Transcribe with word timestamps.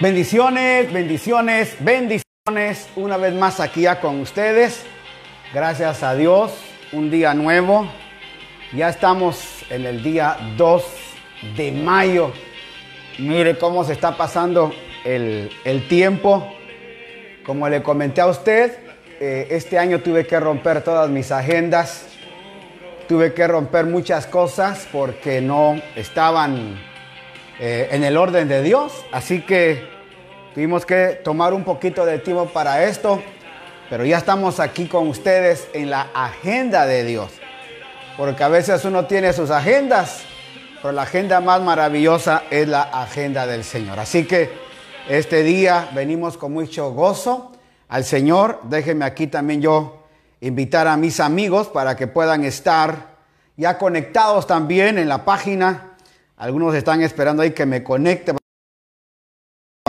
Bendiciones, 0.00 0.92
bendiciones, 0.92 1.76
bendiciones. 1.78 2.88
Una 2.96 3.16
vez 3.16 3.32
más 3.32 3.60
aquí 3.60 3.84
con 4.02 4.20
ustedes. 4.20 4.84
Gracias 5.54 6.02
a 6.02 6.16
Dios, 6.16 6.52
un 6.90 7.12
día 7.12 7.32
nuevo. 7.32 7.88
Ya 8.72 8.88
estamos 8.88 9.64
en 9.70 9.86
el 9.86 10.02
día 10.02 10.36
2 10.56 10.84
de 11.56 11.70
mayo. 11.70 12.32
Mire 13.20 13.56
cómo 13.56 13.84
se 13.84 13.92
está 13.92 14.16
pasando 14.16 14.72
el, 15.04 15.48
el 15.64 15.86
tiempo. 15.86 16.52
Como 17.46 17.68
le 17.68 17.80
comenté 17.80 18.20
a 18.20 18.26
usted, 18.26 18.76
eh, 19.20 19.46
este 19.50 19.78
año 19.78 20.00
tuve 20.00 20.26
que 20.26 20.40
romper 20.40 20.82
todas 20.82 21.08
mis 21.08 21.30
agendas. 21.30 22.08
Tuve 23.06 23.32
que 23.32 23.46
romper 23.46 23.86
muchas 23.86 24.26
cosas 24.26 24.88
porque 24.90 25.40
no 25.40 25.80
estaban 25.94 26.93
eh, 27.60 27.88
en 27.92 28.04
el 28.04 28.16
orden 28.16 28.48
de 28.48 28.62
Dios. 28.62 28.92
Así 29.12 29.42
que 29.42 29.88
tuvimos 30.54 30.84
que 30.84 31.20
tomar 31.22 31.54
un 31.54 31.64
poquito 31.64 32.04
de 32.04 32.18
tiempo 32.18 32.46
para 32.46 32.84
esto. 32.84 33.22
Pero 33.90 34.04
ya 34.04 34.18
estamos 34.18 34.60
aquí 34.60 34.86
con 34.86 35.08
ustedes 35.08 35.68
en 35.72 35.90
la 35.90 36.08
agenda 36.14 36.86
de 36.86 37.04
Dios. 37.04 37.32
Porque 38.16 38.42
a 38.42 38.48
veces 38.48 38.84
uno 38.84 39.06
tiene 39.06 39.32
sus 39.32 39.50
agendas, 39.50 40.22
pero 40.80 40.92
la 40.92 41.02
agenda 41.02 41.40
más 41.40 41.60
maravillosa 41.60 42.44
es 42.50 42.66
la 42.68 42.82
agenda 42.82 43.46
del 43.46 43.64
Señor. 43.64 43.98
Así 43.98 44.24
que 44.24 44.50
este 45.08 45.42
día 45.42 45.90
venimos 45.94 46.38
con 46.38 46.52
mucho 46.52 46.92
gozo 46.92 47.52
al 47.88 48.04
Señor. 48.04 48.60
Déjenme 48.64 49.04
aquí 49.04 49.26
también 49.26 49.60
yo 49.60 50.04
invitar 50.40 50.86
a 50.86 50.96
mis 50.96 51.20
amigos 51.20 51.68
para 51.68 51.96
que 51.96 52.06
puedan 52.06 52.44
estar 52.44 53.14
ya 53.56 53.78
conectados 53.78 54.46
también 54.46 54.98
en 54.98 55.08
la 55.08 55.24
página. 55.24 55.93
Algunos 56.36 56.74
están 56.74 57.00
esperando 57.00 57.42
ahí 57.42 57.52
que 57.52 57.66
me 57.66 57.84
conecte 57.84 58.34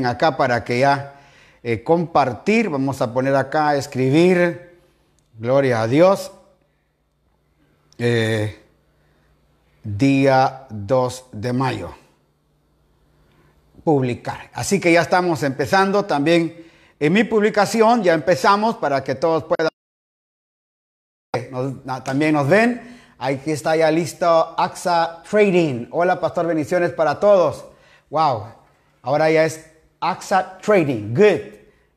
acá 0.03 0.37
para 0.37 0.63
que 0.63 0.79
ya 0.79 1.15
eh, 1.63 1.83
compartir. 1.83 2.69
Vamos 2.69 3.01
a 3.01 3.13
poner 3.13 3.35
acá, 3.35 3.75
escribir. 3.75 4.77
Gloria 5.37 5.81
a 5.81 5.87
Dios. 5.87 6.31
Eh, 7.97 8.61
día 9.83 10.67
2 10.69 11.25
de 11.31 11.53
mayo. 11.53 11.95
Publicar. 13.83 14.49
Así 14.53 14.79
que 14.79 14.91
ya 14.91 15.01
estamos 15.01 15.41
empezando 15.43 16.05
también 16.05 16.65
en 16.99 17.13
mi 17.13 17.23
publicación. 17.23 18.03
Ya 18.03 18.13
empezamos 18.13 18.75
para 18.75 19.03
que 19.03 19.15
todos 19.15 19.45
puedan. 19.45 19.69
Nos, 21.51 22.03
también 22.03 22.33
nos 22.33 22.47
ven. 22.47 22.94
Aquí 23.17 23.51
está 23.51 23.77
ya 23.77 23.89
listo 23.91 24.55
AXA 24.57 25.23
Trading. 25.29 25.87
Hola, 25.91 26.19
Pastor, 26.19 26.47
bendiciones 26.47 26.91
para 26.91 27.17
todos. 27.17 27.63
Wow. 28.09 28.43
Ahora 29.03 29.31
ya 29.31 29.45
es 29.45 29.71
AXA 30.01 30.57
Trading. 30.57 31.13
Good. 31.13 31.55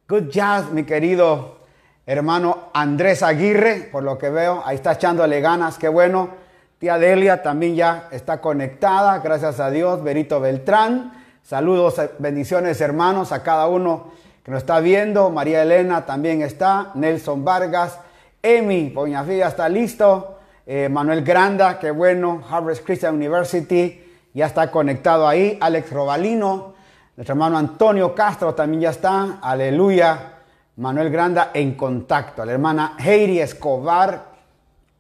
Good 0.09 0.31
job, 0.33 0.73
mi 0.73 0.85
querido 0.85 1.59
hermano 2.07 2.71
Andrés 2.73 3.25
Aguirre, 3.25 3.89
por 3.91 4.05
lo 4.05 4.17
que 4.17 4.31
veo. 4.31 4.63
Ahí 4.65 4.77
está 4.77 4.93
echándole 4.93 5.41
ganas. 5.41 5.77
Qué 5.77 5.89
bueno. 5.89 6.31
Tía 6.79 6.97
Delia 6.99 7.43
también 7.43 7.75
ya 7.75 8.09
está 8.13 8.41
conectada. 8.41 9.19
Gracias 9.19 9.59
a 9.59 9.71
Dios. 9.73 10.03
Benito 10.05 10.39
Beltrán. 10.39 11.25
Saludos, 11.43 12.01
bendiciones, 12.21 12.81
hermanos, 12.81 13.33
a 13.33 13.43
cada 13.43 13.67
uno 13.67 14.13
que 14.45 14.53
nos 14.53 14.59
está 14.59 14.79
viendo. 14.79 15.31
María 15.31 15.63
Elena 15.63 16.07
también 16.07 16.43
está. 16.43 16.93
Nelson 16.95 17.45
Vargas. 17.45 17.99
Emi 18.41 18.91
Poñafilla 18.91 19.49
está 19.49 19.69
listo. 19.69 20.38
Eh, 20.71 20.91
Manuel 20.91 21.25
Granda, 21.25 21.79
qué 21.79 21.91
bueno. 21.91 22.43
Harvard 22.47 22.77
Christian 22.85 23.15
University 23.15 24.05
ya 24.35 24.45
está 24.45 24.71
conectado 24.71 25.27
ahí. 25.27 25.57
Alex 25.63 25.91
Robalino. 25.91 26.75
Nuestro 27.17 27.33
hermano 27.33 27.57
Antonio 27.57 28.15
Castro 28.15 28.55
también 28.55 28.83
ya 28.83 28.91
está. 28.91 29.39
Aleluya. 29.41 30.35
Manuel 30.77 31.09
Granda 31.09 31.53
en 31.55 31.75
contacto. 31.75 32.45
La 32.45 32.53
hermana 32.53 32.97
Heidi 32.99 33.41
Escobar 33.41 34.27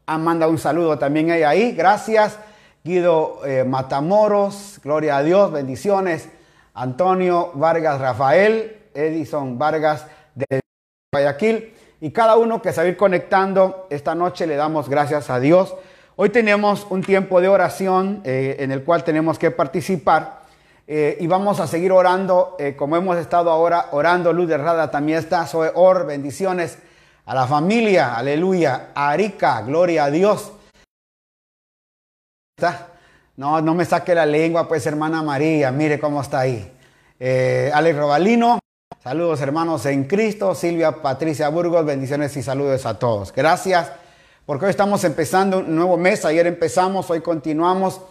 ha 0.06 0.16
mandado 0.16 0.50
un 0.50 0.56
saludo 0.56 0.98
también 0.98 1.32
ahí. 1.32 1.72
Gracias. 1.72 2.38
Guido 2.82 3.44
eh, 3.44 3.62
Matamoros. 3.64 4.80
Gloria 4.82 5.18
a 5.18 5.22
Dios. 5.22 5.52
Bendiciones. 5.52 6.30
Antonio 6.72 7.50
Vargas 7.52 8.00
Rafael. 8.00 8.84
Edison 8.94 9.58
Vargas 9.58 10.06
de 10.34 10.60
Guayaquil. 11.12 11.74
Y 12.00 12.12
cada 12.12 12.36
uno 12.36 12.62
que 12.62 12.72
se 12.72 12.80
va 12.80 12.86
a 12.86 12.90
ir 12.90 12.96
conectando 12.96 13.88
esta 13.90 14.14
noche 14.14 14.46
le 14.46 14.54
damos 14.54 14.88
gracias 14.88 15.30
a 15.30 15.40
Dios. 15.40 15.74
Hoy 16.14 16.30
tenemos 16.30 16.86
un 16.90 17.02
tiempo 17.02 17.40
de 17.40 17.48
oración 17.48 18.22
eh, 18.24 18.56
en 18.60 18.70
el 18.70 18.84
cual 18.84 19.02
tenemos 19.02 19.38
que 19.38 19.50
participar. 19.50 20.42
Eh, 20.86 21.18
y 21.20 21.26
vamos 21.26 21.58
a 21.60 21.66
seguir 21.66 21.90
orando 21.90 22.56
eh, 22.58 22.76
como 22.76 22.96
hemos 22.96 23.16
estado 23.18 23.50
ahora 23.50 23.86
orando. 23.90 24.32
Luz 24.32 24.48
de 24.48 24.58
Rada 24.58 24.92
también 24.92 25.18
está. 25.18 25.44
Soy 25.46 25.70
Or, 25.74 26.06
bendiciones 26.06 26.78
a 27.26 27.34
la 27.34 27.48
familia, 27.48 28.14
aleluya. 28.14 28.90
A 28.94 29.10
Arica, 29.10 29.60
gloria 29.62 30.04
a 30.04 30.10
Dios. 30.10 30.52
No, 33.36 33.60
no 33.60 33.74
me 33.74 33.84
saque 33.84 34.14
la 34.14 34.26
lengua, 34.26 34.66
pues 34.66 34.86
hermana 34.86 35.22
María, 35.22 35.70
mire 35.70 35.98
cómo 35.98 36.20
está 36.22 36.40
ahí. 36.40 36.72
Alex 37.20 37.96
Robalino, 37.96 38.58
saludos 39.08 39.40
hermanos 39.40 39.86
en 39.86 40.04
Cristo. 40.04 40.54
Silvia 40.54 40.92
Patricia 40.92 41.48
Burgos, 41.48 41.82
bendiciones 41.86 42.36
y 42.36 42.42
saludos 42.42 42.84
a 42.84 42.98
todos. 42.98 43.32
Gracias, 43.32 43.90
porque 44.44 44.66
hoy 44.66 44.70
estamos 44.70 45.02
empezando 45.02 45.60
un 45.60 45.74
nuevo 45.74 45.96
mes. 45.96 46.26
Ayer 46.26 46.46
empezamos, 46.46 47.08
hoy 47.08 47.22
continuamos. 47.22 48.02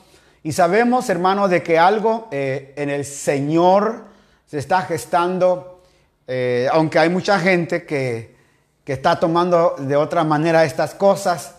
Y 0.42 0.54
sabemos, 0.54 1.08
hermanos, 1.12 1.52
de 1.52 1.62
que 1.62 1.78
algo 1.78 2.28
eh, 2.32 2.74
en 2.78 2.90
el 2.90 3.06
Señor 3.06 4.06
se 4.48 4.58
está 4.58 4.82
gestando, 4.82 5.84
eh, 6.26 6.68
aunque 6.72 6.98
hay 6.98 7.10
mucha 7.10 7.40
gente 7.40 7.86
que, 7.86 8.36
que, 8.84 8.94
está 8.94 9.20
tomando 9.20 9.76
de 9.78 9.96
otra 9.96 10.24
manera 10.24 10.66
estas 10.66 10.96
cosas, 10.96 11.54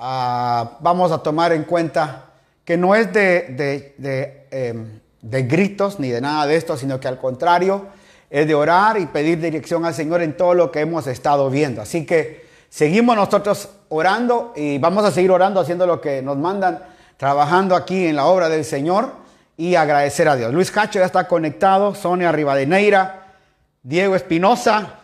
uh, 0.00 0.66
vamos 0.80 1.12
a 1.12 1.18
tomar 1.22 1.52
en 1.52 1.62
cuenta 1.62 2.24
que 2.64 2.76
no 2.76 2.96
es 2.96 3.12
de, 3.12 3.42
de, 3.50 3.94
de, 3.98 5.00
de, 5.22 5.42
gritos 5.44 6.00
ni 6.00 6.08
de 6.08 6.20
nada 6.20 6.44
de 6.48 6.56
esto, 6.56 6.76
sino 6.76 6.98
que 6.98 7.06
al 7.06 7.18
contrario 7.18 7.99
es 8.30 8.46
de 8.46 8.54
orar 8.54 8.96
y 8.98 9.06
pedir 9.06 9.40
dirección 9.40 9.84
al 9.84 9.92
Señor 9.92 10.22
en 10.22 10.36
todo 10.36 10.54
lo 10.54 10.70
que 10.70 10.80
hemos 10.80 11.08
estado 11.08 11.50
viendo. 11.50 11.82
Así 11.82 12.06
que 12.06 12.46
seguimos 12.68 13.16
nosotros 13.16 13.68
orando 13.88 14.52
y 14.54 14.78
vamos 14.78 15.04
a 15.04 15.10
seguir 15.10 15.32
orando, 15.32 15.60
haciendo 15.60 15.84
lo 15.84 16.00
que 16.00 16.22
nos 16.22 16.38
mandan 16.38 16.78
trabajando 17.16 17.74
aquí 17.74 18.06
en 18.06 18.16
la 18.16 18.26
obra 18.26 18.48
del 18.48 18.64
Señor 18.64 19.12
y 19.56 19.74
agradecer 19.74 20.28
a 20.28 20.36
Dios. 20.36 20.54
Luis 20.54 20.70
Cacho 20.70 21.00
ya 21.00 21.06
está 21.06 21.26
conectado, 21.26 21.94
Sonia 21.94 22.30
Rivadeneira, 22.30 23.34
Diego 23.82 24.14
Espinosa, 24.14 25.00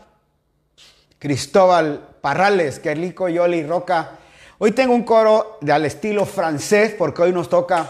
Cristóbal 1.19 2.01
Parrales, 2.21 2.79
Kerlico 2.79 3.29
Yoli 3.29 3.67
Roca. 3.67 4.13
Hoy 4.59 4.71
tengo 4.71 4.95
un 4.95 5.03
coro 5.03 5.59
de 5.61 5.73
al 5.73 5.85
estilo 5.85 6.25
francés 6.25 6.95
porque 6.97 7.23
hoy 7.23 7.33
nos 7.33 7.49
toca, 7.49 7.87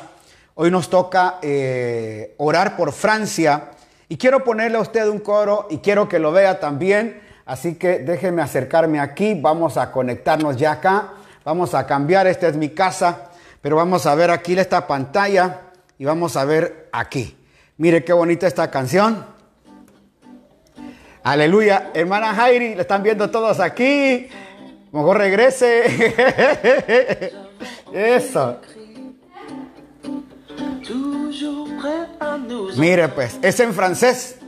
hoy 0.54 0.70
nos 0.70 0.88
toca 0.88 1.38
eh, 1.42 2.34
orar 2.38 2.76
por 2.76 2.92
Francia 2.92 3.70
y 4.08 4.16
quiero 4.16 4.44
ponerle 4.44 4.78
a 4.78 4.80
usted 4.80 5.08
un 5.08 5.18
coro 5.18 5.66
y 5.70 5.78
quiero 5.78 6.08
que 6.08 6.18
lo 6.18 6.32
vea 6.32 6.60
también. 6.60 7.20
Así 7.44 7.76
que 7.76 8.00
déjenme 8.00 8.42
acercarme 8.42 9.00
aquí, 9.00 9.38
vamos 9.40 9.76
a 9.76 9.92
conectarnos 9.92 10.56
ya 10.56 10.72
acá, 10.72 11.12
vamos 11.44 11.74
a 11.74 11.86
cambiar, 11.86 12.26
esta 12.26 12.48
es 12.48 12.56
mi 12.56 12.70
casa. 12.70 13.30
Pero 13.62 13.76
vamos 13.76 14.06
a 14.06 14.14
ver 14.14 14.30
aquí 14.30 14.58
esta 14.58 14.86
pantalla 14.86 15.60
y 15.98 16.04
vamos 16.04 16.36
a 16.36 16.44
ver 16.44 16.88
aquí. 16.92 17.36
Mire 17.78 18.04
qué 18.04 18.12
bonita 18.12 18.46
esta 18.46 18.70
canción. 18.70 19.24
Aleluya. 21.22 21.90
Hermana 21.92 22.32
Jairi, 22.34 22.76
le 22.76 22.82
están 22.82 23.02
viendo 23.02 23.30
todos 23.30 23.58
aquí. 23.58 24.28
Mejor 24.92 25.18
regrese. 25.18 26.14
Eso. 27.92 28.60
Mire 32.76 33.08
pues, 33.08 33.38
es 33.42 33.60
en 33.60 33.72
francés. 33.72 34.38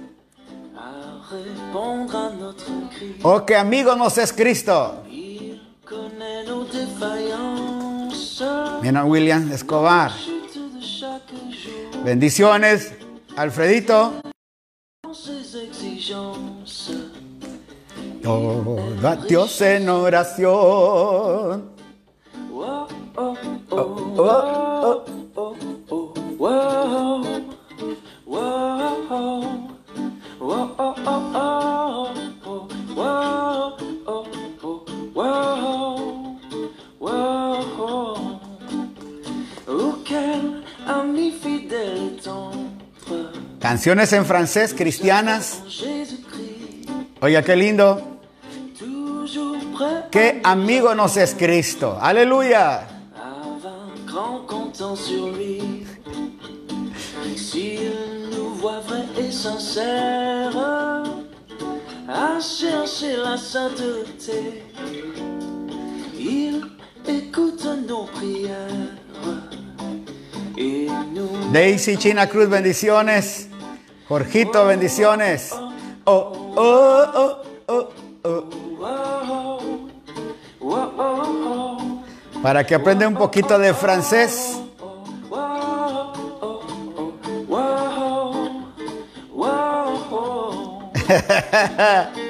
Oh, 3.22 3.44
que 3.44 3.56
amigo 3.56 3.94
nos 3.96 4.18
es 4.18 4.32
Cristo. 4.32 5.04
Mira 8.82 9.04
William 9.04 9.52
Escobar. 9.52 10.12
Bendiciones, 12.04 12.92
Alfredito. 13.36 14.20
Todo 18.22 18.76
Dios 19.28 19.60
en 19.60 19.88
oración. 19.88 21.70
Oh, 22.52 22.88
oh, 23.16 25.04
oh, 26.40 27.37
Canciones 43.78 44.12
en 44.12 44.26
francés 44.26 44.74
cristianas. 44.76 45.62
Oiga, 47.20 47.42
qué 47.42 47.54
lindo. 47.54 48.18
Qué 50.10 50.40
amigo 50.42 50.96
nos 50.96 51.16
es 51.16 51.36
Cristo. 51.38 51.96
Aleluya. 52.00 52.88
Daisy 71.52 71.96
China 71.96 72.28
Cruz, 72.28 72.48
bendiciones. 72.48 73.47
Jorgito, 74.08 74.66
bendiciones. 74.66 75.54
Oh, 76.04 76.54
oh, 76.56 77.04
oh, 77.14 77.42
oh, 77.66 77.88
oh. 78.24 78.48
Para 82.42 82.64
que 82.64 82.74
aprenda 82.74 83.06
un 83.06 83.14
poquito 83.14 83.58
de 83.58 83.74
francés. 83.74 84.60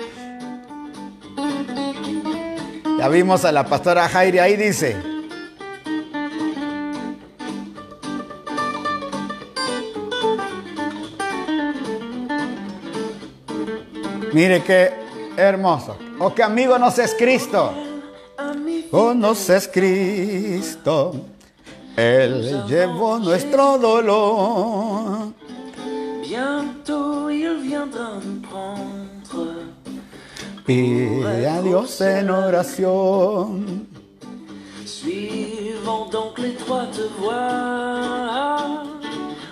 Ya 2.98 3.06
vimos 3.06 3.44
a 3.44 3.52
la 3.52 3.64
pastora 3.64 4.08
Jairi 4.08 4.40
ahí, 4.40 4.56
dice. 4.56 4.96
Mire 14.38 14.62
qué 14.62 14.92
hermoso. 15.36 15.96
Oh, 16.20 16.32
qué 16.32 16.44
amigo 16.44 16.78
nos 16.78 16.96
es 17.00 17.12
Cristo. 17.12 17.72
Oh, 18.92 19.12
nos 19.12 19.50
es 19.50 19.66
Cristo. 19.66 21.12
Él 21.96 22.64
llevó 22.68 23.18
nuestro 23.18 23.78
dolor. 23.78 25.32
bientôt 26.22 27.28
il 27.30 27.56
viendra 27.62 28.20
prendre. 28.48 29.74
Pide 30.64 31.48
a 31.48 31.60
Dios 31.60 32.00
en 32.00 32.30
oración. 32.30 33.88
Suivons 34.86 36.10
donc 36.12 36.38
l'étroite 36.38 37.00
voie 37.18 38.84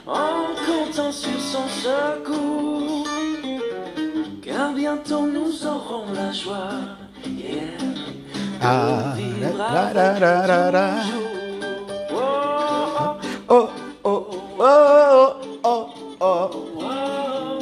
en 0.06 0.54
comptant 0.64 1.10
sur 1.10 1.40
son 1.40 1.66
secours. 1.82 2.75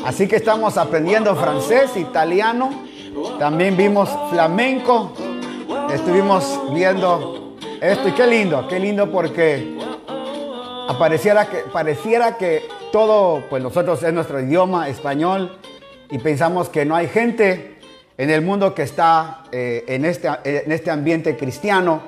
Así 0.04 0.28
que 0.28 0.36
estamos 0.36 0.76
aprendiendo 0.76 1.34
francés, 1.34 1.96
italiano. 1.96 2.70
También 3.38 3.76
vimos 3.76 4.10
flamenco. 4.30 5.12
Estuvimos 5.92 6.60
viendo 6.72 7.56
esto 7.80 8.08
y 8.08 8.12
qué 8.12 8.26
lindo, 8.26 8.68
qué 8.68 8.78
lindo 8.78 9.10
porque 9.10 9.78
apareciera 10.88 11.46
que, 11.46 11.58
pareciera 11.72 12.36
que 12.36 12.68
todo, 12.92 13.42
pues 13.48 13.62
nosotros 13.62 14.02
es 14.02 14.12
nuestro 14.12 14.40
idioma 14.40 14.88
español 14.88 15.58
y 16.10 16.18
pensamos 16.18 16.68
que 16.68 16.84
no 16.84 16.94
hay 16.94 17.08
gente 17.08 17.78
en 18.16 18.30
el 18.30 18.42
mundo 18.42 18.74
que 18.74 18.82
está 18.82 19.44
eh, 19.50 19.84
en, 19.88 20.04
este, 20.04 20.28
en 20.44 20.70
este 20.70 20.90
ambiente 20.90 21.36
cristiano, 21.36 22.00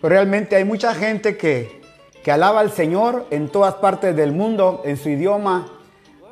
pero 0.00 0.14
realmente 0.14 0.56
hay 0.56 0.64
mucha 0.64 0.94
gente 0.94 1.36
que, 1.36 1.80
que 2.24 2.32
alaba 2.32 2.60
al 2.60 2.70
Señor 2.70 3.26
en 3.30 3.48
todas 3.48 3.74
partes 3.74 4.16
del 4.16 4.32
mundo, 4.32 4.82
en 4.84 4.96
su 4.96 5.08
idioma. 5.08 5.68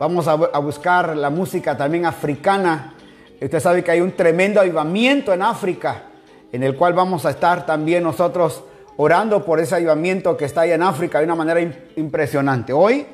Vamos 0.00 0.26
a, 0.26 0.32
a 0.32 0.58
buscar 0.58 1.16
la 1.16 1.30
música 1.30 1.76
también 1.76 2.06
africana. 2.06 2.94
Usted 3.40 3.60
sabe 3.60 3.84
que 3.84 3.92
hay 3.92 4.00
un 4.00 4.12
tremendo 4.12 4.60
avivamiento 4.60 5.32
en 5.32 5.42
África, 5.42 6.04
en 6.52 6.62
el 6.62 6.76
cual 6.76 6.94
vamos 6.94 7.24
a 7.26 7.30
estar 7.30 7.66
también 7.66 8.02
nosotros 8.02 8.64
orando 8.96 9.44
por 9.44 9.60
ese 9.60 9.74
avivamiento 9.76 10.36
que 10.36 10.44
está 10.44 10.62
ahí 10.62 10.72
en 10.72 10.82
África 10.82 11.18
de 11.18 11.24
una 11.24 11.34
manera 11.34 11.60
im- 11.60 11.74
impresionante. 11.96 12.72
Hoy 12.72 13.06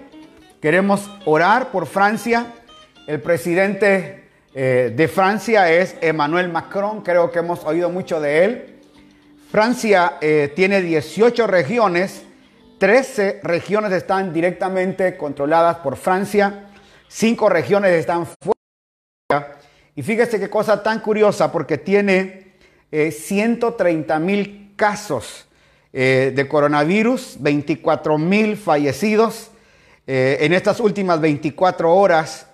queremos 0.60 1.10
orar 1.26 1.70
por 1.70 1.86
Francia. 1.86 2.46
El 3.10 3.20
presidente 3.20 4.22
eh, 4.54 4.92
de 4.94 5.08
Francia 5.08 5.68
es 5.68 5.96
Emmanuel 6.00 6.48
Macron, 6.48 7.02
creo 7.02 7.32
que 7.32 7.40
hemos 7.40 7.64
oído 7.64 7.90
mucho 7.90 8.20
de 8.20 8.44
él. 8.44 8.80
Francia 9.50 10.18
eh, 10.20 10.52
tiene 10.54 10.80
18 10.80 11.48
regiones, 11.48 12.22
13 12.78 13.40
regiones 13.42 13.90
están 13.90 14.32
directamente 14.32 15.16
controladas 15.16 15.78
por 15.78 15.96
Francia, 15.96 16.68
5 17.08 17.48
regiones 17.48 17.90
están 17.94 18.26
fuera. 18.26 19.58
Y 19.96 20.04
fíjese 20.04 20.38
qué 20.38 20.48
cosa 20.48 20.80
tan 20.80 21.00
curiosa, 21.00 21.50
porque 21.50 21.78
tiene 21.78 22.52
eh, 22.92 23.10
130 23.10 24.20
mil 24.20 24.74
casos 24.76 25.48
eh, 25.92 26.32
de 26.32 26.46
coronavirus, 26.46 27.38
24 27.40 28.18
mil 28.18 28.56
fallecidos. 28.56 29.50
En 30.12 30.52
estas 30.54 30.80
últimas 30.80 31.20
24 31.20 31.94
horas 31.94 32.49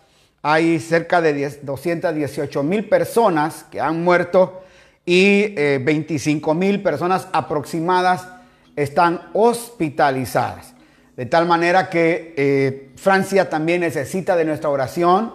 hay 0.49 0.79
cerca 0.79 1.21
de 1.21 1.33
10 1.33 1.67
218 1.67 2.63
mil 2.63 2.89
personas 2.89 3.65
que 3.69 3.81
han 3.81 4.05
muerto 4.05 4.63
y 5.05 5.55
eh, 5.57 5.81
25 5.83 6.55
mil 6.55 6.85
personas 6.85 7.27
aproximadas 7.33 8.29
están 8.77 9.23
hospitalizadas. 9.33 10.73
De 11.17 11.27
tal 11.27 11.47
manera 11.47 11.91
que 11.91 12.33
eh, 12.37 12.91
Francia 12.95 13.51
también 13.51 13.81
necesita 13.81 14.37
de 14.37 14.45
nuestra 14.45 14.71
oración. 14.71 15.35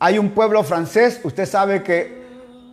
Hay 0.00 0.18
un 0.18 0.30
pueblo 0.30 0.64
francés, 0.64 1.20
usted 1.22 1.46
sabe 1.46 1.84
que 1.84 2.18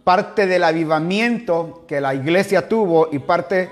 parte 0.03 0.47
del 0.47 0.63
avivamiento 0.63 1.85
que 1.87 2.01
la 2.01 2.15
iglesia 2.15 2.67
tuvo 2.67 3.09
y 3.11 3.19
parte 3.19 3.69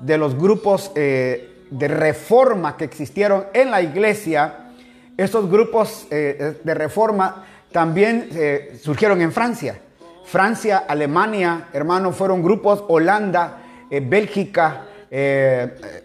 de 0.00 0.16
los 0.16 0.34
grupos 0.34 0.92
eh, 0.94 1.66
de 1.70 1.88
reforma 1.88 2.78
que 2.78 2.84
existieron 2.84 3.44
en 3.52 3.70
la 3.70 3.82
iglesia, 3.82 4.70
estos 5.18 5.50
grupos 5.50 6.06
eh, 6.10 6.58
de 6.64 6.74
reforma 6.74 7.44
también 7.72 8.28
eh, 8.32 8.78
surgieron 8.82 9.20
en 9.20 9.32
Francia. 9.32 9.80
Francia, 10.24 10.84
Alemania, 10.86 11.68
hermanos, 11.72 12.16
fueron 12.16 12.42
grupos, 12.42 12.84
Holanda, 12.88 13.62
eh, 13.90 14.00
Bélgica, 14.04 14.86
eh, 15.10 16.04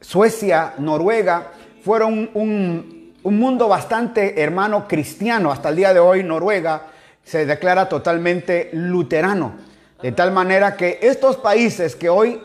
Suecia, 0.00 0.74
Noruega, 0.78 1.52
fueron 1.82 2.30
un, 2.34 3.14
un 3.22 3.38
mundo 3.38 3.68
bastante, 3.68 4.40
hermano, 4.42 4.86
cristiano. 4.86 5.50
Hasta 5.50 5.70
el 5.70 5.76
día 5.76 5.94
de 5.94 6.00
hoy, 6.00 6.22
Noruega 6.22 6.88
se 7.24 7.46
declara 7.46 7.88
totalmente 7.88 8.70
luterano. 8.72 9.54
De 10.02 10.12
tal 10.12 10.32
manera 10.32 10.76
que 10.76 10.98
estos 11.00 11.36
países 11.36 11.94
que 11.94 12.08
hoy 12.08 12.40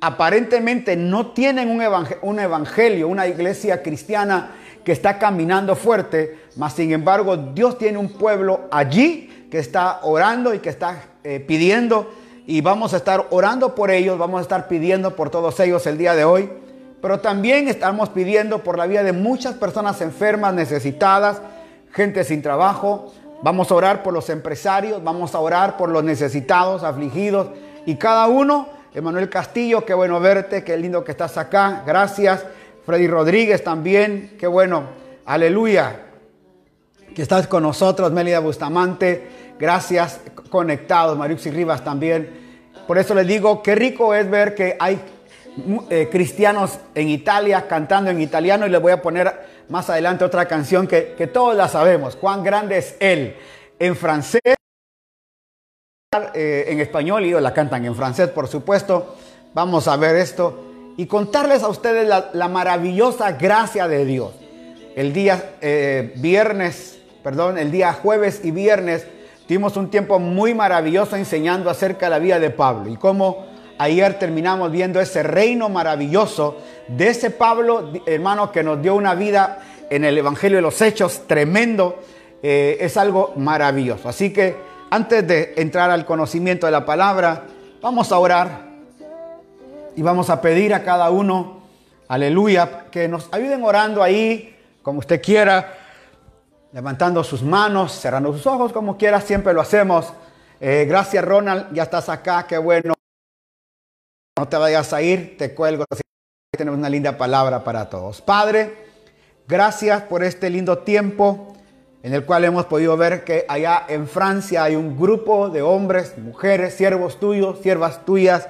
aparentemente 0.00 0.96
no 0.96 1.32
tienen 1.32 1.68
un 1.70 2.38
evangelio, 2.40 3.08
una 3.08 3.26
iglesia 3.26 3.82
cristiana 3.82 4.52
que 4.84 4.92
está 4.92 5.18
caminando 5.18 5.74
fuerte, 5.74 6.38
mas 6.56 6.74
sin 6.74 6.92
embargo 6.92 7.36
Dios 7.36 7.78
tiene 7.78 7.98
un 7.98 8.10
pueblo 8.10 8.68
allí 8.70 9.46
que 9.50 9.58
está 9.58 10.00
orando 10.02 10.54
y 10.54 10.58
que 10.58 10.68
está 10.68 11.02
eh, 11.24 11.40
pidiendo 11.40 12.10
y 12.46 12.60
vamos 12.60 12.92
a 12.92 12.98
estar 12.98 13.26
orando 13.30 13.74
por 13.74 13.90
ellos, 13.90 14.18
vamos 14.18 14.38
a 14.38 14.42
estar 14.42 14.68
pidiendo 14.68 15.16
por 15.16 15.30
todos 15.30 15.58
ellos 15.60 15.86
el 15.86 15.96
día 15.96 16.14
de 16.14 16.24
hoy, 16.24 16.50
pero 17.00 17.20
también 17.20 17.68
estamos 17.68 18.10
pidiendo 18.10 18.62
por 18.62 18.76
la 18.76 18.86
vida 18.86 19.02
de 19.02 19.12
muchas 19.12 19.54
personas 19.54 20.00
enfermas, 20.02 20.52
necesitadas, 20.52 21.40
gente 21.90 22.24
sin 22.24 22.42
trabajo, 22.42 23.12
vamos 23.42 23.70
a 23.70 23.74
orar 23.74 24.02
por 24.02 24.12
los 24.12 24.28
empresarios, 24.28 25.02
vamos 25.02 25.34
a 25.34 25.38
orar 25.38 25.76
por 25.76 25.88
los 25.88 26.04
necesitados, 26.04 26.82
afligidos. 26.82 27.48
Y 27.86 27.96
cada 27.96 28.26
uno, 28.26 28.68
Emanuel 28.94 29.28
Castillo, 29.28 29.84
qué 29.84 29.94
bueno 29.94 30.18
verte, 30.20 30.64
qué 30.64 30.76
lindo 30.76 31.04
que 31.04 31.12
estás 31.12 31.36
acá, 31.38 31.82
gracias. 31.86 32.44
Freddy 32.84 33.06
Rodríguez 33.06 33.64
también, 33.64 34.36
qué 34.38 34.46
bueno, 34.46 34.84
aleluya, 35.24 36.00
que 37.14 37.22
estás 37.22 37.46
con 37.46 37.62
nosotros, 37.62 38.12
Melida 38.12 38.40
Bustamante, 38.40 39.54
gracias, 39.58 40.20
conectados, 40.50 41.16
Mariuxi 41.16 41.50
Rivas 41.50 41.82
también. 41.82 42.44
Por 42.86 42.98
eso 42.98 43.14
les 43.14 43.26
digo, 43.26 43.62
qué 43.62 43.74
rico 43.74 44.14
es 44.14 44.28
ver 44.28 44.54
que 44.54 44.76
hay 44.78 45.00
eh, 45.88 46.08
cristianos 46.10 46.78
en 46.94 47.08
Italia 47.08 47.66
cantando 47.66 48.10
en 48.10 48.20
italiano. 48.20 48.66
Y 48.66 48.70
les 48.70 48.82
voy 48.82 48.92
a 48.92 49.00
poner 49.00 49.32
más 49.70 49.88
adelante 49.88 50.24
otra 50.24 50.46
canción 50.46 50.86
que, 50.86 51.14
que 51.16 51.26
todos 51.26 51.56
la 51.56 51.68
sabemos, 51.68 52.16
cuán 52.16 52.42
grande 52.42 52.76
es 52.76 52.96
Él, 53.00 53.36
en 53.78 53.96
francés 53.96 54.42
eh, 56.34 56.66
en 56.68 56.80
español 56.80 57.24
y 57.24 57.28
ellos 57.28 57.42
la 57.42 57.54
cantan 57.54 57.84
en 57.86 57.94
francés, 57.94 58.28
por 58.28 58.48
supuesto. 58.48 59.16
Vamos 59.54 59.88
a 59.88 59.96
ver 59.96 60.16
esto 60.16 60.73
y 60.96 61.06
contarles 61.06 61.62
a 61.62 61.68
ustedes 61.68 62.08
la, 62.08 62.48
maravillosa 62.48 63.32
gracia 63.32 63.88
de 63.88 64.04
Dios. 64.04 64.32
El 64.96 65.12
día 65.12 65.56
eh, 65.60 66.12
viernes 66.16 66.94
perdón, 67.24 67.56
el 67.56 67.70
día 67.70 67.94
jueves 67.94 68.42
y 68.44 68.50
viernes 68.50 69.06
tuvimos 69.48 69.78
un 69.78 69.88
tiempo 69.88 70.18
muy 70.18 70.52
maravilloso 70.52 71.16
enseñando 71.16 71.70
acerca 71.70 72.06
de 72.06 72.10
la 72.10 72.18
vida 72.18 72.38
de 72.38 72.50
Pablo 72.50 72.90
y 72.90 72.96
cómo 72.96 73.46
ayer 73.78 74.18
terminamos 74.18 74.70
viendo 74.70 75.00
ese 75.00 75.22
reino 75.22 75.70
maravilloso 75.70 76.58
de 76.86 77.08
ese 77.08 77.30
Pablo, 77.30 77.90
hermano, 78.04 78.52
que 78.52 78.62
nos 78.62 78.82
dio 78.82 78.94
una 78.94 79.14
vida 79.14 79.60
en 79.88 80.04
el 80.04 80.18
Evangelio 80.18 80.58
de 80.58 80.62
los 80.62 80.80
Hechos 80.82 81.22
tremendo. 81.26 81.98
Eh, 82.42 82.76
es 82.80 82.98
algo 82.98 83.32
maravilloso. 83.36 84.06
Así 84.06 84.30
que 84.30 84.54
antes 84.90 85.26
de 85.26 85.54
entrar 85.56 85.90
al 85.90 86.04
conocimiento 86.04 86.66
de 86.66 86.72
la 86.72 86.84
palabra, 86.84 87.44
vamos 87.80 88.12
a 88.12 88.18
orar 88.18 88.73
y 89.96 90.02
vamos 90.02 90.30
a 90.30 90.40
pedir 90.40 90.74
a 90.74 90.82
cada 90.82 91.10
uno, 91.10 91.62
aleluya, 92.08 92.86
que 92.90 93.08
nos 93.08 93.28
ayuden 93.32 93.64
orando 93.64 94.02
ahí, 94.02 94.56
como 94.82 94.98
usted 94.98 95.22
quiera, 95.22 95.74
levantando 96.72 97.22
sus 97.22 97.42
manos, 97.42 97.92
cerrando 97.92 98.32
sus 98.32 98.46
ojos, 98.46 98.72
como 98.72 98.96
quiera, 98.96 99.20
siempre 99.20 99.52
lo 99.52 99.60
hacemos. 99.60 100.12
Eh, 100.60 100.84
gracias 100.88 101.24
Ronald, 101.24 101.72
ya 101.72 101.84
estás 101.84 102.08
acá, 102.08 102.46
qué 102.48 102.58
bueno. 102.58 102.94
No 104.36 104.48
te 104.48 104.56
vayas 104.56 104.92
a 104.92 105.00
ir, 105.00 105.36
te 105.38 105.54
cuelgo. 105.54 105.84
Tenemos 106.56 106.78
una 106.78 106.90
linda 106.90 107.16
palabra 107.16 107.62
para 107.62 107.88
todos. 107.88 108.20
Padre, 108.20 108.74
gracias 109.46 110.02
por 110.02 110.24
este 110.24 110.50
lindo 110.50 110.78
tiempo 110.78 111.54
en 112.02 112.12
el 112.12 112.24
cual 112.26 112.44
hemos 112.44 112.66
podido 112.66 112.96
ver 112.96 113.24
que 113.24 113.46
allá 113.48 113.86
en 113.88 114.06
Francia 114.06 114.64
hay 114.64 114.76
un 114.76 114.98
grupo 114.98 115.48
de 115.48 115.62
hombres, 115.62 116.18
mujeres, 116.18 116.74
siervos 116.74 117.18
tuyos, 117.18 117.60
siervas 117.60 118.04
tuyas, 118.04 118.48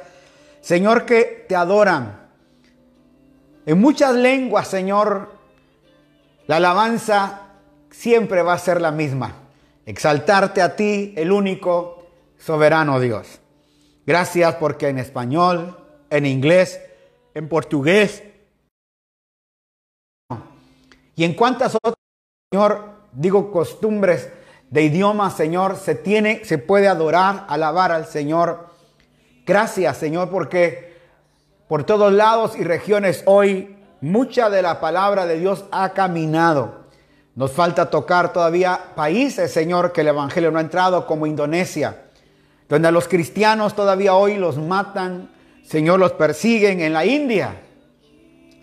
Señor, 0.64 1.04
que 1.04 1.44
te 1.46 1.54
adoran. 1.54 2.26
En 3.66 3.78
muchas 3.78 4.14
lenguas, 4.14 4.66
Señor, 4.66 5.30
la 6.46 6.56
alabanza 6.56 7.50
siempre 7.90 8.40
va 8.40 8.54
a 8.54 8.58
ser 8.58 8.80
la 8.80 8.90
misma. 8.90 9.34
Exaltarte 9.84 10.62
a 10.62 10.74
ti, 10.74 11.12
el 11.18 11.32
único 11.32 12.06
soberano 12.38 12.98
Dios. 12.98 13.40
Gracias 14.06 14.54
porque 14.54 14.88
en 14.88 14.98
español, 14.98 15.78
en 16.08 16.24
inglés, 16.24 16.80
en 17.34 17.46
portugués 17.46 18.22
y 21.14 21.24
en 21.24 21.34
cuántas 21.34 21.74
otras, 21.74 21.94
Señor, 22.50 22.88
digo, 23.12 23.52
costumbres 23.52 24.30
de 24.70 24.82
idioma, 24.82 25.30
Señor, 25.30 25.76
se 25.76 25.94
tiene, 25.94 26.42
se 26.46 26.56
puede 26.56 26.88
adorar, 26.88 27.44
alabar 27.50 27.92
al 27.92 28.06
Señor. 28.06 28.72
Gracias, 29.46 29.98
Señor, 29.98 30.30
porque 30.30 30.94
por 31.68 31.84
todos 31.84 32.12
lados 32.12 32.56
y 32.56 32.64
regiones 32.64 33.22
hoy 33.26 33.76
mucha 34.00 34.50
de 34.50 34.62
la 34.62 34.80
palabra 34.80 35.26
de 35.26 35.38
Dios 35.38 35.64
ha 35.70 35.90
caminado. 35.90 36.84
Nos 37.34 37.52
falta 37.52 37.90
tocar 37.90 38.32
todavía 38.32 38.92
países, 38.94 39.52
Señor, 39.52 39.92
que 39.92 40.02
el 40.02 40.08
Evangelio 40.08 40.50
no 40.50 40.58
ha 40.58 40.62
entrado, 40.62 41.06
como 41.06 41.26
Indonesia, 41.26 42.04
donde 42.68 42.88
a 42.88 42.92
los 42.92 43.08
cristianos 43.08 43.74
todavía 43.74 44.14
hoy 44.14 44.36
los 44.36 44.56
matan, 44.56 45.30
Señor, 45.64 45.98
los 45.98 46.12
persiguen 46.12 46.80
en 46.80 46.92
la 46.92 47.04
India. 47.04 47.60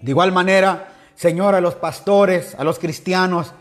De 0.02 0.12
igual 0.12 0.32
manera, 0.32 0.94
Señor, 1.16 1.54
a 1.54 1.62
los 1.62 1.76
pastores, 1.76 2.56
a 2.56 2.64
los 2.64 2.80
cristianos, 2.80 3.54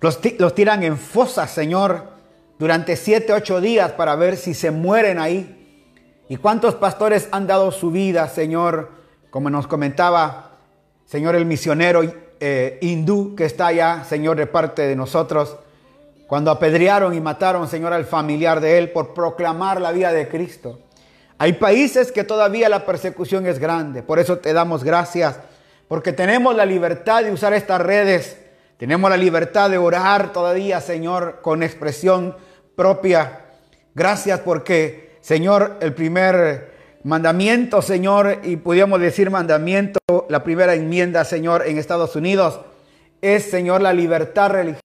los, 0.00 0.20
tiran 0.54 0.82
en 0.82 0.98
fosas, 0.98 1.50
Señor, 1.50 2.10
durante 2.58 2.96
siete, 2.96 3.32
ocho 3.32 3.60
días 3.60 3.92
para 3.92 4.14
ver 4.16 4.36
si 4.36 4.54
se 4.54 4.70
mueren 4.70 5.18
ahí. 5.18 5.55
¿Y 6.28 6.36
cuántos 6.36 6.74
pastores 6.74 7.28
han 7.32 7.46
dado 7.46 7.70
su 7.70 7.90
vida, 7.90 8.28
Señor? 8.28 8.90
Como 9.30 9.50
nos 9.50 9.66
comentaba, 9.66 10.50
Señor, 11.04 11.36
el 11.36 11.46
misionero 11.46 12.02
eh, 12.40 12.78
hindú 12.80 13.34
que 13.36 13.44
está 13.44 13.68
allá, 13.68 14.04
Señor, 14.04 14.36
de 14.36 14.46
parte 14.46 14.82
de 14.82 14.96
nosotros, 14.96 15.56
cuando 16.26 16.50
apedrearon 16.50 17.14
y 17.14 17.20
mataron, 17.20 17.68
Señor, 17.68 17.92
al 17.92 18.04
familiar 18.04 18.60
de 18.60 18.78
él 18.78 18.90
por 18.90 19.14
proclamar 19.14 19.80
la 19.80 19.92
vida 19.92 20.12
de 20.12 20.28
Cristo. 20.28 20.80
Hay 21.38 21.54
países 21.54 22.10
que 22.10 22.24
todavía 22.24 22.68
la 22.68 22.84
persecución 22.84 23.46
es 23.46 23.58
grande. 23.58 24.02
Por 24.02 24.18
eso 24.18 24.38
te 24.38 24.52
damos 24.52 24.82
gracias, 24.82 25.38
porque 25.86 26.12
tenemos 26.12 26.56
la 26.56 26.66
libertad 26.66 27.22
de 27.22 27.30
usar 27.30 27.52
estas 27.52 27.80
redes 27.80 28.38
tenemos 28.78 29.08
la 29.08 29.16
libertad 29.16 29.70
de 29.70 29.78
orar 29.78 30.34
todavía, 30.34 30.82
Señor, 30.82 31.38
con 31.40 31.62
expresión 31.62 32.36
propia. 32.74 33.46
Gracias 33.94 34.40
porque, 34.40 35.05
Señor, 35.26 35.78
el 35.80 35.92
primer 35.92 36.70
mandamiento, 37.02 37.82
Señor, 37.82 38.42
y 38.44 38.58
podríamos 38.58 39.00
decir 39.00 39.28
mandamiento, 39.28 39.98
la 40.28 40.44
primera 40.44 40.74
enmienda, 40.74 41.24
Señor, 41.24 41.64
en 41.66 41.78
Estados 41.78 42.14
Unidos, 42.14 42.60
es, 43.20 43.50
Señor, 43.50 43.82
la 43.82 43.92
libertad 43.92 44.52
religiosa. 44.52 44.82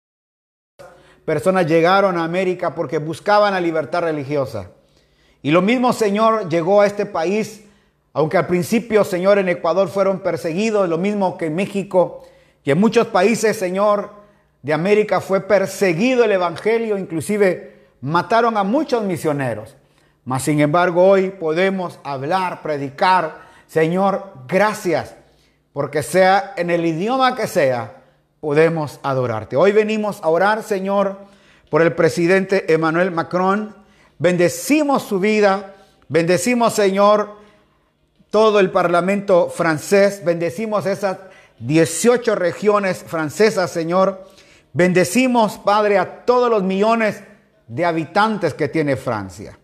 Personas 1.25 1.67
llegaron 1.67 2.17
a 2.17 2.23
América 2.23 2.73
porque 2.73 2.97
buscaban 2.97 3.53
la 3.53 3.61
libertad 3.61 4.01
religiosa. 4.01 4.71
Y 5.43 5.51
lo 5.51 5.61
mismo, 5.61 5.93
Señor, 5.93 6.49
llegó 6.49 6.81
a 6.81 6.87
este 6.87 7.05
país, 7.05 7.63
aunque 8.11 8.37
al 8.37 8.47
principio, 8.47 9.03
Señor, 9.03 9.37
en 9.37 9.47
Ecuador 9.47 9.89
fueron 9.89 10.21
perseguidos, 10.21 10.89
lo 10.89 10.97
mismo 10.97 11.37
que 11.37 11.45
en 11.45 11.55
México, 11.55 12.25
y 12.63 12.71
en 12.71 12.79
muchos 12.79 13.05
países, 13.05 13.57
Señor, 13.57 14.09
de 14.63 14.73
América 14.73 15.21
fue 15.21 15.41
perseguido 15.41 16.23
el 16.23 16.31
Evangelio, 16.31 16.97
inclusive 16.97 17.75
mataron 18.01 18.57
a 18.57 18.63
muchos 18.63 19.03
misioneros. 19.03 19.75
Mas 20.23 20.43
sin 20.43 20.59
embargo 20.59 21.03
hoy 21.03 21.29
podemos 21.29 21.99
hablar, 22.03 22.61
predicar, 22.61 23.41
Señor, 23.67 24.33
gracias, 24.47 25.15
porque 25.73 26.03
sea 26.03 26.53
en 26.57 26.69
el 26.69 26.85
idioma 26.85 27.35
que 27.35 27.47
sea, 27.47 28.03
podemos 28.39 28.99
adorarte. 29.01 29.55
Hoy 29.55 29.71
venimos 29.71 30.19
a 30.21 30.29
orar, 30.29 30.63
Señor, 30.63 31.17
por 31.69 31.81
el 31.81 31.93
presidente 31.93 32.71
Emmanuel 32.73 33.11
Macron. 33.11 33.75
Bendecimos 34.19 35.03
su 35.03 35.19
vida, 35.19 35.73
bendecimos, 36.09 36.73
Señor, 36.73 37.37
todo 38.29 38.59
el 38.59 38.71
parlamento 38.71 39.49
francés, 39.49 40.21
bendecimos 40.23 40.85
esas 40.85 41.17
18 41.59 42.35
regiones 42.35 43.03
francesas, 43.05 43.71
Señor. 43.71 44.27
Bendecimos, 44.73 45.57
Padre, 45.57 45.97
a 45.97 46.25
todos 46.25 46.49
los 46.49 46.63
millones 46.63 47.23
de 47.67 47.85
habitantes 47.85 48.53
que 48.53 48.67
tiene 48.67 48.95
Francia. 48.95 49.57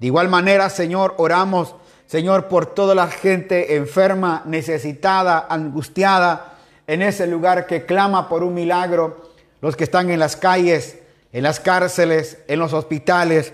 De 0.00 0.06
igual 0.06 0.30
manera, 0.30 0.70
Señor, 0.70 1.14
oramos, 1.18 1.74
Señor, 2.06 2.48
por 2.48 2.64
toda 2.64 2.94
la 2.94 3.08
gente 3.08 3.76
enferma, 3.76 4.42
necesitada, 4.46 5.46
angustiada, 5.50 6.54
en 6.86 7.02
ese 7.02 7.26
lugar 7.26 7.66
que 7.66 7.84
clama 7.84 8.26
por 8.26 8.42
un 8.42 8.54
milagro, 8.54 9.30
los 9.60 9.76
que 9.76 9.84
están 9.84 10.10
en 10.10 10.18
las 10.18 10.36
calles, 10.36 10.98
en 11.32 11.42
las 11.42 11.60
cárceles, 11.60 12.38
en 12.48 12.58
los 12.58 12.72
hospitales, 12.72 13.52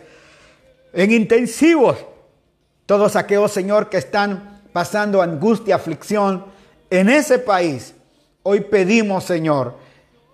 en 0.92 1.10
intensivos, 1.10 1.98
todos 2.86 3.16
aquellos, 3.16 3.50
Señor, 3.50 3.90
que 3.90 3.98
están 3.98 4.62
pasando 4.72 5.22
angustia, 5.22 5.74
aflicción, 5.74 6.44
en 6.90 7.08
ese 7.08 7.40
país. 7.40 7.92
Hoy 8.44 8.60
pedimos, 8.60 9.24
Señor, 9.24 9.74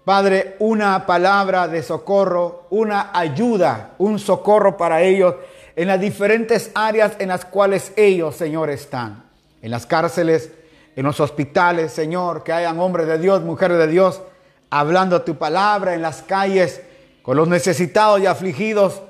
Padre, 0.04 0.56
una 0.58 1.06
palabra 1.06 1.68
de 1.68 1.82
socorro, 1.82 2.66
una 2.68 3.10
ayuda, 3.14 3.92
un 3.96 4.18
socorro 4.18 4.76
para 4.76 5.00
ellos 5.00 5.36
en 5.76 5.88
las 5.88 6.00
diferentes 6.00 6.70
áreas 6.74 7.12
en 7.18 7.28
las 7.28 7.44
cuales 7.44 7.92
ellos, 7.96 8.36
Señor, 8.36 8.70
están. 8.70 9.24
En 9.60 9.70
las 9.70 9.86
cárceles, 9.86 10.50
en 10.96 11.04
los 11.04 11.20
hospitales, 11.20 11.92
Señor, 11.92 12.42
que 12.42 12.52
hayan 12.52 12.78
hombres 12.80 13.06
de 13.06 13.18
Dios, 13.18 13.42
mujeres 13.42 13.78
de 13.78 13.86
Dios, 13.86 14.22
hablando 14.70 15.22
tu 15.22 15.36
palabra 15.36 15.94
en 15.94 16.02
las 16.02 16.22
calles, 16.22 16.82
con 17.22 17.36
los 17.36 17.48
necesitados 17.48 18.20
y 18.20 18.26
afligidos. 18.26 19.02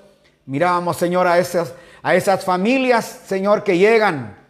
Mirábamos, 0.46 0.96
Señor, 0.96 1.26
a 1.26 1.38
esas, 1.38 1.74
a 2.02 2.14
esas 2.14 2.44
familias, 2.44 3.20
Señor, 3.26 3.64
que 3.64 3.78
llegan 3.78 4.42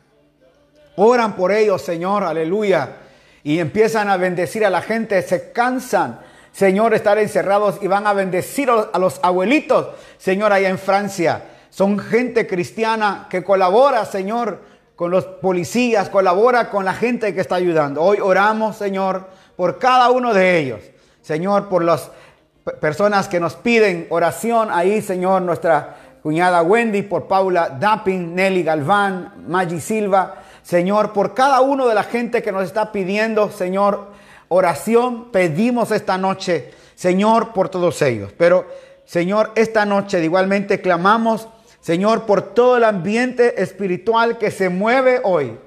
Oran 0.97 1.37
por 1.37 1.53
ellos, 1.53 1.83
Señor, 1.83 2.25
aleluya. 2.25 2.97
Y 3.43 3.59
empiezan 3.59 4.09
a 4.09 4.17
bendecir 4.17 4.65
a 4.65 4.71
la 4.71 4.83
gente, 4.83 5.21
se 5.23 5.53
cansan, 5.53 6.21
Señor, 6.53 6.95
estar 6.95 7.19
encerrados 7.19 7.79
y 7.81 7.87
van 7.87 8.07
a 8.07 8.13
bendecir 8.13 8.71
a 8.71 8.99
los 8.99 9.19
abuelitos, 9.23 9.89
Señor, 10.19 10.53
allá 10.53 10.69
en 10.69 10.79
Francia. 10.79 11.43
Son 11.73 11.99
gente 11.99 12.47
cristiana 12.47 13.29
que 13.31 13.43
colabora, 13.43 14.05
Señor, 14.05 14.61
con 14.95 15.11
los 15.11 15.25
policías, 15.25 16.11
colabora 16.11 16.69
con 16.69 16.85
la 16.85 16.93
gente 16.93 17.33
que 17.33 17.41
está 17.41 17.55
ayudando. 17.55 18.03
Hoy 18.03 18.19
oramos, 18.21 18.77
Señor, 18.77 19.27
por 19.57 19.79
cada 19.79 20.11
uno 20.11 20.35
de 20.35 20.59
ellos. 20.59 20.81
Señor, 21.23 21.71
por 21.71 21.83
las 21.83 22.11
personas 22.79 23.27
que 23.27 23.41
nos 23.41 23.55
piden 23.55 24.07
oración 24.11 24.69
ahí, 24.71 25.01
Señor, 25.01 25.41
nuestra 25.41 25.97
cuñada 26.23 26.61
Wendy, 26.61 27.01
por 27.01 27.27
Paula 27.27 27.71
Dapping, 27.71 28.35
Nelly 28.35 28.65
Galván, 28.65 29.47
Maggie 29.49 29.81
Silva, 29.81 30.43
Señor, 30.63 31.15
por 31.15 31.33
cada 31.33 31.63
uno 31.63 31.89
de 31.89 31.95
la 31.95 32.03
gente 32.03 32.43
que 32.43 32.53
nos 32.53 32.65
está 32.65 32.93
pidiendo, 32.93 33.51
Señor, 33.51 34.09
oración, 34.49 35.33
pedimos 35.33 35.91
esta 35.91 36.19
noche, 36.19 36.71
Señor, 36.97 37.55
por 37.55 37.71
todos 37.71 38.03
ellos. 38.03 38.31
Pero, 38.37 38.67
Señor, 39.07 39.53
esta 39.55 39.87
noche 39.87 40.23
igualmente 40.23 40.83
clamamos, 40.83 41.49
Señor, 41.83 42.27
por 42.27 42.43
todo 42.55 42.77
el 42.77 42.85
ambiente 42.85 43.61
espiritual 43.61 44.39
que 44.39 44.53
se 44.53 44.69
mueve 44.69 45.21
hoy. 45.25 45.59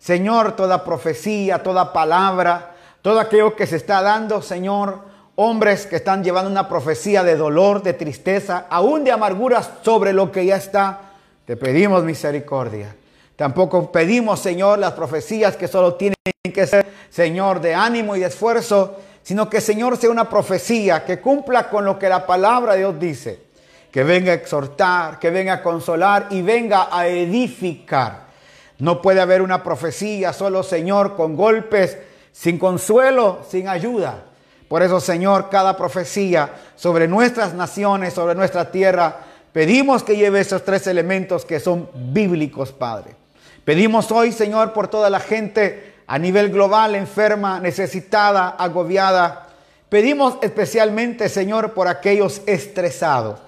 Señor, 0.00 0.56
toda 0.56 0.82
profecía, 0.82 1.62
toda 1.62 1.92
palabra, 1.92 2.72
todo 3.02 3.20
aquello 3.20 3.54
que 3.54 3.68
se 3.68 3.76
está 3.76 4.02
dando, 4.02 4.42
Señor, 4.42 4.98
hombres 5.36 5.86
que 5.86 5.96
están 5.96 6.24
llevando 6.24 6.50
una 6.50 6.68
profecía 6.68 7.22
de 7.22 7.36
dolor, 7.36 7.84
de 7.84 7.92
tristeza, 7.92 8.66
aún 8.68 9.04
de 9.04 9.12
amarguras 9.12 9.70
sobre 9.82 10.12
lo 10.12 10.32
que 10.32 10.44
ya 10.44 10.56
está. 10.56 11.12
Te 11.44 11.56
pedimos 11.56 12.02
misericordia. 12.02 12.96
Tampoco 13.36 13.92
pedimos, 13.92 14.40
Señor, 14.40 14.80
las 14.80 14.94
profecías 14.94 15.56
que 15.56 15.68
solo 15.68 15.94
tienen 15.94 16.16
que 16.52 16.66
ser, 16.66 16.84
Señor, 17.10 17.60
de 17.60 17.74
ánimo 17.74 18.16
y 18.16 18.20
de 18.20 18.26
esfuerzo, 18.26 18.96
sino 19.22 19.48
que, 19.48 19.60
Señor, 19.60 19.96
sea 19.96 20.10
una 20.10 20.28
profecía 20.28 21.04
que 21.04 21.20
cumpla 21.20 21.70
con 21.70 21.84
lo 21.84 21.96
que 21.96 22.08
la 22.08 22.26
palabra 22.26 22.72
de 22.72 22.80
Dios 22.80 22.98
dice. 22.98 23.49
Que 23.90 24.04
venga 24.04 24.32
a 24.32 24.36
exhortar, 24.36 25.18
que 25.18 25.30
venga 25.30 25.54
a 25.54 25.62
consolar 25.62 26.28
y 26.30 26.42
venga 26.42 26.88
a 26.90 27.06
edificar. 27.08 28.30
No 28.78 29.02
puede 29.02 29.20
haber 29.20 29.42
una 29.42 29.62
profecía 29.62 30.32
solo, 30.32 30.62
Señor, 30.62 31.16
con 31.16 31.36
golpes, 31.36 31.98
sin 32.32 32.58
consuelo, 32.58 33.40
sin 33.48 33.68
ayuda. 33.68 34.24
Por 34.68 34.82
eso, 34.82 35.00
Señor, 35.00 35.50
cada 35.50 35.76
profecía 35.76 36.50
sobre 36.76 37.08
nuestras 37.08 37.54
naciones, 37.54 38.14
sobre 38.14 38.34
nuestra 38.34 38.70
tierra, 38.70 39.16
pedimos 39.52 40.04
que 40.04 40.16
lleve 40.16 40.40
esos 40.40 40.64
tres 40.64 40.86
elementos 40.86 41.44
que 41.44 41.58
son 41.58 41.90
bíblicos, 41.92 42.70
Padre. 42.72 43.16
Pedimos 43.64 44.10
hoy, 44.12 44.32
Señor, 44.32 44.72
por 44.72 44.88
toda 44.88 45.10
la 45.10 45.20
gente 45.20 45.94
a 46.06 46.18
nivel 46.18 46.50
global, 46.50 46.94
enferma, 46.94 47.60
necesitada, 47.60 48.48
agobiada. 48.48 49.48
Pedimos 49.88 50.38
especialmente, 50.40 51.28
Señor, 51.28 51.72
por 51.72 51.88
aquellos 51.88 52.42
estresados. 52.46 53.40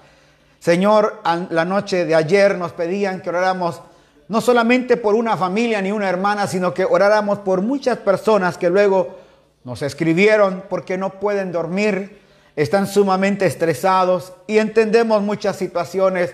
Señor, 0.63 1.19
la 1.49 1.65
noche 1.65 2.05
de 2.05 2.15
ayer 2.15 2.57
nos 2.57 2.71
pedían 2.71 3.19
que 3.19 3.27
oráramos 3.27 3.81
no 4.29 4.39
solamente 4.39 4.95
por 4.95 5.13
una 5.13 5.35
familia 5.35 5.81
ni 5.81 5.91
una 5.91 6.07
hermana, 6.07 6.47
sino 6.47 6.73
que 6.73 6.85
oráramos 6.85 7.39
por 7.39 7.61
muchas 7.61 7.97
personas 7.97 8.57
que 8.57 8.69
luego 8.69 9.19
nos 9.65 9.81
escribieron 9.81 10.63
porque 10.69 10.97
no 10.97 11.19
pueden 11.19 11.51
dormir, 11.51 12.21
están 12.55 12.87
sumamente 12.87 13.45
estresados 13.45 14.31
y 14.47 14.59
entendemos 14.59 15.21
muchas 15.21 15.57
situaciones. 15.57 16.33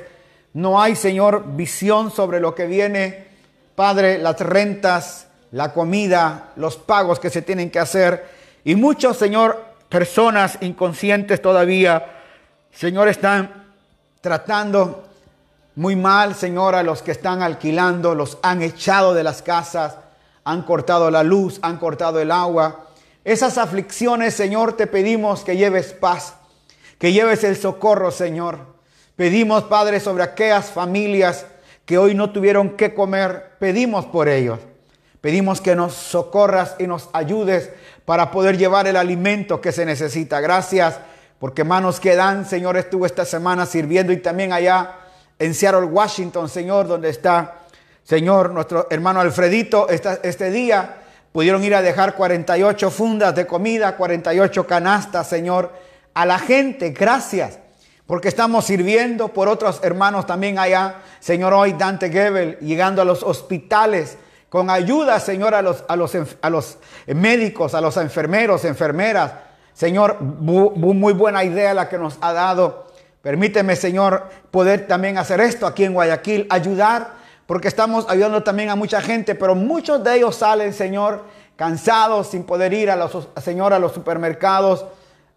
No 0.53 0.79
hay, 0.79 0.95
Señor, 0.95 1.55
visión 1.55 2.11
sobre 2.11 2.39
lo 2.39 2.53
que 2.53 2.67
viene 2.67 3.25
Padre, 3.73 4.19
las 4.19 4.39
rentas, 4.41 5.25
la 5.53 5.73
comida, 5.73 6.51
los 6.55 6.77
pagos 6.77 7.19
que 7.19 7.31
se 7.31 7.41
tienen 7.41 7.71
que 7.71 7.79
hacer. 7.79 8.29
Y 8.63 8.75
muchos, 8.75 9.17
Señor, 9.17 9.65
personas 9.89 10.59
inconscientes 10.61 11.41
todavía, 11.41 12.05
Señor, 12.71 13.07
están 13.07 13.58
tratando 14.21 15.05
muy 15.75 15.95
mal, 15.95 16.35
Señor, 16.35 16.75
a 16.75 16.83
los 16.83 17.01
que 17.01 17.11
están 17.11 17.41
alquilando, 17.41 18.15
los 18.15 18.37
han 18.41 18.61
echado 18.61 19.13
de 19.13 19.23
las 19.23 19.41
casas, 19.41 19.95
han 20.43 20.63
cortado 20.63 21.09
la 21.09 21.23
luz, 21.23 21.59
han 21.61 21.77
cortado 21.77 22.19
el 22.19 22.31
agua. 22.31 22.87
Esas 23.23 23.57
aflicciones, 23.57 24.33
Señor, 24.33 24.73
te 24.73 24.87
pedimos 24.87 25.43
que 25.43 25.55
lleves 25.55 25.93
paz, 25.93 26.33
que 26.97 27.13
lleves 27.13 27.43
el 27.43 27.55
socorro, 27.55 28.11
Señor. 28.11 28.59
Pedimos, 29.15 29.63
Padre, 29.63 29.99
sobre 29.99 30.23
aquellas 30.23 30.71
familias 30.71 31.45
que 31.85 31.97
hoy 31.97 32.13
no 32.13 32.31
tuvieron 32.31 32.71
que 32.71 32.93
comer, 32.93 33.51
pedimos 33.59 34.05
por 34.05 34.27
ellos. 34.27 34.59
Pedimos 35.21 35.59
que 35.59 35.75
nos 35.75 35.93
socorras 35.93 36.75
y 36.79 36.87
nos 36.87 37.09
ayudes 37.13 37.69
para 38.05 38.31
poder 38.31 38.57
llevar 38.57 38.87
el 38.87 38.95
alimento 38.95 39.59
que 39.59 39.71
se 39.71 39.85
necesita. 39.85 40.39
Gracias 40.39 40.99
porque 41.39 41.63
manos 41.63 41.99
que 41.99 42.15
dan, 42.15 42.45
Señor, 42.45 42.77
estuvo 42.77 43.05
esta 43.05 43.25
semana 43.25 43.65
sirviendo 43.65 44.11
y 44.11 44.17
también 44.17 44.51
allá 44.51 44.95
en 45.39 45.53
Seattle, 45.53 45.85
Washington, 45.85 46.49
Señor, 46.49 46.87
donde 46.87 47.09
está, 47.09 47.59
Señor, 48.03 48.51
nuestro 48.51 48.87
hermano 48.89 49.21
Alfredito, 49.21 49.87
este 49.89 50.51
día 50.51 50.97
pudieron 51.31 51.63
ir 51.63 51.73
a 51.75 51.81
dejar 51.81 52.15
48 52.15 52.91
fundas 52.91 53.33
de 53.35 53.47
comida, 53.47 53.95
48 53.95 54.67
canastas, 54.67 55.27
Señor, 55.27 55.71
a 56.13 56.25
la 56.25 56.39
gente. 56.39 56.89
Gracias 56.89 57.59
porque 58.05 58.27
estamos 58.27 58.65
sirviendo 58.65 59.29
por 59.29 59.47
otros 59.47 59.79
hermanos 59.83 60.25
también 60.25 60.59
allá. 60.59 60.95
Señor, 61.19 61.53
hoy 61.53 61.73
Dante 61.73 62.09
Gebel 62.09 62.57
llegando 62.59 63.01
a 63.01 63.05
los 63.05 63.23
hospitales 63.23 64.17
con 64.49 64.69
ayuda, 64.69 65.19
Señor, 65.19 65.53
a 65.53 65.61
los, 65.61 65.85
a 65.87 65.95
los, 65.95 66.17
a 66.41 66.49
los 66.49 66.79
médicos, 67.05 67.75
a 67.75 67.81
los 67.81 67.95
enfermeros, 67.97 68.65
enfermeras. 68.65 69.31
Señor, 69.79 70.19
muy 70.19 71.13
buena 71.13 71.41
idea 71.45 71.73
la 71.73 71.87
que 71.87 71.97
nos 71.97 72.17
ha 72.19 72.33
dado. 72.33 72.87
Permíteme, 73.21 73.77
Señor, 73.77 74.25
poder 74.51 74.87
también 74.87 75.17
hacer 75.17 75.39
esto 75.39 75.65
aquí 75.65 75.85
en 75.85 75.93
Guayaquil, 75.93 76.47
ayudar, 76.49 77.13
porque 77.45 77.69
estamos 77.69 78.05
ayudando 78.09 78.43
también 78.43 78.71
a 78.71 78.75
mucha 78.75 78.99
gente, 78.99 79.35
pero 79.35 79.55
muchos 79.55 80.03
de 80.03 80.17
ellos 80.17 80.35
salen, 80.35 80.73
Señor, 80.73 81.23
cansados, 81.55 82.27
sin 82.27 82.43
poder 82.43 82.73
ir 82.73 82.91
a 82.91 82.97
los, 82.97 83.29
Señor, 83.41 83.71
a 83.71 83.79
los 83.79 83.93
supermercados 83.93 84.83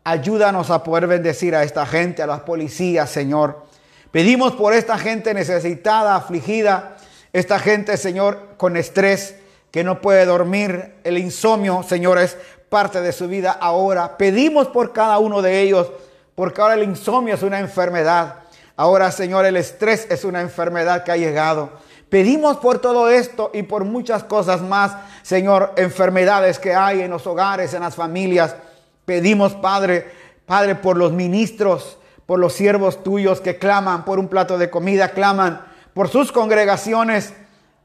Ayúdanos 0.04 0.70
a 0.70 0.82
poder 0.82 1.06
bendecir 1.06 1.54
a 1.54 1.62
esta 1.62 1.86
gente, 1.86 2.24
a 2.24 2.26
las 2.26 2.40
policías, 2.40 3.08
Señor. 3.08 3.62
Pedimos 4.10 4.54
por 4.54 4.74
esta 4.74 4.98
gente 4.98 5.32
necesitada, 5.32 6.16
afligida, 6.16 6.96
esta 7.32 7.60
gente, 7.60 7.96
Señor, 7.96 8.48
con 8.56 8.76
estrés, 8.76 9.36
que 9.70 9.84
no 9.84 10.00
puede 10.00 10.26
dormir. 10.26 10.96
El 11.04 11.18
insomnio, 11.18 11.84
Señor, 11.84 12.18
es 12.18 12.36
parte 12.72 13.02
de 13.02 13.12
su 13.12 13.28
vida 13.28 13.52
ahora. 13.52 14.16
Pedimos 14.16 14.66
por 14.68 14.94
cada 14.94 15.18
uno 15.18 15.42
de 15.42 15.60
ellos, 15.60 15.92
porque 16.34 16.62
ahora 16.62 16.72
el 16.72 16.84
insomnio 16.84 17.34
es 17.34 17.42
una 17.42 17.60
enfermedad. 17.60 18.36
Ahora, 18.76 19.12
Señor, 19.12 19.44
el 19.44 19.58
estrés 19.58 20.06
es 20.08 20.24
una 20.24 20.40
enfermedad 20.40 21.04
que 21.04 21.12
ha 21.12 21.18
llegado. 21.18 21.68
Pedimos 22.08 22.56
por 22.56 22.78
todo 22.78 23.10
esto 23.10 23.50
y 23.52 23.64
por 23.64 23.84
muchas 23.84 24.24
cosas 24.24 24.62
más, 24.62 24.92
Señor, 25.22 25.74
enfermedades 25.76 26.58
que 26.58 26.74
hay 26.74 27.02
en 27.02 27.10
los 27.10 27.26
hogares, 27.26 27.74
en 27.74 27.82
las 27.82 27.94
familias. 27.94 28.56
Pedimos, 29.04 29.52
Padre, 29.52 30.10
Padre, 30.46 30.74
por 30.74 30.96
los 30.96 31.12
ministros, 31.12 31.98
por 32.24 32.38
los 32.38 32.54
siervos 32.54 33.04
tuyos 33.04 33.42
que 33.42 33.58
claman 33.58 34.06
por 34.06 34.18
un 34.18 34.28
plato 34.28 34.56
de 34.56 34.70
comida, 34.70 35.10
claman 35.10 35.60
por 35.92 36.08
sus 36.08 36.32
congregaciones. 36.32 37.34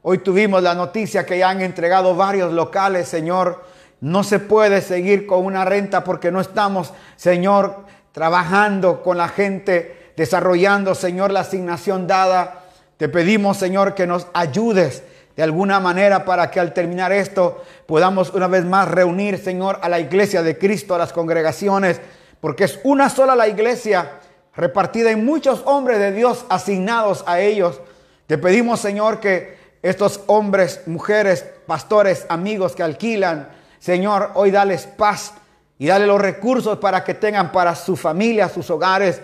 Hoy 0.00 0.16
tuvimos 0.16 0.62
la 0.62 0.74
noticia 0.74 1.26
que 1.26 1.36
ya 1.36 1.50
han 1.50 1.60
entregado 1.60 2.16
varios 2.16 2.54
locales, 2.54 3.06
Señor. 3.06 3.67
No 4.00 4.22
se 4.22 4.38
puede 4.38 4.80
seguir 4.80 5.26
con 5.26 5.44
una 5.44 5.64
renta 5.64 6.04
porque 6.04 6.30
no 6.30 6.40
estamos, 6.40 6.92
Señor, 7.16 7.84
trabajando 8.12 9.02
con 9.02 9.16
la 9.16 9.28
gente, 9.28 10.12
desarrollando, 10.16 10.94
Señor, 10.94 11.32
la 11.32 11.40
asignación 11.40 12.06
dada. 12.06 12.64
Te 12.96 13.08
pedimos, 13.08 13.56
Señor, 13.56 13.94
que 13.94 14.06
nos 14.06 14.26
ayudes 14.34 15.02
de 15.36 15.42
alguna 15.42 15.78
manera 15.78 16.24
para 16.24 16.50
que 16.50 16.58
al 16.58 16.74
terminar 16.74 17.12
esto 17.12 17.62
podamos 17.86 18.34
una 18.34 18.48
vez 18.48 18.64
más 18.64 18.88
reunir, 18.88 19.38
Señor, 19.38 19.78
a 19.82 19.88
la 19.88 20.00
iglesia 20.00 20.42
de 20.42 20.58
Cristo, 20.58 20.94
a 20.94 20.98
las 20.98 21.12
congregaciones, 21.12 22.00
porque 22.40 22.64
es 22.64 22.80
una 22.82 23.08
sola 23.08 23.36
la 23.36 23.46
iglesia 23.46 24.10
repartida 24.56 25.12
en 25.12 25.24
muchos 25.24 25.62
hombres 25.64 26.00
de 26.00 26.10
Dios 26.10 26.44
asignados 26.48 27.22
a 27.28 27.38
ellos. 27.38 27.80
Te 28.26 28.36
pedimos, 28.38 28.80
Señor, 28.80 29.20
que 29.20 29.56
estos 29.82 30.22
hombres, 30.26 30.82
mujeres, 30.86 31.44
pastores, 31.66 32.26
amigos 32.28 32.74
que 32.74 32.82
alquilan, 32.82 33.48
Señor, 33.78 34.32
hoy 34.34 34.50
dales 34.50 34.86
paz 34.86 35.34
y 35.78 35.86
dale 35.86 36.06
los 36.06 36.20
recursos 36.20 36.78
para 36.78 37.04
que 37.04 37.14
tengan 37.14 37.52
para 37.52 37.74
su 37.74 37.96
familia, 37.96 38.48
sus 38.48 38.70
hogares. 38.70 39.20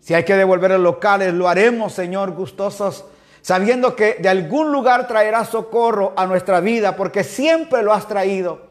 Si 0.00 0.14
hay 0.14 0.24
que 0.24 0.36
devolver 0.36 0.72
los 0.72 0.80
locales, 0.80 1.32
lo 1.32 1.48
haremos, 1.48 1.92
Señor, 1.92 2.32
gustosos 2.32 3.04
sabiendo 3.44 3.94
que 3.94 4.14
de 4.14 4.30
algún 4.30 4.72
lugar 4.72 5.06
traerá 5.06 5.44
socorro 5.44 6.14
a 6.16 6.24
nuestra 6.24 6.60
vida, 6.60 6.96
porque 6.96 7.22
siempre 7.22 7.82
lo 7.82 7.92
has 7.92 8.08
traído. 8.08 8.70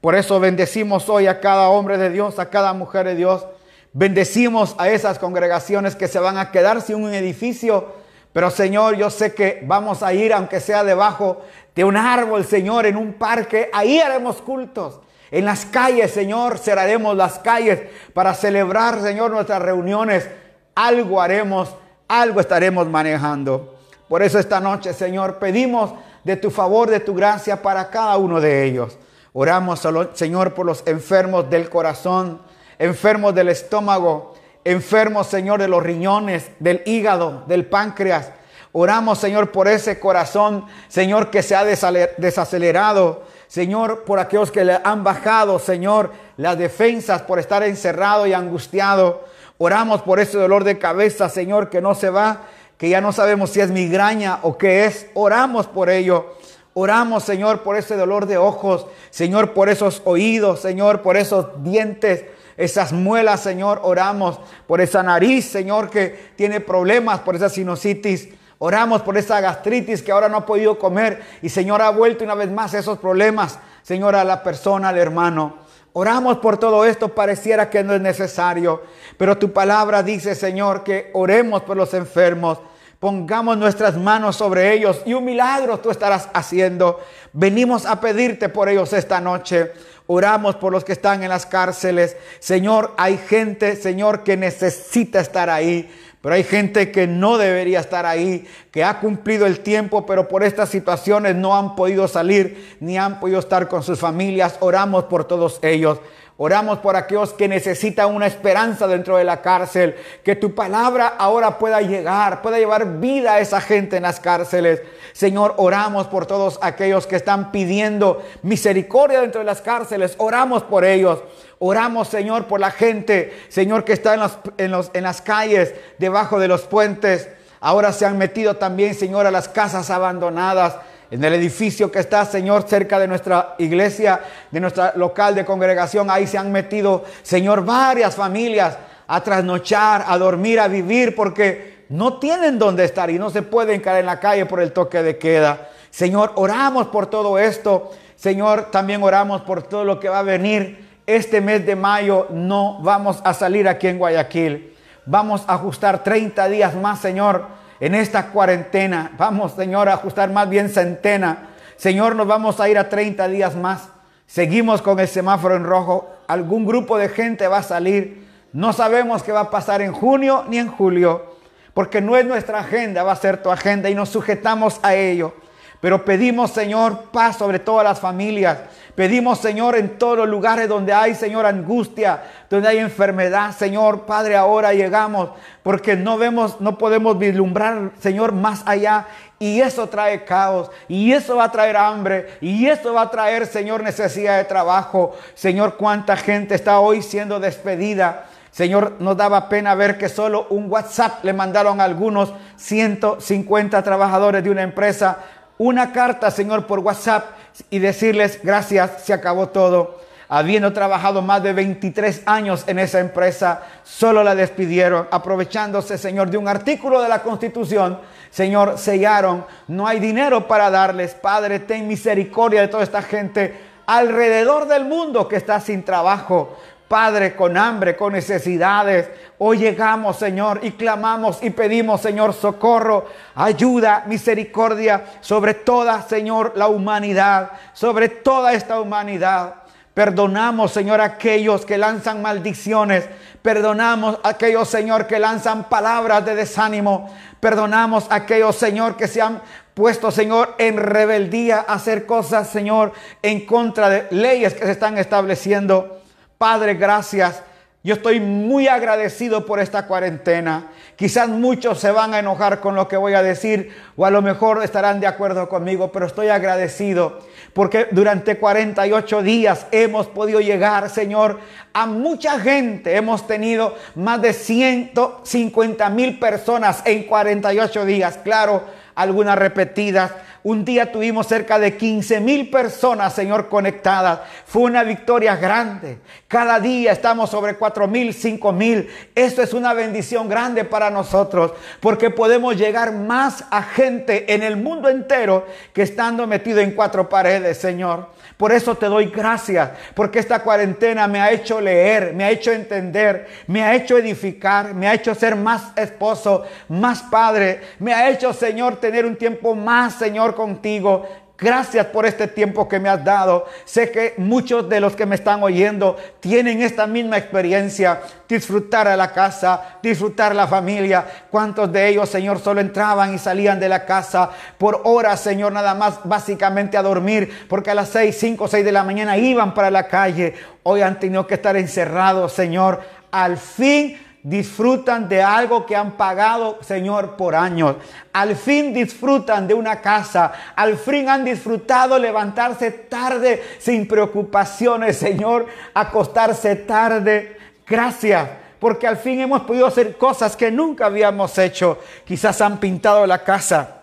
Por 0.00 0.14
eso 0.14 0.38
bendecimos 0.38 1.08
hoy 1.08 1.26
a 1.26 1.40
cada 1.40 1.68
hombre 1.70 1.98
de 1.98 2.08
Dios, 2.08 2.38
a 2.38 2.48
cada 2.48 2.72
mujer 2.72 3.04
de 3.04 3.16
Dios. 3.16 3.44
Bendecimos 3.92 4.76
a 4.78 4.88
esas 4.90 5.18
congregaciones 5.18 5.96
que 5.96 6.06
se 6.06 6.20
van 6.20 6.38
a 6.38 6.52
quedar 6.52 6.82
sin 6.82 7.02
un 7.02 7.12
edificio. 7.12 7.88
Pero 8.32 8.50
Señor, 8.50 8.96
yo 8.96 9.10
sé 9.10 9.34
que 9.34 9.62
vamos 9.66 10.02
a 10.02 10.12
ir, 10.14 10.32
aunque 10.32 10.60
sea 10.60 10.84
debajo 10.84 11.42
de 11.74 11.84
un 11.84 11.96
árbol, 11.96 12.44
Señor, 12.44 12.86
en 12.86 12.96
un 12.96 13.14
parque. 13.14 13.70
Ahí 13.72 13.98
haremos 13.98 14.40
cultos. 14.40 15.00
En 15.30 15.44
las 15.44 15.64
calles, 15.64 16.10
Señor, 16.10 16.58
cerraremos 16.58 17.16
las 17.16 17.38
calles 17.38 17.80
para 18.12 18.34
celebrar, 18.34 19.00
Señor, 19.00 19.30
nuestras 19.30 19.62
reuniones. 19.62 20.28
Algo 20.74 21.20
haremos, 21.20 21.74
algo 22.08 22.40
estaremos 22.40 22.86
manejando. 22.86 23.76
Por 24.08 24.22
eso 24.22 24.38
esta 24.38 24.60
noche, 24.60 24.92
Señor, 24.92 25.38
pedimos 25.38 25.94
de 26.24 26.36
tu 26.36 26.50
favor, 26.50 26.90
de 26.90 27.00
tu 27.00 27.14
gracia 27.14 27.60
para 27.62 27.88
cada 27.88 28.16
uno 28.16 28.40
de 28.40 28.64
ellos. 28.64 28.98
Oramos, 29.32 29.86
Señor, 30.12 30.52
por 30.52 30.66
los 30.66 30.82
enfermos 30.86 31.48
del 31.48 31.70
corazón, 31.70 32.42
enfermos 32.78 33.34
del 33.34 33.48
estómago, 33.48 34.31
enfermos, 34.64 35.26
Señor, 35.26 35.60
de 35.60 35.68
los 35.68 35.82
riñones, 35.82 36.50
del 36.58 36.82
hígado, 36.86 37.44
del 37.46 37.66
páncreas. 37.66 38.30
Oramos, 38.72 39.18
Señor, 39.18 39.52
por 39.52 39.68
ese 39.68 40.00
corazón, 40.00 40.66
Señor, 40.88 41.30
que 41.30 41.42
se 41.42 41.54
ha 41.54 41.64
desacelerado. 41.64 43.24
Señor, 43.46 44.04
por 44.04 44.18
aquellos 44.18 44.50
que 44.50 44.64
le 44.64 44.78
han 44.82 45.04
bajado, 45.04 45.58
Señor, 45.58 46.12
las 46.38 46.56
defensas 46.56 47.22
por 47.22 47.38
estar 47.38 47.62
encerrado 47.62 48.26
y 48.26 48.32
angustiado. 48.32 49.24
Oramos 49.58 50.00
por 50.02 50.20
ese 50.20 50.38
dolor 50.38 50.64
de 50.64 50.78
cabeza, 50.78 51.28
Señor, 51.28 51.68
que 51.68 51.82
no 51.82 51.94
se 51.94 52.08
va 52.08 52.42
que 52.82 52.88
ya 52.88 53.00
no 53.00 53.12
sabemos 53.12 53.50
si 53.50 53.60
es 53.60 53.70
migraña 53.70 54.40
o 54.42 54.58
qué 54.58 54.86
es. 54.86 55.06
Oramos 55.14 55.68
por 55.68 55.88
ello. 55.88 56.34
Oramos, 56.74 57.22
Señor, 57.22 57.62
por 57.62 57.76
ese 57.76 57.96
dolor 57.96 58.26
de 58.26 58.38
ojos, 58.38 58.88
Señor, 59.10 59.52
por 59.52 59.68
esos 59.68 60.02
oídos, 60.04 60.58
Señor, 60.58 61.00
por 61.00 61.16
esos 61.16 61.62
dientes, 61.62 62.24
esas 62.62 62.92
muelas, 62.92 63.40
Señor. 63.40 63.80
Oramos 63.82 64.38
por 64.66 64.80
esa 64.80 65.02
nariz, 65.02 65.46
Señor, 65.46 65.90
que 65.90 66.32
tiene 66.36 66.60
problemas, 66.60 67.20
por 67.20 67.36
esa 67.36 67.48
sinusitis. 67.48 68.28
Oramos 68.64 69.02
por 69.02 69.18
esa 69.18 69.40
gastritis 69.40 70.02
que 70.02 70.12
ahora 70.12 70.28
no 70.28 70.36
ha 70.36 70.46
podido 70.46 70.78
comer 70.78 71.20
y 71.42 71.48
Señor 71.48 71.82
ha 71.82 71.90
vuelto 71.90 72.22
una 72.22 72.36
vez 72.36 72.48
más 72.48 72.72
esos 72.74 72.96
problemas, 72.98 73.58
Señor, 73.82 74.14
a 74.14 74.22
la 74.22 74.44
persona, 74.44 74.90
al 74.90 74.98
hermano. 74.98 75.56
Oramos 75.94 76.38
por 76.38 76.58
todo 76.58 76.84
esto, 76.84 77.08
pareciera 77.08 77.68
que 77.68 77.82
no 77.82 77.92
es 77.92 78.00
necesario, 78.00 78.82
pero 79.18 79.36
tu 79.36 79.52
palabra 79.52 80.04
dice, 80.04 80.36
Señor, 80.36 80.84
que 80.84 81.10
oremos 81.12 81.62
por 81.62 81.76
los 81.76 81.92
enfermos, 81.92 82.60
pongamos 83.00 83.58
nuestras 83.58 83.98
manos 83.98 84.36
sobre 84.36 84.72
ellos 84.72 85.02
y 85.04 85.12
un 85.12 85.24
milagro 85.24 85.80
tú 85.80 85.90
estarás 85.90 86.28
haciendo. 86.32 87.00
Venimos 87.32 87.84
a 87.84 88.00
pedirte 88.00 88.48
por 88.48 88.68
ellos 88.68 88.92
esta 88.92 89.20
noche. 89.20 89.72
Oramos 90.06 90.56
por 90.56 90.72
los 90.72 90.84
que 90.84 90.92
están 90.92 91.22
en 91.22 91.28
las 91.28 91.46
cárceles. 91.46 92.16
Señor, 92.40 92.92
hay 92.96 93.18
gente, 93.18 93.76
Señor, 93.76 94.24
que 94.24 94.36
necesita 94.36 95.20
estar 95.20 95.48
ahí. 95.50 95.90
Pero 96.22 96.36
hay 96.36 96.44
gente 96.44 96.92
que 96.92 97.08
no 97.08 97.36
debería 97.36 97.80
estar 97.80 98.06
ahí, 98.06 98.46
que 98.70 98.84
ha 98.84 99.00
cumplido 99.00 99.44
el 99.44 99.58
tiempo, 99.58 100.06
pero 100.06 100.28
por 100.28 100.44
estas 100.44 100.68
situaciones 100.68 101.34
no 101.34 101.56
han 101.56 101.74
podido 101.74 102.06
salir 102.06 102.76
ni 102.78 102.96
han 102.96 103.18
podido 103.18 103.40
estar 103.40 103.66
con 103.66 103.82
sus 103.82 103.98
familias. 103.98 104.56
Oramos 104.60 105.04
por 105.04 105.24
todos 105.24 105.58
ellos. 105.62 105.98
Oramos 106.44 106.80
por 106.80 106.96
aquellos 106.96 107.32
que 107.34 107.46
necesitan 107.46 108.12
una 108.12 108.26
esperanza 108.26 108.88
dentro 108.88 109.16
de 109.16 109.22
la 109.22 109.40
cárcel, 109.42 109.94
que 110.24 110.34
tu 110.34 110.56
palabra 110.56 111.14
ahora 111.16 111.56
pueda 111.56 111.80
llegar, 111.82 112.42
pueda 112.42 112.58
llevar 112.58 112.98
vida 112.98 113.34
a 113.34 113.38
esa 113.38 113.60
gente 113.60 113.98
en 113.98 114.02
las 114.02 114.18
cárceles. 114.18 114.82
Señor, 115.12 115.54
oramos 115.56 116.08
por 116.08 116.26
todos 116.26 116.58
aquellos 116.60 117.06
que 117.06 117.14
están 117.14 117.52
pidiendo 117.52 118.24
misericordia 118.42 119.20
dentro 119.20 119.38
de 119.38 119.44
las 119.44 119.60
cárceles. 119.60 120.16
Oramos 120.18 120.64
por 120.64 120.84
ellos. 120.84 121.22
Oramos, 121.60 122.08
Señor, 122.08 122.46
por 122.46 122.58
la 122.58 122.72
gente, 122.72 123.32
Señor, 123.48 123.84
que 123.84 123.92
está 123.92 124.14
en, 124.58 124.74
en, 124.94 125.02
las 125.04 125.22
calles, 125.22 125.72
debajo 125.98 126.40
de 126.40 126.48
los 126.48 126.62
puentes. 126.62 127.28
Ahora 127.60 127.92
se 127.92 128.04
han 128.04 128.18
metido 128.18 128.56
también, 128.56 128.96
Señor, 128.96 129.26
a 129.26 129.30
las 129.30 129.48
casas 129.48 129.90
abandonadas. 129.90 130.74
En 131.12 131.22
el 131.22 131.34
edificio 131.34 131.92
que 131.92 131.98
está, 131.98 132.24
Señor, 132.24 132.64
cerca 132.66 132.98
de 132.98 133.06
nuestra 133.06 133.54
iglesia, 133.58 134.20
de 134.50 134.58
nuestra 134.58 134.94
local 134.96 135.34
de 135.34 135.44
congregación, 135.44 136.10
ahí 136.10 136.26
se 136.26 136.38
han 136.38 136.50
metido, 136.50 137.04
Señor, 137.22 137.64
varias 137.64 138.16
familias 138.16 138.78
a 139.06 139.22
trasnochar, 139.22 140.06
a 140.08 140.16
dormir, 140.16 140.58
a 140.58 140.68
vivir, 140.68 141.14
porque 141.14 141.84
no 141.90 142.18
tienen 142.18 142.58
dónde 142.58 142.84
estar 142.84 143.10
y 143.10 143.18
no 143.18 143.28
se 143.28 143.42
pueden 143.42 143.80
caer 143.80 144.00
en 144.00 144.06
la 144.06 144.18
calle 144.18 144.46
por 144.46 144.60
el 144.60 144.72
toque 144.72 145.02
de 145.02 145.18
queda. 145.18 145.68
Señor, 145.90 146.32
oramos 146.36 146.86
por 146.86 147.06
todo 147.06 147.38
esto. 147.38 147.90
Señor, 148.16 148.70
también 148.70 149.02
oramos 149.02 149.42
por 149.42 149.62
todo 149.62 149.84
lo 149.84 150.00
que 150.00 150.08
va 150.08 150.20
a 150.20 150.22
venir 150.22 150.92
este 151.06 151.40
mes 151.40 151.66
de 151.66 151.76
mayo 151.76 152.28
no 152.30 152.78
vamos 152.80 153.20
a 153.24 153.34
salir 153.34 153.68
aquí 153.68 153.88
en 153.88 153.98
Guayaquil. 153.98 154.74
Vamos 155.04 155.44
a 155.46 155.54
ajustar 155.54 156.04
30 156.04 156.48
días 156.48 156.74
más, 156.74 157.00
Señor, 157.00 157.46
en 157.82 157.96
esta 157.96 158.28
cuarentena. 158.28 159.10
Vamos, 159.18 159.54
Señor, 159.54 159.88
a 159.88 159.94
ajustar 159.94 160.30
más 160.30 160.48
bien 160.48 160.68
centena. 160.68 161.48
Señor, 161.76 162.14
nos 162.14 162.28
vamos 162.28 162.60
a 162.60 162.68
ir 162.68 162.78
a 162.78 162.88
30 162.88 163.26
días 163.26 163.56
más. 163.56 163.88
Seguimos 164.24 164.80
con 164.80 165.00
el 165.00 165.08
semáforo 165.08 165.56
en 165.56 165.64
rojo. 165.64 166.08
Algún 166.28 166.64
grupo 166.64 166.96
de 166.96 167.08
gente 167.08 167.48
va 167.48 167.58
a 167.58 167.62
salir. 167.64 168.24
No 168.52 168.72
sabemos 168.72 169.24
qué 169.24 169.32
va 169.32 169.40
a 169.40 169.50
pasar 169.50 169.82
en 169.82 169.92
junio 169.92 170.44
ni 170.48 170.58
en 170.58 170.68
julio, 170.68 171.34
porque 171.74 172.00
no 172.00 172.16
es 172.16 172.24
nuestra 172.24 172.60
agenda, 172.60 173.02
va 173.02 173.12
a 173.12 173.16
ser 173.16 173.42
tu 173.42 173.50
agenda 173.50 173.90
y 173.90 173.96
nos 173.96 174.10
sujetamos 174.10 174.78
a 174.84 174.94
ello. 174.94 175.34
Pero 175.80 176.04
pedimos, 176.04 176.52
Señor, 176.52 177.06
paz 177.10 177.38
sobre 177.38 177.58
todas 177.58 177.82
las 177.82 177.98
familias. 177.98 178.58
Pedimos, 178.94 179.38
Señor, 179.38 179.74
en 179.76 179.96
todos 179.98 180.18
los 180.18 180.28
lugares 180.28 180.68
donde 180.68 180.92
hay, 180.92 181.14
Señor, 181.14 181.46
angustia, 181.46 182.22
donde 182.50 182.68
hay 182.68 182.78
enfermedad, 182.78 183.56
Señor, 183.56 184.02
Padre, 184.02 184.36
ahora 184.36 184.74
llegamos 184.74 185.30
porque 185.62 185.96
no 185.96 186.18
vemos, 186.18 186.60
no 186.60 186.76
podemos 186.76 187.18
vislumbrar, 187.18 187.92
Señor, 188.00 188.32
más 188.32 188.62
allá. 188.66 189.06
Y 189.38 189.60
eso 189.60 189.88
trae 189.88 190.24
caos, 190.24 190.70
y 190.86 191.12
eso 191.12 191.36
va 191.36 191.44
a 191.44 191.50
traer 191.50 191.76
hambre, 191.76 192.36
y 192.40 192.68
eso 192.68 192.94
va 192.94 193.02
a 193.02 193.10
traer, 193.10 193.46
Señor, 193.46 193.82
necesidad 193.82 194.36
de 194.36 194.44
trabajo. 194.44 195.16
Señor, 195.34 195.76
cuánta 195.76 196.16
gente 196.16 196.54
está 196.54 196.78
hoy 196.78 197.02
siendo 197.02 197.40
despedida. 197.40 198.26
Señor, 198.52 198.96
nos 199.00 199.16
daba 199.16 199.48
pena 199.48 199.74
ver 199.74 199.98
que 199.98 200.08
solo 200.08 200.46
un 200.50 200.70
WhatsApp 200.70 201.24
le 201.24 201.32
mandaron 201.32 201.80
a 201.80 201.84
algunos 201.84 202.32
150 202.56 203.82
trabajadores 203.82 204.44
de 204.44 204.50
una 204.50 204.62
empresa 204.62 205.18
una 205.62 205.92
carta, 205.92 206.30
Señor, 206.32 206.66
por 206.66 206.80
WhatsApp 206.80 207.36
y 207.70 207.78
decirles 207.78 208.40
gracias, 208.42 209.02
se 209.04 209.12
acabó 209.12 209.48
todo. 209.48 210.00
Habiendo 210.28 210.72
trabajado 210.72 211.20
más 211.20 211.42
de 211.42 211.52
23 211.52 212.22
años 212.24 212.64
en 212.66 212.78
esa 212.78 213.00
empresa, 213.00 213.62
solo 213.84 214.24
la 214.24 214.34
despidieron, 214.34 215.06
aprovechándose, 215.10 215.98
Señor, 215.98 216.30
de 216.30 216.38
un 216.38 216.48
artículo 216.48 217.02
de 217.02 217.08
la 217.10 217.22
Constitución. 217.22 217.98
Señor, 218.30 218.78
sellaron, 218.78 219.44
no 219.68 219.86
hay 219.86 220.00
dinero 220.00 220.48
para 220.48 220.70
darles. 220.70 221.12
Padre, 221.12 221.58
ten 221.58 221.86
misericordia 221.86 222.62
de 222.62 222.68
toda 222.68 222.82
esta 222.82 223.02
gente 223.02 223.72
alrededor 223.86 224.66
del 224.68 224.86
mundo 224.86 225.28
que 225.28 225.36
está 225.36 225.60
sin 225.60 225.82
trabajo. 225.82 226.56
Padre, 226.92 227.34
con 227.34 227.56
hambre, 227.56 227.96
con 227.96 228.12
necesidades. 228.12 229.08
Hoy 229.38 229.56
llegamos, 229.56 230.18
Señor, 230.18 230.60
y 230.62 230.72
clamamos 230.72 231.42
y 231.42 231.48
pedimos, 231.48 232.02
Señor, 232.02 232.34
socorro, 232.34 233.06
ayuda, 233.34 234.04
misericordia 234.06 235.02
sobre 235.22 235.54
toda, 235.54 236.02
Señor, 236.02 236.52
la 236.54 236.68
humanidad, 236.68 237.52
sobre 237.72 238.10
toda 238.10 238.52
esta 238.52 238.78
humanidad. 238.78 239.54
Perdonamos, 239.94 240.70
Señor, 240.70 241.00
aquellos 241.00 241.64
que 241.64 241.78
lanzan 241.78 242.20
maldiciones. 242.20 243.08
Perdonamos 243.40 244.18
aquellos, 244.22 244.68
Señor, 244.68 245.06
que 245.06 245.18
lanzan 245.18 245.70
palabras 245.70 246.26
de 246.26 246.34
desánimo. 246.34 247.08
Perdonamos 247.40 248.04
aquellos, 248.10 248.56
Señor, 248.56 248.98
que 248.98 249.08
se 249.08 249.22
han 249.22 249.40
puesto, 249.72 250.10
Señor, 250.10 250.56
en 250.58 250.76
rebeldía 250.76 251.64
a 251.66 251.72
hacer 251.72 252.04
cosas, 252.04 252.50
Señor, 252.50 252.92
en 253.22 253.46
contra 253.46 253.88
de 253.88 254.08
leyes 254.10 254.52
que 254.52 254.66
se 254.66 254.72
están 254.72 254.98
estableciendo. 254.98 256.01
Padre, 256.42 256.74
gracias. 256.74 257.40
Yo 257.84 257.94
estoy 257.94 258.18
muy 258.18 258.66
agradecido 258.66 259.46
por 259.46 259.60
esta 259.60 259.86
cuarentena. 259.86 260.72
Quizás 260.96 261.28
muchos 261.28 261.78
se 261.78 261.92
van 261.92 262.14
a 262.14 262.18
enojar 262.18 262.58
con 262.58 262.74
lo 262.74 262.88
que 262.88 262.96
voy 262.96 263.14
a 263.14 263.22
decir 263.22 263.72
o 263.94 264.04
a 264.04 264.10
lo 264.10 264.22
mejor 264.22 264.60
estarán 264.64 264.98
de 264.98 265.06
acuerdo 265.06 265.48
conmigo, 265.48 265.92
pero 265.92 266.06
estoy 266.06 266.30
agradecido 266.30 267.20
porque 267.52 267.86
durante 267.92 268.38
48 268.38 269.22
días 269.22 269.68
hemos 269.70 270.08
podido 270.08 270.40
llegar, 270.40 270.90
Señor, 270.90 271.38
a 271.72 271.86
mucha 271.86 272.40
gente. 272.40 272.96
Hemos 272.96 273.28
tenido 273.28 273.76
más 273.94 274.20
de 274.20 274.32
150 274.32 275.90
mil 275.90 276.18
personas 276.18 276.82
en 276.84 277.04
48 277.04 277.84
días. 277.84 278.18
Claro, 278.24 278.64
algunas 278.96 279.38
repetidas, 279.38 280.10
un 280.44 280.64
día 280.64 280.90
tuvimos 280.90 281.26
cerca 281.26 281.58
de 281.58 281.76
15 281.76 282.20
mil 282.20 282.50
personas, 282.50 283.14
Señor, 283.14 283.48
conectadas. 283.48 284.20
Fue 284.44 284.62
una 284.62 284.82
victoria 284.82 285.36
grande. 285.36 285.98
Cada 286.26 286.58
día 286.58 286.92
estamos 286.92 287.30
sobre 287.30 287.54
4 287.54 287.86
mil, 287.86 288.12
5 288.12 288.52
mil. 288.52 288.88
Esto 289.14 289.42
es 289.42 289.52
una 289.52 289.72
bendición 289.72 290.28
grande 290.28 290.64
para 290.64 290.90
nosotros 290.90 291.52
porque 291.80 292.10
podemos 292.10 292.56
llegar 292.56 292.92
más 292.92 293.44
a 293.50 293.62
gente 293.62 294.34
en 294.34 294.42
el 294.42 294.56
mundo 294.56 294.88
entero 294.88 295.46
que 295.72 295.82
estando 295.82 296.26
metido 296.26 296.60
en 296.60 296.72
cuatro 296.72 297.08
paredes, 297.08 297.58
Señor. 297.58 298.08
Por 298.36 298.50
eso 298.50 298.74
te 298.74 298.86
doy 298.86 299.06
gracias, 299.06 299.70
porque 299.94 300.18
esta 300.18 300.40
cuarentena 300.40 301.06
me 301.06 301.20
ha 301.20 301.30
hecho 301.30 301.60
leer, 301.60 302.12
me 302.12 302.24
ha 302.24 302.30
hecho 302.30 302.50
entender, 302.50 303.28
me 303.46 303.62
ha 303.62 303.74
hecho 303.74 303.96
edificar, 303.96 304.74
me 304.74 304.88
ha 304.88 304.94
hecho 304.94 305.14
ser 305.14 305.36
más 305.36 305.72
esposo, 305.76 306.44
más 306.68 307.02
padre, 307.02 307.60
me 307.78 307.94
ha 307.94 308.10
hecho, 308.10 308.32
Señor, 308.32 308.76
tener 308.76 309.06
un 309.06 309.14
tiempo 309.14 309.54
más, 309.54 309.94
Señor, 309.94 310.31
contigo. 310.34 311.06
Gracias 311.42 311.86
por 311.86 312.06
este 312.06 312.28
tiempo 312.28 312.68
que 312.68 312.78
me 312.78 312.88
has 312.88 313.04
dado. 313.04 313.46
Sé 313.64 313.90
que 313.90 314.14
muchos 314.16 314.68
de 314.68 314.78
los 314.78 314.94
que 314.94 315.06
me 315.06 315.16
están 315.16 315.42
oyendo 315.42 315.96
tienen 316.20 316.62
esta 316.62 316.86
misma 316.86 317.18
experiencia. 317.18 318.00
Disfrutar 318.28 318.86
a 318.86 318.96
la 318.96 319.12
casa, 319.12 319.78
disfrutar 319.82 320.36
la 320.36 320.46
familia. 320.46 321.04
¿Cuántos 321.32 321.72
de 321.72 321.88
ellos, 321.88 322.08
Señor, 322.08 322.38
solo 322.38 322.60
entraban 322.60 323.12
y 323.12 323.18
salían 323.18 323.58
de 323.58 323.68
la 323.68 323.84
casa 323.84 324.30
por 324.56 324.82
horas, 324.84 325.20
Señor, 325.20 325.52
nada 325.52 325.74
más 325.74 325.98
básicamente 326.04 326.76
a 326.76 326.82
dormir? 326.82 327.46
Porque 327.48 327.72
a 327.72 327.74
las 327.74 327.88
6, 327.88 328.16
5, 328.16 328.46
6 328.46 328.64
de 328.64 328.70
la 328.70 328.84
mañana 328.84 329.18
iban 329.18 329.52
para 329.52 329.68
la 329.68 329.88
calle. 329.88 330.34
Hoy 330.62 330.82
han 330.82 331.00
tenido 331.00 331.26
que 331.26 331.34
estar 331.34 331.56
encerrados, 331.56 332.32
Señor. 332.32 332.82
Al 333.10 333.36
fin 333.36 333.98
disfrutan 334.22 335.08
de 335.08 335.22
algo 335.22 335.66
que 335.66 335.74
han 335.74 335.92
pagado, 335.92 336.58
Señor, 336.62 337.16
por 337.16 337.34
años. 337.34 337.76
Al 338.12 338.36
fin 338.36 338.72
disfrutan 338.72 339.48
de 339.48 339.54
una 339.54 339.80
casa. 339.80 340.32
Al 340.54 340.76
fin 340.76 341.08
han 341.08 341.24
disfrutado 341.24 341.98
levantarse 341.98 342.70
tarde 342.70 343.42
sin 343.58 343.86
preocupaciones, 343.88 344.96
Señor. 344.96 345.46
Acostarse 345.74 346.56
tarde. 346.56 347.36
Gracias. 347.66 348.28
Porque 348.60 348.86
al 348.86 348.96
fin 348.96 349.20
hemos 349.20 349.42
podido 349.42 349.66
hacer 349.66 349.96
cosas 349.96 350.36
que 350.36 350.52
nunca 350.52 350.86
habíamos 350.86 351.36
hecho. 351.38 351.78
Quizás 352.04 352.40
han 352.40 352.58
pintado 352.58 353.06
la 353.06 353.24
casa 353.24 353.81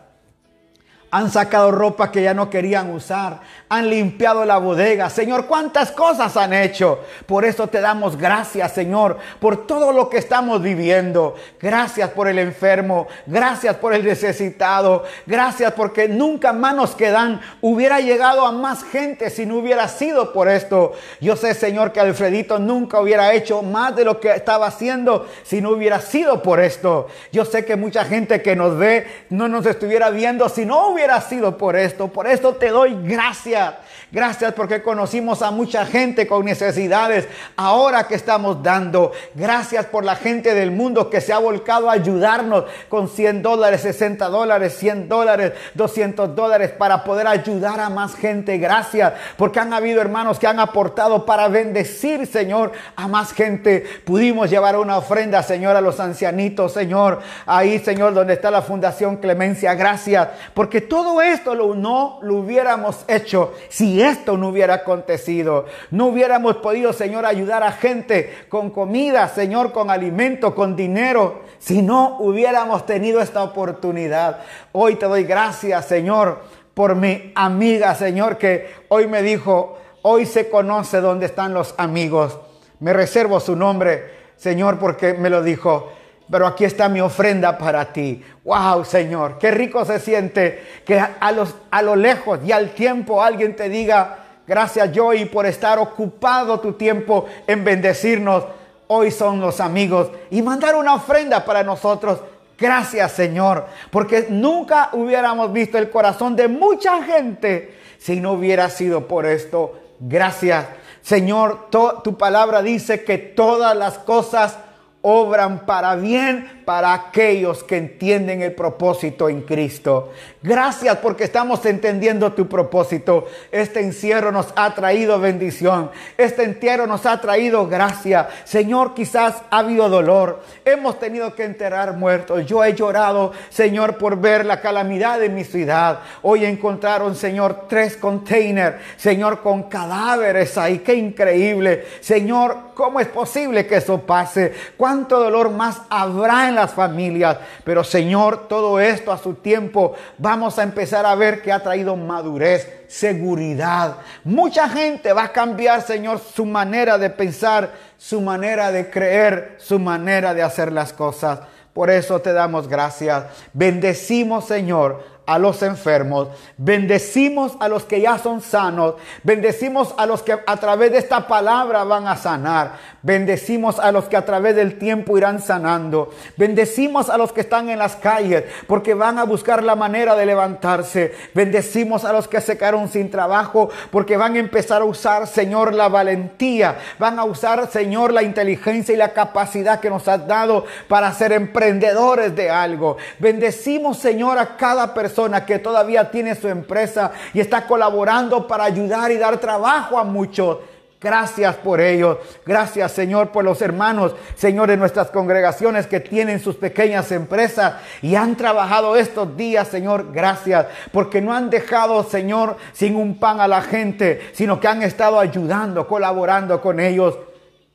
Han 1.12 1.32
sacado 1.32 1.72
ropa 1.72 2.12
que 2.12 2.22
ya 2.22 2.36
no 2.36 2.50
querían 2.50 2.92
usar. 2.92 3.40
Han 3.68 3.90
limpiado 3.90 4.46
la 4.46 4.58
bodega. 4.58 5.10
Señor, 5.10 5.48
cuántas 5.48 5.92
cosas 5.92 6.38
han 6.38 6.54
hecho. 6.54 7.00
Por 7.26 7.46
eso 7.46 7.68
te 7.68 7.82
damos 7.82 8.16
gracias, 8.16 8.74
Señor, 8.74 9.18
por 9.40 9.66
todo 9.66 9.92
lo 9.92 10.10
que 10.10 10.18
estamos 10.18 10.62
viviendo. 10.62 11.36
Gracias 11.60 12.12
por 12.12 12.28
el 12.28 12.38
enfermo. 12.38 13.08
Gracias 13.26 13.76
por 13.78 13.94
el 13.94 14.06
necesitado. 14.06 15.04
Gracias 15.26 15.74
porque 15.74 16.08
nunca 16.08 16.54
más 16.54 16.76
nos 16.76 16.96
quedan. 16.96 17.42
Hubiera 17.62 18.00
llegado 18.00 18.46
a 18.46 18.52
más 18.52 18.84
gente 18.84 19.32
si 19.32 19.48
no 19.48 19.58
hubiera 19.58 19.88
sido 19.88 20.32
por 20.32 20.48
esto. 20.48 20.94
Yo 21.22 21.36
sé, 21.36 21.56
Señor, 21.56 21.92
que 21.92 22.00
Alfredito 22.00 22.60
nunca 22.60 23.00
hubiera 23.00 23.34
hecho 23.34 23.64
más 23.64 23.96
de 23.96 24.06
lo 24.06 24.20
que 24.20 24.32
estaba 24.32 24.68
haciendo 24.68 25.28
si 25.42 25.60
no 25.60 25.72
hubiera 25.72 26.00
sido 26.02 26.44
por 26.44 26.60
esto. 26.60 27.08
Yo 27.32 27.46
sé 27.46 27.66
que 27.66 27.76
mucha 27.76 28.06
gente 28.06 28.44
que 28.44 28.56
nos 28.56 28.78
ve 28.78 29.08
no 29.30 29.48
nos 29.48 29.66
estuviera 29.66 30.12
viendo 30.12 30.48
si 30.50 30.66
no 30.66 30.90
hubiera 30.90 30.99
sido 31.22 31.58
por 31.58 31.76
esto. 31.76 32.08
Por 32.08 32.28
esto 32.28 32.56
te 32.56 32.70
doy 32.70 32.98
gracias. 33.04 33.76
Gracias 34.12 34.54
porque 34.54 34.82
conocimos 34.82 35.44
a 35.44 35.52
mucha 35.52 35.86
gente 35.86 36.26
con 36.26 36.44
necesidades 36.44 37.28
ahora 37.56 38.08
que 38.08 38.16
estamos 38.16 38.64
dando. 38.64 39.12
Gracias 39.36 39.86
por 39.86 40.04
la 40.04 40.16
gente 40.16 40.56
del 40.56 40.72
mundo 40.72 41.12
que 41.12 41.22
se 41.22 41.32
ha 41.32 41.38
volcado 41.38 41.92
a 41.92 41.94
ayudarnos 41.94 42.64
con 42.90 43.08
100 43.08 43.44
dólares, 43.44 43.82
60 43.82 44.28
dólares, 44.30 44.76
100 44.80 45.10
dólares, 45.10 45.54
200 45.76 46.36
dólares 46.36 46.72
para 46.72 47.04
poder 47.04 47.28
ayudar 47.28 47.80
a 47.80 47.92
más 47.92 48.16
gente. 48.16 48.58
Gracias 48.58 49.14
porque 49.38 49.60
han 49.60 49.74
habido 49.74 50.02
hermanos 50.02 50.40
que 50.40 50.48
han 50.48 50.60
aportado 50.60 51.24
para 51.24 51.48
bendecir, 51.48 52.26
Señor, 52.26 52.72
a 52.96 53.08
más 53.08 53.32
gente. 53.32 53.86
Pudimos 54.06 54.50
llevar 54.50 54.76
una 54.78 54.98
ofrenda, 54.98 55.44
Señor, 55.44 55.76
a 55.76 55.82
los 55.82 56.00
ancianitos, 56.00 56.74
Señor. 56.74 57.20
Ahí, 57.46 57.78
Señor, 57.78 58.16
donde 58.16 58.34
está 58.34 58.50
la 58.50 58.64
Fundación 58.64 59.18
Clemencia. 59.18 59.76
Gracias 59.76 60.30
porque 60.56 60.82
todo 60.82 61.22
esto 61.22 61.54
lo, 61.54 61.76
no 61.76 62.18
lo 62.24 62.38
hubiéramos 62.38 63.06
hecho 63.08 63.54
si 63.70 63.99
esto 64.02 64.38
no 64.38 64.50
hubiera 64.50 64.76
acontecido. 64.76 65.66
No 65.92 66.08
hubiéramos 66.08 66.58
podido, 66.58 66.94
Señor, 66.94 67.26
ayudar 67.26 67.64
a 67.64 67.72
gente 67.72 68.46
con 68.50 68.70
comida, 68.70 69.28
Señor, 69.28 69.72
con 69.72 69.90
alimento, 69.90 70.56
con 70.56 70.76
dinero, 70.76 71.42
si 71.60 71.82
no 71.82 72.18
hubiéramos 72.20 72.86
tenido 72.86 73.22
esta 73.22 73.44
oportunidad. 73.44 74.42
Hoy 74.72 74.96
te 74.96 75.06
doy 75.06 75.24
gracias, 75.24 75.86
Señor, 75.86 76.42
por 76.74 76.96
mi 76.96 77.32
amiga, 77.36 77.96
Señor, 77.96 78.38
que 78.38 78.70
hoy 78.90 79.08
me 79.08 79.22
dijo, 79.22 79.78
hoy 80.02 80.26
se 80.26 80.50
conoce 80.50 81.02
dónde 81.02 81.26
están 81.26 81.54
los 81.54 81.76
amigos. 81.78 82.40
Me 82.80 82.94
reservo 82.94 83.40
su 83.40 83.56
nombre, 83.56 84.12
Señor, 84.38 84.80
porque 84.80 85.14
me 85.14 85.30
lo 85.30 85.44
dijo 85.44 85.92
pero 86.32 86.46
aquí 86.46 86.64
está 86.64 86.90
mi 86.90 87.02
ofrenda 87.02 87.58
para 87.58 87.92
ti. 87.92 88.24
Wow, 88.44 88.86
Señor, 88.86 89.38
qué 89.40 89.52
rico 89.52 89.84
se 89.86 90.00
siente 90.00 90.82
que 90.86 91.00
a, 91.00 91.32
los, 91.32 91.56
a 91.72 91.82
lo 91.82 91.96
lejos 91.96 92.40
y 92.46 92.52
al 92.52 92.72
tiempo 92.72 93.24
alguien 93.24 93.56
te 93.56 93.68
diga, 93.68 94.18
gracias 94.46 94.92
Joey 94.96 95.26
por 95.26 95.46
estar 95.46 95.80
ocupado 95.80 96.60
tu 96.60 96.74
tiempo 96.74 97.26
en 97.48 97.64
bendecirnos. 97.64 98.44
Hoy 98.88 99.12
son 99.12 99.40
los 99.40 99.60
amigos 99.60 100.10
y 100.30 100.42
mandar 100.42 100.76
una 100.76 100.96
ofrenda 100.96 101.46
para 101.46 101.64
nosotros. 101.64 102.20
Gracias 102.58 103.12
Señor, 103.14 103.66
porque 103.90 104.28
nunca 104.30 104.90
hubiéramos 104.94 105.52
visto 105.52 105.78
el 105.78 105.90
corazón 105.90 106.36
de 106.36 106.48
mucha 106.48 107.02
gente 107.04 107.76
si 107.98 108.20
no 108.20 108.34
hubiera 108.34 108.70
sido 108.70 109.08
por 109.08 109.26
esto. 109.26 109.80
Gracias 110.00 110.66
Señor, 111.02 111.70
tu 111.70 112.18
palabra 112.18 112.62
dice 112.62 113.04
que 113.04 113.18
todas 113.18 113.76
las 113.76 113.98
cosas 114.00 114.58
obran 115.02 115.66
para 115.66 115.96
bien 115.96 116.60
para 116.66 116.94
aquellos 116.94 117.64
que 117.64 117.78
entienden 117.78 118.42
el 118.42 118.54
propósito 118.54 119.30
en 119.30 119.42
Cristo. 119.42 120.12
Gracias 120.44 120.98
porque 120.98 121.24
estamos 121.24 121.66
entendiendo 121.66 122.34
tu 122.34 122.48
propósito. 122.48 123.26
Este 123.52 123.80
encierro 123.80 124.32
nos 124.32 124.54
ha 124.56 124.76
traído 124.76 125.20
bendición. 125.20 125.90
Este 126.18 126.44
entierro 126.44 126.86
nos 126.86 127.06
ha 127.06 127.20
traído 127.22 127.68
gracia. 127.68 128.30
Señor, 128.44 128.94
quizás 128.94 129.42
ha 129.50 129.60
habido 129.60 129.90
dolor. 129.90 130.44
Hemos 130.64 131.00
tenido 131.00 131.34
que 131.34 131.44
enterrar 131.44 131.94
muertos. 131.94 132.46
Yo 132.46 132.64
he 132.64 132.76
llorado, 132.76 133.32
Señor, 133.50 133.98
por 133.98 134.20
ver 134.20 134.46
la 134.46 134.62
calamidad 134.62 135.20
de 135.20 135.30
mi 135.30 135.44
ciudad. 135.44 136.02
Hoy 136.22 136.46
encontraron, 136.46 137.16
Señor, 137.16 137.68
tres 137.68 137.98
containers, 137.98 138.76
Señor, 138.98 139.42
con 139.42 139.64
cadáveres 139.64 140.58
ahí. 140.58 140.80
Qué 140.80 140.94
increíble. 140.94 141.86
Señor, 142.02 142.69
¿cómo 142.80 143.02
es 143.02 143.10
posible 143.10 143.68
que 143.68 143.76
eso 143.76 144.00
pase? 144.00 144.54
¿Cuánto 144.78 145.20
dolor 145.20 145.50
más 145.52 145.82
habrá 145.90 146.48
en 146.48 146.56
las 146.56 146.72
familias. 146.72 147.38
Pero 147.66 147.84
Señor, 147.84 148.48
todo 148.48 148.80
esto 148.80 149.12
a 149.12 149.18
su 149.18 149.34
tiempo 149.34 149.96
vamos 150.18 150.58
a 150.58 150.64
empezar 150.64 151.06
a 151.06 151.14
ver 151.14 151.42
que 151.42 151.52
ha 151.52 151.62
traído 151.62 151.98
madurez, 151.98 152.86
seguridad. 152.88 153.98
Mucha 154.24 154.70
gente 154.70 155.12
va 155.12 155.24
a 155.26 155.34
cambiar, 155.34 155.82
Señor, 155.82 156.20
su 156.20 156.46
manera 156.46 156.98
de 156.98 157.10
pensar, 157.10 157.74
su 157.98 158.22
manera 158.22 158.72
de 158.72 158.90
creer, 158.90 159.58
su 159.60 159.78
manera 159.78 160.34
de 160.34 160.42
hacer 160.42 160.72
las 160.72 160.94
cosas. 160.94 161.40
Por 161.74 161.90
eso 161.90 162.22
te 162.22 162.32
damos 162.32 162.70
gracias. 162.70 163.26
Bendecimos, 163.52 164.46
Señor, 164.46 165.04
a 165.30 165.38
los 165.38 165.62
enfermos, 165.62 166.30
bendecimos 166.58 167.56
a 167.60 167.68
los 167.68 167.84
que 167.84 168.02
ya 168.02 168.18
son 168.18 168.42
sanos, 168.42 168.96
bendecimos 169.22 169.94
a 169.96 170.08
los 170.08 170.24
que 170.24 170.34
a 170.34 170.58
través 170.58 170.92
de 170.92 170.98
esta 170.98 171.28
palabra 171.28 171.84
van 171.84 172.08
a 172.08 172.18
sanar, 172.18 172.80
bendecimos 173.02 173.80
a 173.80 173.92
los 173.92 174.06
que 174.06 174.18
a 174.18 174.26
través 174.26 174.56
del 174.56 174.78
tiempo 174.78 175.18
irán 175.18 175.42
sanando, 175.42 176.12
bendecimos 176.38 177.10
a 177.10 177.18
los 177.18 177.32
que 177.34 177.42
están 177.42 177.70
en 177.70 177.80
las 177.80 177.96
calles 177.96 178.44
porque 178.68 178.94
van 178.94 179.18
a 179.18 179.24
buscar 179.24 179.64
la 179.64 179.76
manera 179.76 180.16
de 180.16 180.26
levantarse, 180.26 181.14
bendecimos 181.34 182.06
a 182.06 182.14
los 182.14 182.28
que 182.28 182.42
se 182.42 182.58
quedaron 182.58 182.90
sin 182.90 183.10
trabajo 183.10 183.70
porque 183.92 184.18
van 184.18 184.36
a 184.36 184.40
empezar 184.40 184.82
a 184.82 184.86
usar, 184.86 185.28
Señor, 185.28 185.74
la 185.74 185.90
valentía, 185.90 186.78
van 186.98 187.20
a 187.20 187.24
usar, 187.24 187.70
Señor, 187.72 188.14
la 188.14 188.24
inteligencia 188.24 188.94
y 188.94 188.98
la 188.98 189.14
capacidad 189.14 189.80
que 189.80 189.90
nos 189.90 190.08
has 190.08 190.26
dado 190.28 190.66
para 190.88 191.12
ser 191.14 191.32
emprendedores 191.32 192.36
de 192.36 192.50
algo. 192.50 192.98
Bendecimos, 193.20 193.98
Señor, 193.98 194.38
a 194.38 194.58
cada 194.58 194.94
persona 194.94 195.46
que 195.46 195.60
todavía 195.60 196.12
tiene 196.12 196.36
su 196.36 196.48
empresa 196.48 197.12
y 197.34 197.40
está 197.40 197.66
colaborando 197.66 198.48
para 198.48 198.66
ayudar 198.66 199.12
y 199.12 199.18
dar 199.18 199.38
trabajo 199.38 199.98
a 199.98 200.04
muchos. 200.04 200.58
Gracias 201.02 201.56
por 201.56 201.80
ello. 201.80 202.20
Gracias, 202.46 202.92
Señor, 202.92 203.30
por 203.30 203.46
los 203.46 203.62
hermanos, 203.62 204.16
Señor, 204.36 204.68
de 204.68 204.76
nuestras 204.76 205.10
congregaciones 205.12 205.88
que 205.88 206.02
tienen 206.02 206.42
sus 206.42 206.58
pequeñas 206.58 207.14
empresas 207.14 207.76
y 208.02 208.16
han 208.16 208.36
trabajado 208.36 208.98
estos 208.98 209.38
días, 209.38 209.70
Señor. 209.70 210.12
Gracias, 210.12 210.66
porque 210.92 211.22
no 211.22 211.34
han 211.34 211.50
dejado, 211.50 212.04
Señor, 212.04 212.58
sin 212.74 212.98
un 212.98 213.18
pan 213.18 213.40
a 213.40 213.48
la 213.48 213.62
gente, 213.62 214.30
sino 214.34 214.60
que 214.60 214.68
han 214.68 214.84
estado 214.84 215.22
ayudando, 215.22 215.88
colaborando 215.88 216.60
con 216.60 216.82
ellos. 216.82 217.18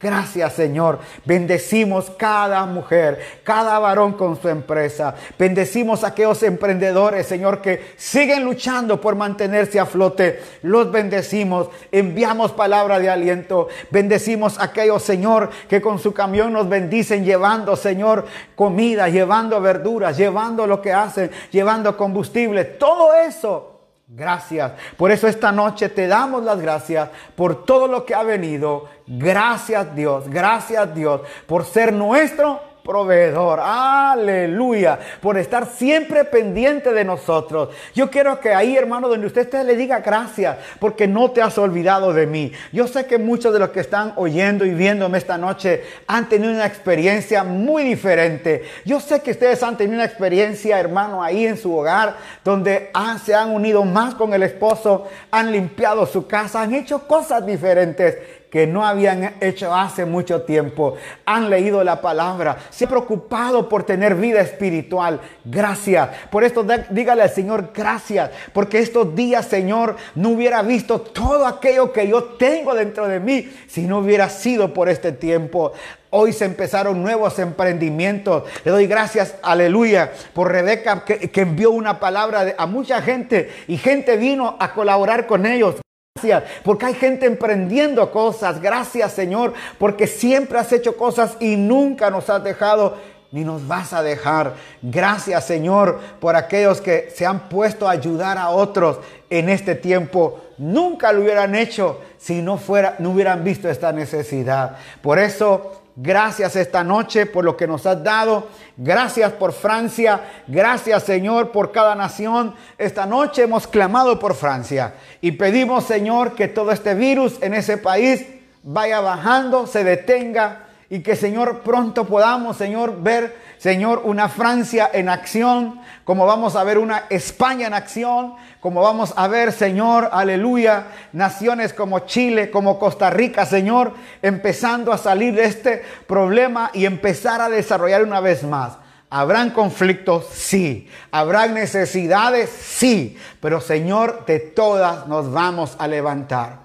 Gracias 0.01 0.53
Señor. 0.53 0.99
Bendecimos 1.25 2.11
cada 2.11 2.67
mujer, 2.67 3.19
cada 3.43 3.79
varón 3.79 4.13
con 4.13 4.41
su 4.41 4.49
empresa. 4.49 5.15
Bendecimos 5.39 6.05
a 6.05 6.09
aquellos 6.09 6.43
emprendedores, 6.43 7.27
Señor, 7.27 7.63
que 7.63 7.95
siguen 7.97 8.45
luchando 8.45 9.01
por 9.01 9.15
mantenerse 9.17 9.81
a 9.81 9.87
flote. 9.87 10.43
Los 10.63 10.91
bendecimos. 10.93 11.69
Enviamos 11.91 12.53
palabra 12.53 12.99
de 12.99 13.09
aliento. 13.09 13.69
Bendecimos 13.91 14.59
a 14.59 14.65
aquellos, 14.65 15.03
Señor, 15.03 15.49
que 15.69 15.81
con 15.81 15.99
su 15.99 16.13
camión 16.13 16.53
nos 16.53 16.69
bendicen 16.69 17.25
llevando, 17.25 17.77
Señor, 17.77 18.27
comida, 18.55 19.09
llevando 19.09 19.61
verduras, 19.61 20.17
llevando 20.17 20.67
lo 20.67 20.83
que 20.83 20.93
hacen, 20.93 21.31
llevando 21.51 21.97
combustible. 21.97 22.65
Todo 22.65 23.15
eso 23.15 23.74
Gracias. 24.07 24.73
Por 24.97 25.11
eso 25.11 25.27
esta 25.27 25.51
noche 25.51 25.89
te 25.89 26.07
damos 26.07 26.45
las 26.45 26.61
gracias 26.61 27.09
por 27.35 27.65
todo 27.65 27.87
lo 27.87 28.05
que 28.05 28.15
ha 28.15 28.23
venido. 28.23 28.89
Gracias 29.07 29.95
Dios, 29.95 30.29
gracias 30.29 30.95
Dios 30.95 31.23
por 31.47 31.65
ser 31.65 31.93
nuestro 31.93 32.74
proveedor. 32.85 33.61
Aleluya. 33.63 34.99
Por 35.21 35.39
estar 35.39 35.67
siempre 35.67 36.25
pendiente 36.25 36.93
de 36.93 37.05
nosotros. 37.05 37.71
Yo 37.95 38.11
quiero 38.11 38.39
que 38.39 38.55
ahí, 38.55 38.77
hermano, 38.77 39.09
donde 39.09 39.27
usted 39.27 39.51
le 39.65 39.75
diga 39.75 40.01
gracias 40.01 40.59
porque 40.79 41.09
no 41.09 41.31
te 41.31 41.41
has 41.41 41.57
olvidado 41.57 42.13
de 42.13 42.27
mí. 42.27 42.53
Yo 42.73 42.87
sé 42.87 43.07
que 43.07 43.19
muchos 43.19 43.53
de 43.55 43.59
los 43.59 43.71
que 43.71 43.81
están 43.81 44.13
oyendo 44.17 44.67
y 44.67 44.75
viéndome 44.75 45.19
esta 45.19 45.39
noche 45.39 45.83
han 46.07 46.29
tenido 46.29 46.53
una 46.53 46.67
experiencia 46.67 47.43
muy 47.43 47.85
diferente. 47.85 48.63
Yo 48.85 49.01
sé 49.01 49.23
que 49.23 49.31
ustedes 49.31 49.63
han 49.63 49.79
tenido 49.79 49.97
una 49.97 50.05
experiencia, 50.05 50.79
hermano, 50.79 51.23
ahí 51.23 51.47
en 51.47 51.57
su 51.57 51.75
hogar, 51.75 52.17
donde 52.45 52.91
se 53.25 53.35
han 53.35 53.51
unido 53.51 53.85
más 53.85 54.15
con 54.15 54.35
el 54.35 54.43
esposo, 54.43 55.09
han 55.31 55.51
limpiado 55.51 56.05
su 56.05 56.27
casa, 56.27 56.61
han 56.61 56.75
hecho 56.75 57.09
cosas 57.09 57.47
diferentes 57.47 58.44
que 58.55 58.69
no 58.69 58.87
habían 58.87 59.35
hecho 59.41 59.75
hace 59.75 60.05
mucho 60.05 60.43
tiempo. 60.43 60.95
Han 61.27 61.51
leído 61.51 61.83
la 61.83 62.01
palabra, 62.01 62.57
se 62.71 62.85
han 62.85 62.91
preocupado 62.91 63.69
por 63.69 63.83
tener 63.83 64.15
vida 64.15 64.41
espiritual. 64.41 65.21
Gracias. 65.45 66.09
Por 66.31 66.45
esto 66.45 66.65
dígale 66.91 67.23
al 67.23 67.31
Señor 67.31 67.73
gracias, 67.75 68.31
porque 68.53 68.79
estos 68.79 69.13
días, 69.17 69.47
Señor, 69.47 69.97
no 70.15 70.29
hubiera 70.29 70.63
visto 70.63 71.01
todo 71.01 71.49
aquello 71.49 71.93
que 71.93 72.07
yo 72.07 72.23
tengo 72.23 72.77
dentro 72.77 73.09
de 73.09 73.19
mí 73.19 73.53
si 73.67 73.89
no 73.89 73.99
hubiera 73.99 74.29
sido 74.29 74.73
por 74.73 74.89
este 74.89 75.11
tiempo. 75.11 75.73
Hoy 76.11 76.33
se 76.33 76.45
empezaron 76.45 77.03
nuevos 77.03 77.41
emprendimientos. 77.41 78.45
Le 78.65 78.71
doy 78.71 78.87
gracias, 78.87 79.35
aleluya, 79.43 80.13
por 80.33 80.53
Rebeca 80.53 81.05
que, 81.05 81.29
envió 81.41 81.73
una 81.73 81.99
palabra 81.99 82.55
a 82.57 82.67
mucha 82.67 83.03
gente 83.03 83.51
y 83.67 83.79
gente 83.79 84.17
vino 84.17 84.57
a 84.61 84.75
colaborar 84.75 85.27
con 85.27 85.45
ellos. 85.45 85.75
Gracias, 86.17 86.45
porque 86.63 86.87
hay 86.87 86.95
gente 86.95 87.27
emprendiendo 87.27 88.13
cosas. 88.13 88.63
Gracias, 88.63 89.11
Señor, 89.15 89.53
porque 89.79 90.07
siempre 90.07 90.61
has 90.61 90.73
hecho 90.73 90.97
cosas 90.97 91.37
y 91.41 91.57
nunca 91.57 92.09
nos 92.09 92.31
has 92.31 92.45
dejado 92.45 92.97
ni 93.33 93.43
nos 93.43 93.67
vas 93.67 93.93
a 93.93 94.01
dejar. 94.01 94.55
Gracias, 94.81 95.45
Señor, 95.45 95.99
por 96.21 96.37
aquellos 96.37 96.81
que 96.81 97.11
se 97.13 97.27
han 97.27 97.49
puesto 97.49 97.89
a 97.89 97.91
ayudar 97.91 98.39
a 98.39 98.51
otros 98.51 99.01
en 99.29 99.49
este 99.49 99.75
tiempo. 99.75 100.41
Nunca 100.57 101.13
lo 101.13 101.23
hubieran 101.23 101.57
hecho 101.57 102.01
si 102.17 102.43
no 102.43 102.59
fuera 102.59 102.95
no 103.01 103.11
hubieran 103.11 103.43
visto 103.43 103.69
esta 103.69 103.93
necesidad. 103.93 104.77
Por 105.03 105.19
eso 105.19 105.83
Gracias 105.97 106.57
esta 106.57 106.83
noche 106.83 107.27
por 107.27 107.45
lo 107.45 107.57
que 107.57 107.69
nos 107.69 107.87
has 107.87 108.03
dado. 108.03 108.49
Gracias 108.77 109.33
por 109.33 109.53
Francia. 109.53 110.21
Gracias 110.49 111.05
Señor 111.05 111.53
por 111.53 111.71
cada 111.71 111.95
nación. 111.95 112.55
Esta 112.79 113.07
noche 113.07 113.43
hemos 113.43 113.69
clamado 113.69 114.19
por 114.19 114.35
Francia 114.35 114.95
y 115.21 115.33
pedimos 115.33 115.85
Señor 115.85 116.35
que 116.35 116.49
todo 116.49 116.73
este 116.73 116.95
virus 116.95 117.41
en 117.43 117.55
ese 117.55 117.79
país 117.79 118.27
vaya 118.65 119.01
bajando, 119.01 119.67
se 119.67 119.85
detenga 119.85 120.64
y 120.91 121.01
que 121.01 121.17
Señor 121.17 121.61
pronto 121.61 122.07
podamos 122.07 122.57
Señor 122.57 123.03
ver 123.03 123.45
Señor 123.59 124.03
una 124.05 124.29
Francia 124.29 124.91
en 124.93 125.09
acción, 125.09 125.81
como 126.05 126.27
vamos 126.27 126.55
a 126.55 126.65
ver 126.65 126.77
una 126.77 127.05
España 127.09 127.67
en 127.67 127.73
acción, 127.73 128.35
como 128.61 128.83
vamos 128.83 129.15
a 129.17 129.27
ver, 129.27 129.53
Señor, 129.53 130.11
aleluya, 130.13 130.89
naciones 131.13 131.73
como 131.73 132.01
Chile, 132.01 132.51
como 132.51 132.79
Costa 132.79 133.09
Rica, 133.09 133.47
Señor, 133.47 133.95
empezando 134.21 134.93
a 134.93 134.99
salir 134.99 135.35
de 135.35 135.45
este 135.45 135.83
problema 136.07 136.71
y 136.75 136.85
empezar 136.85 137.41
a 137.41 137.49
desarrollar 137.49 138.03
una 138.03 138.21
vez 138.21 138.43
más. 138.43 138.79
¿Habrán 139.09 139.51
conflictos? 139.51 140.27
Sí. 140.33 140.89
¿Habrán 141.11 141.55
necesidades? 141.55 142.51
Sí. 142.51 143.17
Pero 143.41 143.61
Señor, 143.61 144.27
de 144.27 144.41
todas 144.41 145.07
nos 145.07 145.33
vamos 145.33 145.77
a 145.79 145.87
levantar. 145.87 146.64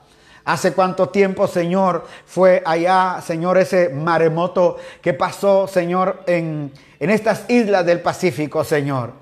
¿Hace 0.50 0.74
cuánto 0.74 1.10
tiempo, 1.10 1.46
Señor, 1.46 2.08
fue 2.26 2.64
allá, 2.66 3.22
Señor, 3.24 3.60
ese 3.60 3.90
maremoto 3.90 4.78
que 5.00 5.14
pasó, 5.14 5.68
Señor, 5.68 6.24
en, 6.26 6.72
en 7.00 7.10
estas 7.12 7.48
islas 7.52 7.86
del 7.86 8.02
Pacífico, 8.02 8.64
Señor? 8.64 9.14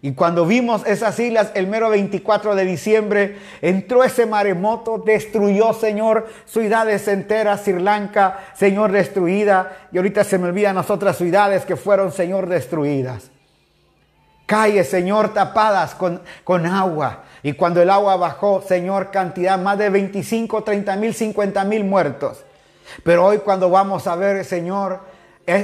Y 0.00 0.12
cuando 0.12 0.46
vimos 0.46 0.86
esas 0.86 1.20
islas 1.20 1.50
el 1.52 1.66
mero 1.66 1.90
24 1.90 2.54
de 2.54 2.64
diciembre, 2.64 3.36
entró 3.60 4.02
ese 4.04 4.24
maremoto, 4.24 4.96
destruyó, 4.96 5.74
Señor, 5.74 6.28
ciudades 6.46 7.06
enteras, 7.08 7.60
Sri 7.60 7.78
Lanka, 7.78 8.38
Señor, 8.54 8.90
destruida. 8.90 9.88
Y 9.92 9.98
ahorita 9.98 10.24
se 10.24 10.38
me 10.38 10.48
olvidan 10.48 10.76
las 10.76 10.88
otras 10.88 11.18
ciudades 11.18 11.66
que 11.66 11.76
fueron, 11.76 12.10
Señor, 12.10 12.48
destruidas. 12.48 13.30
Calles, 14.50 14.90
Señor, 14.90 15.32
tapadas 15.32 15.94
con, 15.94 16.20
con 16.42 16.66
agua. 16.66 17.22
Y 17.44 17.52
cuando 17.52 17.80
el 17.80 17.88
agua 17.88 18.16
bajó, 18.16 18.62
Señor, 18.66 19.12
cantidad 19.12 19.56
más 19.58 19.78
de 19.78 19.90
25, 19.90 20.64
30 20.64 20.96
mil, 20.96 21.14
50 21.14 21.64
mil 21.64 21.84
muertos. 21.84 22.44
Pero 23.04 23.24
hoy 23.26 23.38
cuando 23.38 23.70
vamos 23.70 24.08
a 24.08 24.16
ver, 24.16 24.44
Señor, 24.44 24.98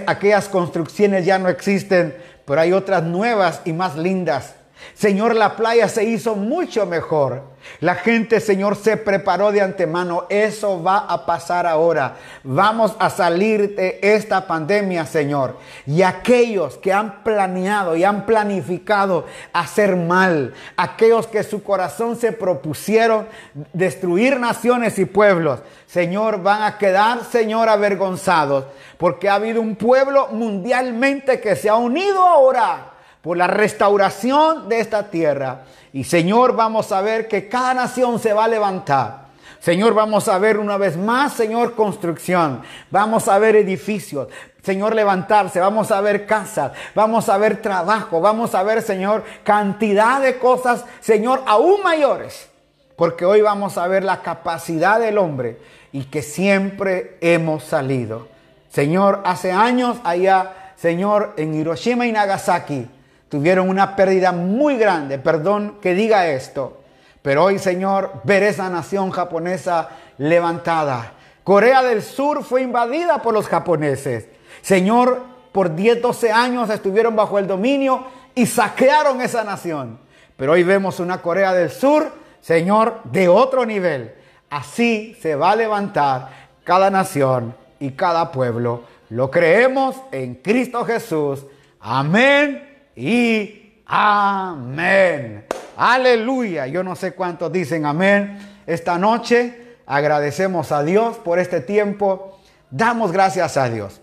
aquellas 0.07 0.49
construcciones 0.49 1.27
ya 1.27 1.39
no 1.39 1.49
existen 1.49 2.15
pero 2.47 2.61
hay 2.61 2.73
otras 2.73 3.03
nuevas 3.03 3.61
y 3.65 3.73
más 3.73 3.97
lindas. 3.97 4.55
Señor, 4.95 5.35
la 5.35 5.57
playa 5.57 5.89
se 5.89 6.05
hizo 6.05 6.37
mucho 6.37 6.87
mejor. 6.87 7.43
La 7.81 7.97
gente, 7.97 8.41
Señor, 8.41 8.77
se 8.77 8.97
preparó 8.97 9.53
de 9.53 9.61
antemano. 9.61 10.27
Eso 10.31 10.83
va 10.83 10.99
a 10.99 11.27
pasar 11.27 11.67
ahora. 11.67 12.17
Vamos 12.43 12.95
a 12.99 13.11
salir 13.11 13.75
de 13.75 13.99
esta 14.01 14.47
pandemia, 14.47 15.05
Señor. 15.05 15.59
Y 15.87 16.03
aquellos 16.03 16.79
que 16.79 16.93
han 16.93 17.23
planeado 17.25 17.97
y 17.97 18.05
han 18.05 18.25
planificado 18.25 19.27
hacer 19.53 19.97
mal, 19.97 20.55
aquellos 20.77 21.27
que 21.27 21.43
su 21.43 21.63
corazón 21.63 22.17
se 22.17 22.33
propusieron 22.33 23.27
destruir 23.73 24.41
naciones 24.41 24.99
y 24.99 25.05
pueblos, 25.05 25.61
Señor, 25.87 26.43
van 26.43 26.63
a 26.63 26.79
quedar, 26.79 27.25
Señor, 27.25 27.69
avergonzados. 27.69 28.65
Porque 28.97 29.29
ha 29.29 29.35
habido 29.35 29.61
un 29.61 29.77
pueblo 29.77 30.29
mundialmente 30.29 31.41
que 31.41 31.57
se 31.57 31.69
ha 31.69 31.77
unido 31.77 32.27
ahora 32.27 32.96
por 33.27 33.37
la 33.37 33.49
restauración 33.49 34.69
de 34.69 34.79
esta 34.79 35.11
tierra. 35.11 35.65
Y 35.93 36.05
Señor, 36.05 36.55
vamos 36.55 36.93
a 36.93 37.01
ver 37.01 37.27
que 37.27 37.49
cada 37.49 37.75
nación 37.75 38.21
se 38.21 38.33
va 38.33 38.45
a 38.45 38.49
levantar. 38.49 39.27
Señor, 39.59 39.95
vamos 39.95 40.29
a 40.29 40.39
ver 40.39 40.59
una 40.59 40.77
vez 40.77 40.97
más, 40.97 41.33
Señor, 41.33 41.75
construcción. 41.75 42.63
Vamos 42.89 43.27
a 43.27 43.41
ver 43.41 43.57
edificios. 43.57 44.29
Señor, 44.63 44.95
levantarse. 44.95 45.59
Vamos 45.59 45.91
a 45.91 46.01
ver 46.01 46.25
casas. 46.25 46.71
Vamos 46.95 47.29
a 47.29 47.37
ver 47.37 47.61
trabajo. 47.61 48.21
Vamos 48.21 48.55
a 48.55 48.63
ver, 48.63 48.81
Señor, 48.81 49.25
cantidad 49.43 50.21
de 50.21 50.39
cosas, 50.39 50.85
Señor, 51.01 51.43
aún 51.47 51.83
mayores. 51.83 52.49
Porque 52.95 53.25
hoy 53.25 53.41
vamos 53.41 53.77
a 53.77 53.89
ver 53.89 54.05
la 54.05 54.23
capacidad 54.23 55.01
del 55.01 55.19
hombre 55.19 55.59
y 55.91 56.05
que 56.05 56.23
siempre 56.23 57.19
hemos 57.21 57.65
salido. 57.65 58.29
Señor, 58.71 59.23
hace 59.25 59.51
años 59.51 59.97
allá, 60.05 60.75
Señor, 60.77 61.35
en 61.37 61.55
Hiroshima 61.55 62.07
y 62.07 62.13
Nagasaki, 62.13 62.87
tuvieron 63.29 63.69
una 63.69 63.97
pérdida 63.97 64.33
muy 64.33 64.77
grande, 64.77 65.19
perdón 65.19 65.79
que 65.81 65.95
diga 65.95 66.29
esto, 66.29 66.83
pero 67.23 67.45
hoy 67.45 67.59
Señor, 67.59 68.21
ver 68.25 68.43
esa 68.43 68.71
nación 68.71 69.11
japonesa 69.11 69.89
levantada. 70.19 71.13
Corea 71.43 71.83
del 71.83 72.03
Sur 72.03 72.45
fue 72.45 72.63
invadida 72.63 73.23
por 73.23 73.35
los 73.35 73.49
japoneses. 73.49 74.27
Señor, 74.63 75.23
por 75.53 75.75
10, 75.75 76.03
12 76.03 76.33
años 76.33 76.71
estuvieron 76.71 77.15
bajo 77.15 77.39
el 77.39 77.47
dominio 77.47 78.05
y 78.35 78.47
saquearon 78.47 79.21
esa 79.21 79.45
nación. 79.45 79.99
Pero 80.37 80.53
hoy 80.53 80.63
vemos 80.63 81.01
una 81.01 81.23
Corea 81.23 81.53
del 81.53 81.71
Sur, 81.71 82.13
Señor, 82.41 83.01
de 83.05 83.29
otro 83.29 83.65
nivel. 83.65 84.15
Así 84.51 85.17
se 85.21 85.35
va 85.35 85.53
a 85.53 85.57
levantar 85.57 86.29
cada 86.65 86.91
nación 86.91 87.55
y 87.81 87.93
cada 87.93 88.31
pueblo. 88.33 88.85
Lo 89.09 89.31
creemos 89.31 89.97
en 90.13 90.35
Cristo 90.37 90.85
Jesús. 90.85 91.45
Amén 91.81 92.76
y 92.97 93.83
amén. 93.87 95.45
Aleluya. 95.77 96.67
Yo 96.67 96.83
no 96.83 96.97
sé 96.97 97.13
cuántos 97.13 97.53
dicen 97.53 97.85
amén. 97.85 98.39
Esta 98.67 98.99
noche 98.99 99.77
agradecemos 99.87 100.73
a 100.73 100.83
Dios 100.83 101.19
por 101.19 101.39
este 101.39 101.61
tiempo. 101.61 102.39
Damos 102.71 103.13
gracias 103.13 103.57
a 103.59 103.69
Dios. 103.69 104.01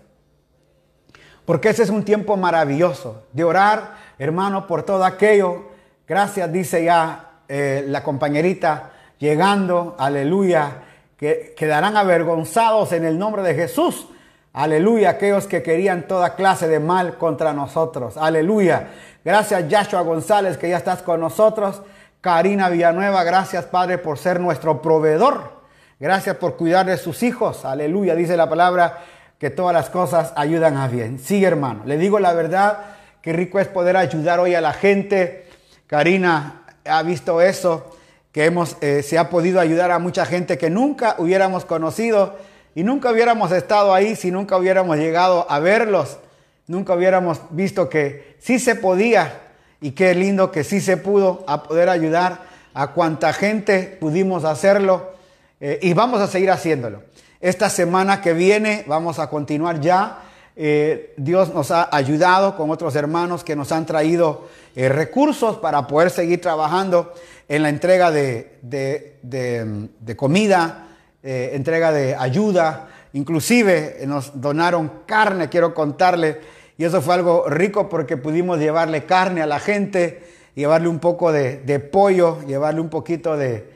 Porque 1.44 1.70
ese 1.70 1.82
es 1.82 1.90
un 1.90 2.04
tiempo 2.04 2.36
maravilloso 2.36 3.26
de 3.32 3.44
orar, 3.44 3.96
hermano, 4.18 4.66
por 4.66 4.84
todo 4.84 5.04
aquello. 5.04 5.72
Gracias, 6.06 6.50
dice 6.50 6.84
ya 6.84 7.40
eh, 7.48 7.84
la 7.86 8.02
compañerita, 8.02 8.92
llegando, 9.18 9.96
aleluya, 9.98 10.84
que 11.18 11.54
quedarán 11.56 11.96
avergonzados 11.96 12.92
en 12.92 13.04
el 13.04 13.18
nombre 13.18 13.42
de 13.42 13.54
Jesús. 13.54 14.06
Aleluya, 14.54 15.10
aquellos 15.10 15.48
que 15.48 15.64
querían 15.64 16.06
toda 16.06 16.36
clase 16.36 16.68
de 16.68 16.78
mal 16.78 17.18
contra 17.18 17.52
nosotros. 17.52 18.16
Aleluya. 18.16 18.86
Gracias, 19.24 19.68
Yashua 19.68 20.02
González, 20.02 20.58
que 20.58 20.68
ya 20.68 20.76
estás 20.76 21.02
con 21.02 21.18
nosotros. 21.18 21.82
Karina 22.20 22.68
Villanueva, 22.68 23.24
gracias, 23.24 23.64
Padre, 23.64 23.98
por 23.98 24.16
ser 24.16 24.38
nuestro 24.38 24.80
proveedor. 24.80 25.54
Gracias 25.98 26.36
por 26.36 26.56
cuidar 26.56 26.86
de 26.86 26.96
sus 26.98 27.24
hijos. 27.24 27.64
Aleluya, 27.64 28.14
dice 28.14 28.36
la 28.36 28.48
palabra 28.48 29.00
que 29.40 29.50
todas 29.50 29.74
las 29.74 29.90
cosas 29.90 30.32
ayudan 30.36 30.76
a 30.76 30.86
bien. 30.86 31.18
Sí, 31.18 31.44
hermano, 31.44 31.82
le 31.84 31.98
digo 31.98 32.20
la 32.20 32.32
verdad, 32.32 32.78
qué 33.22 33.32
rico 33.32 33.58
es 33.58 33.66
poder 33.66 33.96
ayudar 33.96 34.38
hoy 34.38 34.54
a 34.54 34.60
la 34.60 34.72
gente. 34.72 35.48
Karina 35.88 36.62
ha 36.84 37.02
visto 37.02 37.40
eso, 37.40 37.96
que 38.30 38.44
hemos, 38.44 38.76
eh, 38.82 39.02
se 39.02 39.18
ha 39.18 39.30
podido 39.30 39.58
ayudar 39.58 39.90
a 39.90 39.98
mucha 39.98 40.24
gente 40.24 40.58
que 40.58 40.70
nunca 40.70 41.16
hubiéramos 41.18 41.64
conocido 41.64 42.36
y 42.74 42.82
nunca 42.82 43.10
hubiéramos 43.10 43.52
estado 43.52 43.94
ahí 43.94 44.16
si 44.16 44.30
nunca 44.30 44.56
hubiéramos 44.56 44.96
llegado 44.96 45.46
a 45.48 45.60
verlos. 45.60 46.18
Nunca 46.66 46.94
hubiéramos 46.94 47.40
visto 47.50 47.88
que 47.88 48.36
sí 48.40 48.58
se 48.58 48.74
podía 48.74 49.40
y 49.80 49.92
qué 49.92 50.14
lindo 50.14 50.50
que 50.50 50.64
sí 50.64 50.80
se 50.80 50.96
pudo 50.96 51.44
a 51.46 51.62
poder 51.62 51.88
ayudar 51.88 52.40
a 52.72 52.88
cuanta 52.88 53.32
gente 53.32 53.96
pudimos 54.00 54.44
hacerlo 54.44 55.12
eh, 55.60 55.78
y 55.82 55.92
vamos 55.92 56.20
a 56.20 56.26
seguir 56.26 56.50
haciéndolo. 56.50 57.02
Esta 57.40 57.70
semana 57.70 58.20
que 58.20 58.32
viene 58.32 58.84
vamos 58.88 59.18
a 59.18 59.28
continuar 59.28 59.80
ya. 59.80 60.22
Eh, 60.56 61.14
Dios 61.16 61.52
nos 61.52 61.70
ha 61.70 61.94
ayudado 61.94 62.56
con 62.56 62.70
otros 62.70 62.96
hermanos 62.96 63.44
que 63.44 63.54
nos 63.54 63.70
han 63.70 63.86
traído 63.86 64.48
eh, 64.74 64.88
recursos 64.88 65.58
para 65.58 65.86
poder 65.86 66.10
seguir 66.10 66.40
trabajando 66.40 67.12
en 67.48 67.62
la 67.62 67.68
entrega 67.68 68.10
de, 68.10 68.58
de 68.62 70.16
comida 70.16 70.83
eh, 71.26 71.52
entrega 71.54 71.90
de 71.90 72.14
ayuda, 72.14 72.88
inclusive 73.14 73.96
nos 74.06 74.38
donaron 74.38 74.92
carne, 75.06 75.48
quiero 75.48 75.72
contarle, 75.72 76.38
y 76.76 76.84
eso 76.84 77.00
fue 77.00 77.14
algo 77.14 77.48
rico 77.48 77.88
porque 77.88 78.18
pudimos 78.18 78.58
llevarle 78.58 79.06
carne 79.06 79.40
a 79.40 79.46
la 79.46 79.58
gente, 79.58 80.22
llevarle 80.54 80.88
un 80.88 80.98
poco 80.98 81.32
de, 81.32 81.88
pollo, 81.90 82.42
llevarle 82.46 82.82
un 82.82 82.90
poquito 82.90 83.38
de, 83.38 83.72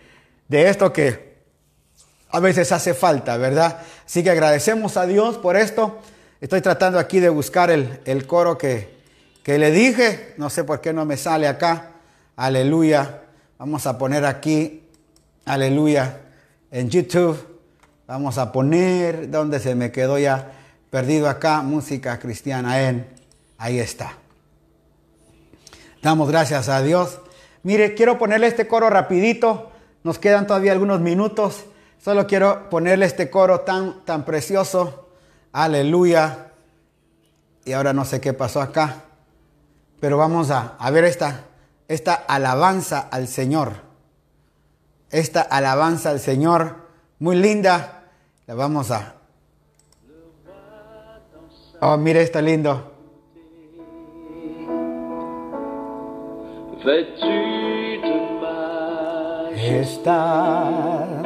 esto 0.51 0.93
que 0.93 1.39
a 2.29 2.39
veces 2.39 2.71
hace 2.71 2.93
falta, 2.93 3.39
¿verdad? 3.39 3.81
Así 4.05 4.23
que 4.23 4.29
agradecemos 4.29 4.99
a 4.99 5.07
Dios 5.07 5.39
por 5.39 5.57
esto. 5.57 6.01
Estoy 6.43 6.61
tratando 6.61 6.99
aquí 6.99 7.19
de 7.19 7.31
buscar 7.31 7.71
el, 7.71 8.27
coro 8.27 8.59
que 8.59 8.89
le 9.47 9.71
dije, 9.71 10.35
no 10.37 10.51
sé 10.51 10.65
por 10.65 10.83
qué 10.83 10.93
no 10.93 11.07
me 11.07 11.17
sale 11.17 11.49
acá, 11.49 11.93
aleluya. 12.37 13.23
Vamos 13.59 13.87
a 13.87 13.97
poner 13.97 14.27
aquí, 14.27 14.85
aleluya, 15.47 16.21
en 16.71 16.91
YouTube. 16.91 17.39
Vamos 18.07 18.39
a 18.39 18.53
poner 18.53 19.31
donde 19.31 19.61
se 19.61 19.75
me 19.75 19.93
quedó 19.93 20.19
ya 20.19 20.53
perdido 20.91 21.29
acá, 21.29 21.63
música 21.63 22.19
cristiana 22.19 22.89
en, 22.89 23.07
ahí 23.59 23.79
está. 23.79 24.15
Damos 26.03 26.29
gracias 26.29 26.69
a 26.69 26.81
Dios. 26.83 27.21
Mire, 27.63 27.95
quiero 27.95 28.19
ponerle 28.19 28.47
este 28.47 28.67
coro 28.67 28.89
rapidito. 28.89 29.73
Nos 30.05 30.19
quedan 30.19 30.47
todavía 30.47 30.73
algunos 30.73 31.01
minutos. 31.01 31.65
Solo 32.03 32.27
quiero 32.27 32.71
ponerle 32.71 33.05
este 33.05 33.31
coro 33.31 33.61
tan, 33.61 34.05
tan 34.05 34.25
precioso. 34.25 35.11
Aleluya. 35.53 36.53
Y 37.65 37.73
ahora 37.73 37.93
no 37.93 38.05
sé 38.05 38.21
qué 38.21 38.33
pasó 38.33 38.63
acá. 38.63 39.03
Pero 40.01 40.17
vamos 40.17 40.51
a, 40.51 40.77
a 40.79 40.91
ver 40.91 41.05
esta, 41.05 41.45
esta 41.89 42.15
alabanza 42.15 43.09
al 43.11 43.27
Señor. 43.27 43.88
Esta 45.11 45.41
alabanza 45.41 46.11
al 46.11 46.21
Señor. 46.21 46.77
Muy 47.19 47.37
linda. 47.37 48.05
La 48.47 48.55
vamos 48.55 48.91
a... 48.91 49.15
Oh, 51.81 51.97
mire, 51.97 52.23
está 52.23 52.43
lindo. 52.43 52.93
Está. 59.57 61.19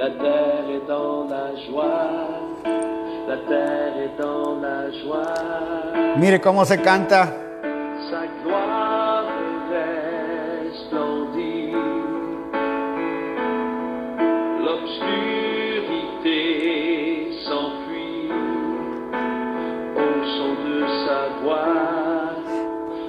la 0.00 0.08
terre 0.12 0.76
est 0.76 0.88
dans 0.88 1.28
la 1.28 1.54
joie, 1.66 2.10
la 3.28 3.36
terre 3.48 3.96
est 4.04 4.18
dans 4.18 4.54
la 4.60 4.90
joie, 4.90 6.16
Mire 6.16 6.40
cómo 6.40 6.64
se 6.64 6.78
canta. 6.78 7.49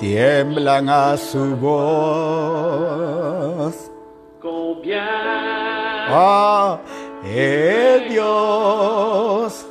Tiemblan 0.01 0.89
a 0.89 1.15
su 1.15 1.55
voz. 1.57 2.81
Oh, 6.11 6.79
es 7.23 8.09
Dios. 8.09 9.67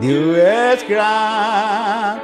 Dios 0.00 0.38
es 0.38 0.88
gran. 0.88 2.22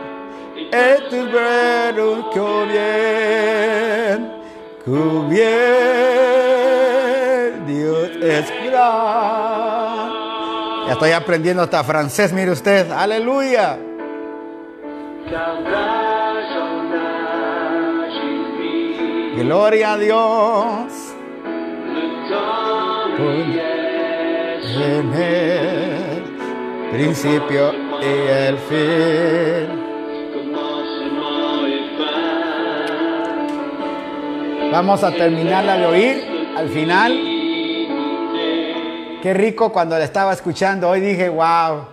Es 0.72 1.09
tu 1.11 1.28
bueno 1.28 2.30
que 2.32 2.41
bien. 2.72 4.32
Que 4.82 4.99
bien. 5.28 5.66
Dios 7.66 8.11
es 8.22 8.47
gran. 8.64 9.43
Ya 10.87 10.93
estoy 10.93 11.12
aprendiendo 11.12 11.62
hasta 11.62 11.82
francés, 11.82 12.32
mire 12.32 12.51
usted. 12.51 12.91
Aleluya. 12.91 13.78
Gloria 19.37 19.93
a 19.93 19.99
Dios. 19.99 21.14
En 24.76 25.14
el 25.14 26.24
principio 26.93 27.72
y 28.01 28.28
el 28.28 28.59
fin. 28.59 29.85
Vamos 34.72 35.05
a 35.05 35.12
terminarla 35.12 35.76
de 35.76 35.87
oír 35.87 36.24
al 36.57 36.68
final. 36.68 37.34
Qué 39.24 39.32
rico 39.32 39.72
cuando 39.72 39.98
la 39.98 40.04
estaba 40.04 40.34
escuchando. 40.34 40.90
Hoy 40.90 41.00
dije, 41.00 41.30
wow, 41.30 41.86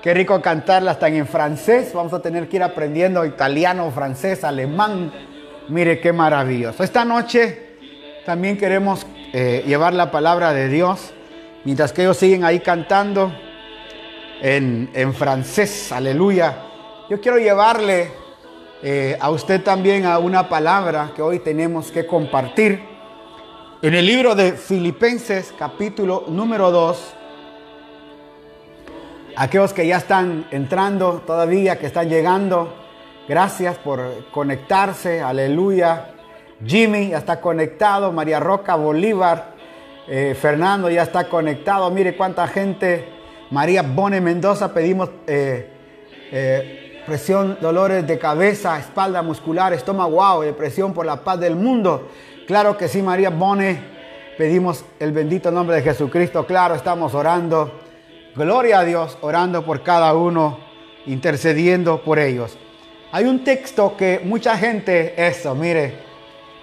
qué 0.00 0.14
rico 0.14 0.40
cantarla 0.40 0.92
hasta 0.92 1.08
en 1.08 1.26
francés. 1.26 1.92
Vamos 1.92 2.14
a 2.14 2.22
tener 2.22 2.48
que 2.48 2.56
ir 2.56 2.62
aprendiendo 2.62 3.26
italiano, 3.26 3.90
francés, 3.90 4.42
alemán. 4.42 5.12
Mire 5.68 6.00
qué 6.00 6.14
maravilloso. 6.14 6.82
Esta 6.82 7.04
noche 7.04 7.76
también 8.24 8.56
queremos 8.56 9.06
eh, 9.34 9.64
llevar 9.66 9.92
la 9.92 10.10
palabra 10.10 10.54
de 10.54 10.70
Dios. 10.70 11.12
Mientras 11.64 11.92
que 11.92 12.00
ellos 12.00 12.16
siguen 12.16 12.42
ahí 12.42 12.60
cantando 12.60 13.34
en, 14.40 14.88
en 14.94 15.12
francés. 15.12 15.92
Aleluya. 15.92 16.56
Yo 17.10 17.20
quiero 17.20 17.36
llevarle 17.36 18.12
eh, 18.82 19.14
a 19.20 19.28
usted 19.28 19.62
también 19.62 20.06
a 20.06 20.18
una 20.18 20.48
palabra 20.48 21.10
que 21.14 21.20
hoy 21.20 21.40
tenemos 21.40 21.92
que 21.92 22.06
compartir. 22.06 22.80
En 23.80 23.94
el 23.94 24.06
libro 24.06 24.34
de 24.34 24.54
Filipenses 24.54 25.54
capítulo 25.56 26.24
número 26.26 26.72
2, 26.72 27.14
aquellos 29.36 29.72
que 29.72 29.86
ya 29.86 29.98
están 29.98 30.48
entrando 30.50 31.22
todavía, 31.24 31.78
que 31.78 31.86
están 31.86 32.08
llegando, 32.08 32.74
gracias 33.28 33.78
por 33.78 34.00
conectarse, 34.32 35.20
aleluya. 35.20 36.10
Jimmy 36.66 37.10
ya 37.10 37.18
está 37.18 37.40
conectado, 37.40 38.10
María 38.10 38.40
Roca 38.40 38.74
Bolívar, 38.74 39.54
eh, 40.08 40.36
Fernando 40.36 40.90
ya 40.90 41.04
está 41.04 41.28
conectado, 41.28 41.88
mire 41.92 42.16
cuánta 42.16 42.48
gente, 42.48 43.08
María 43.52 43.82
Bone 43.82 44.20
Mendoza, 44.20 44.74
pedimos 44.74 45.08
eh, 45.28 45.70
eh, 46.32 47.02
presión, 47.06 47.58
dolores 47.60 48.04
de 48.04 48.18
cabeza, 48.18 48.76
espalda 48.76 49.22
muscular, 49.22 49.72
estómago, 49.72 50.16
wow, 50.16 50.40
depresión 50.42 50.92
por 50.92 51.06
la 51.06 51.22
paz 51.22 51.38
del 51.38 51.54
mundo. 51.54 52.08
Claro 52.48 52.78
que 52.78 52.88
sí, 52.88 53.02
María 53.02 53.28
Bone, 53.28 53.78
pedimos 54.38 54.82
el 55.00 55.12
bendito 55.12 55.50
nombre 55.50 55.76
de 55.76 55.82
Jesucristo, 55.82 56.46
claro, 56.46 56.74
estamos 56.74 57.12
orando. 57.12 57.70
Gloria 58.34 58.78
a 58.78 58.84
Dios, 58.86 59.18
orando 59.20 59.66
por 59.66 59.82
cada 59.82 60.14
uno, 60.14 60.58
intercediendo 61.04 62.02
por 62.02 62.18
ellos. 62.18 62.56
Hay 63.12 63.26
un 63.26 63.44
texto 63.44 63.98
que 63.98 64.22
mucha 64.24 64.56
gente, 64.56 65.12
eso, 65.26 65.54
mire, 65.54 65.98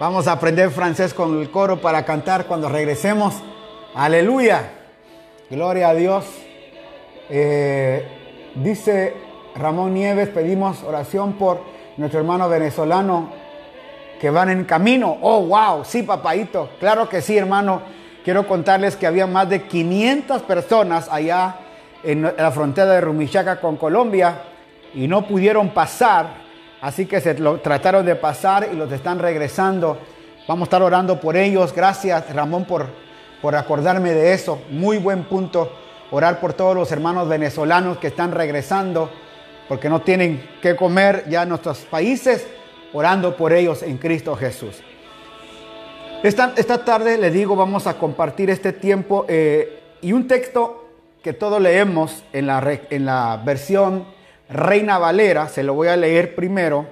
vamos 0.00 0.26
a 0.26 0.32
aprender 0.32 0.70
francés 0.70 1.14
con 1.14 1.40
el 1.40 1.52
coro 1.52 1.80
para 1.80 2.04
cantar 2.04 2.46
cuando 2.46 2.68
regresemos. 2.68 3.34
Aleluya, 3.94 4.68
gloria 5.48 5.90
a 5.90 5.94
Dios. 5.94 6.24
Eh, 7.30 8.52
dice 8.56 9.14
Ramón 9.54 9.94
Nieves, 9.94 10.30
pedimos 10.30 10.82
oración 10.82 11.34
por 11.34 11.60
nuestro 11.96 12.18
hermano 12.18 12.48
venezolano 12.48 13.45
que 14.20 14.30
van 14.30 14.50
en 14.50 14.64
camino. 14.64 15.18
Oh, 15.20 15.42
wow, 15.42 15.84
sí, 15.84 16.02
papaito. 16.02 16.70
Claro 16.78 17.08
que 17.08 17.20
sí, 17.20 17.36
hermano. 17.36 17.82
Quiero 18.24 18.46
contarles 18.46 18.96
que 18.96 19.06
había 19.06 19.26
más 19.26 19.48
de 19.48 19.62
500 19.62 20.42
personas 20.42 21.08
allá 21.10 21.56
en 22.02 22.22
la 22.22 22.50
frontera 22.50 22.92
de 22.92 23.00
Rumichaca 23.00 23.60
con 23.60 23.76
Colombia 23.76 24.42
y 24.94 25.06
no 25.06 25.26
pudieron 25.26 25.70
pasar. 25.70 26.44
Así 26.80 27.06
que 27.06 27.20
se 27.20 27.38
lo 27.38 27.60
trataron 27.60 28.04
de 28.04 28.16
pasar 28.16 28.68
y 28.72 28.76
los 28.76 28.90
están 28.90 29.18
regresando. 29.18 29.98
Vamos 30.48 30.62
a 30.62 30.66
estar 30.66 30.82
orando 30.82 31.20
por 31.20 31.36
ellos. 31.36 31.72
Gracias, 31.72 32.34
Ramón, 32.34 32.64
por, 32.64 32.88
por 33.40 33.54
acordarme 33.54 34.12
de 34.12 34.32
eso. 34.32 34.60
Muy 34.70 34.98
buen 34.98 35.24
punto. 35.24 35.72
Orar 36.10 36.40
por 36.40 36.52
todos 36.52 36.74
los 36.74 36.90
hermanos 36.92 37.28
venezolanos 37.28 37.98
que 37.98 38.08
están 38.08 38.32
regresando 38.32 39.10
porque 39.68 39.88
no 39.88 40.00
tienen 40.00 40.48
que 40.62 40.76
comer 40.76 41.24
ya 41.28 41.42
en 41.42 41.48
nuestros 41.48 41.78
países, 41.80 42.46
orando 42.96 43.36
por 43.36 43.52
ellos 43.52 43.82
en 43.82 43.98
Cristo 43.98 44.34
Jesús. 44.36 44.76
Esta, 46.22 46.54
esta 46.56 46.82
tarde 46.82 47.18
le 47.18 47.30
digo, 47.30 47.54
vamos 47.54 47.86
a 47.86 47.98
compartir 47.98 48.48
este 48.48 48.72
tiempo 48.72 49.26
eh, 49.28 49.82
y 50.00 50.12
un 50.12 50.26
texto 50.26 50.88
que 51.22 51.34
todos 51.34 51.60
leemos 51.60 52.24
en 52.32 52.46
la, 52.46 52.80
en 52.88 53.04
la 53.04 53.42
versión 53.44 54.06
Reina 54.48 54.96
Valera, 54.96 55.48
se 55.48 55.62
lo 55.62 55.74
voy 55.74 55.88
a 55.88 55.96
leer 55.96 56.34
primero 56.34 56.86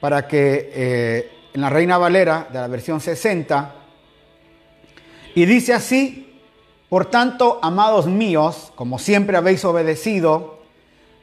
para 0.00 0.28
que 0.28 0.70
eh, 0.74 1.30
en 1.54 1.60
la 1.62 1.70
Reina 1.70 1.96
Valera 1.96 2.46
de 2.52 2.58
la 2.58 2.68
versión 2.68 3.00
60, 3.00 3.74
y 5.34 5.46
dice 5.46 5.72
así, 5.72 6.40
por 6.90 7.06
tanto, 7.06 7.58
amados 7.62 8.06
míos, 8.06 8.70
como 8.74 8.98
siempre 8.98 9.38
habéis 9.38 9.64
obedecido, 9.64 10.58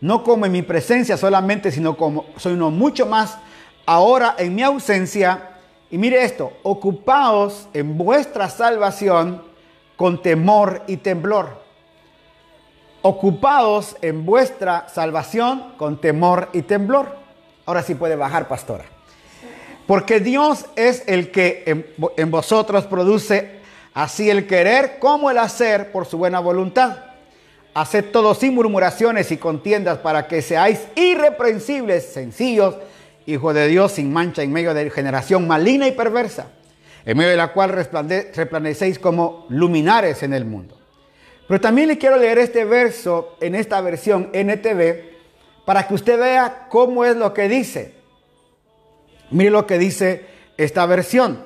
no 0.01 0.23
como 0.23 0.47
en 0.47 0.51
mi 0.51 0.63
presencia 0.63 1.15
solamente, 1.15 1.71
sino 1.71 1.95
como 1.95 2.25
sino 2.37 2.71
mucho 2.71 3.05
más 3.05 3.37
ahora 3.85 4.35
en 4.37 4.55
mi 4.55 4.63
ausencia, 4.63 5.51
Y 5.91 5.97
mire 5.97 6.23
esto, 6.23 6.51
ocupaos 6.63 7.69
en 7.73 7.97
vuestra 7.97 8.49
salvación 8.49 9.43
con 9.95 10.21
temor 10.21 10.81
y 10.87 10.97
temblor. 10.97 11.63
Ocupaos 13.01 13.95
en 14.01 14.25
vuestra 14.25 14.89
salvación 14.89 15.73
con 15.77 16.01
temor 16.01 16.49
y 16.53 16.63
temblor. 16.63 17.15
Ahora 17.65 17.83
sí 17.83 17.95
puede 17.95 18.15
bajar, 18.15 18.47
pastora. 18.47 18.85
Porque 19.85 20.19
Dios 20.19 20.65
es 20.75 21.03
el 21.05 21.31
que 21.31 21.63
en, 21.67 21.85
en 22.17 22.31
vosotros 22.31 22.85
produce 22.85 23.59
así 23.93 24.29
el 24.29 24.47
querer 24.47 24.97
como 24.97 25.29
el 25.29 25.37
hacer 25.37 25.91
por 25.91 26.07
su 26.07 26.17
buena 26.17 26.39
voluntad. 26.39 26.97
Haced 27.75 28.05
todo 28.11 28.33
sin 28.33 28.55
murmuraciones 28.55 29.31
y 29.31 29.37
contiendas 29.37 29.99
para 29.99 30.27
que 30.27 30.41
seáis 30.41 30.79
irreprensibles, 30.95 32.11
sencillos, 32.11 32.75
hijos 33.25 33.53
de 33.53 33.67
Dios 33.67 33.93
sin 33.93 34.13
mancha 34.13 34.43
en 34.43 34.51
medio 34.51 34.73
de 34.73 34.89
generación 34.89 35.47
maligna 35.47 35.87
y 35.87 35.91
perversa, 35.91 36.47
en 37.05 37.17
medio 37.17 37.31
de 37.31 37.37
la 37.37 37.53
cual 37.53 37.69
resplandecéis 37.71 38.99
como 38.99 39.45
luminares 39.49 40.23
en 40.23 40.33
el 40.33 40.45
mundo. 40.45 40.79
Pero 41.47 41.61
también 41.61 41.87
le 41.87 41.97
quiero 41.97 42.17
leer 42.17 42.39
este 42.39 42.65
verso 42.65 43.37
en 43.39 43.55
esta 43.55 43.79
versión 43.81 44.29
NTV 44.33 45.15
para 45.65 45.87
que 45.87 45.93
usted 45.93 46.19
vea 46.19 46.67
cómo 46.69 47.05
es 47.05 47.15
lo 47.15 47.33
que 47.33 47.47
dice. 47.47 47.95
Mire 49.31 49.51
lo 49.51 49.67
que 49.67 49.77
dice 49.77 50.25
esta 50.57 50.85
versión. 50.85 51.43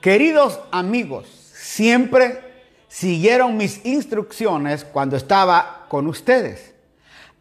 Queridos 0.00 0.60
amigos, 0.70 1.26
siempre 1.54 2.40
siguieron 2.88 3.56
mis 3.56 3.84
instrucciones 3.84 4.84
cuando 4.84 5.16
estaba 5.16 5.86
con 5.88 6.06
ustedes. 6.06 6.74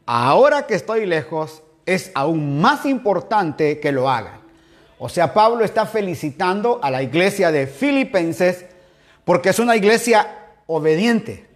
Ahora 0.06 0.66
que 0.68 0.76
estoy 0.76 1.06
lejos, 1.06 1.64
es 1.88 2.12
aún 2.14 2.62
más 2.62 2.86
importante 2.86 3.80
que 3.80 3.92
lo 3.92 4.10
hagan. 4.10 4.42
O 5.00 5.10
sea, 5.10 5.34
Pablo 5.34 5.64
está 5.64 5.86
felicitando 5.86 6.80
a 6.84 6.92
la 6.92 7.02
iglesia 7.02 7.52
de 7.52 7.66
Filipenses 7.66 8.66
porque 9.26 9.50
es 9.50 9.60
una 9.60 9.76
iglesia 9.76 10.28
obediente. 10.68 11.48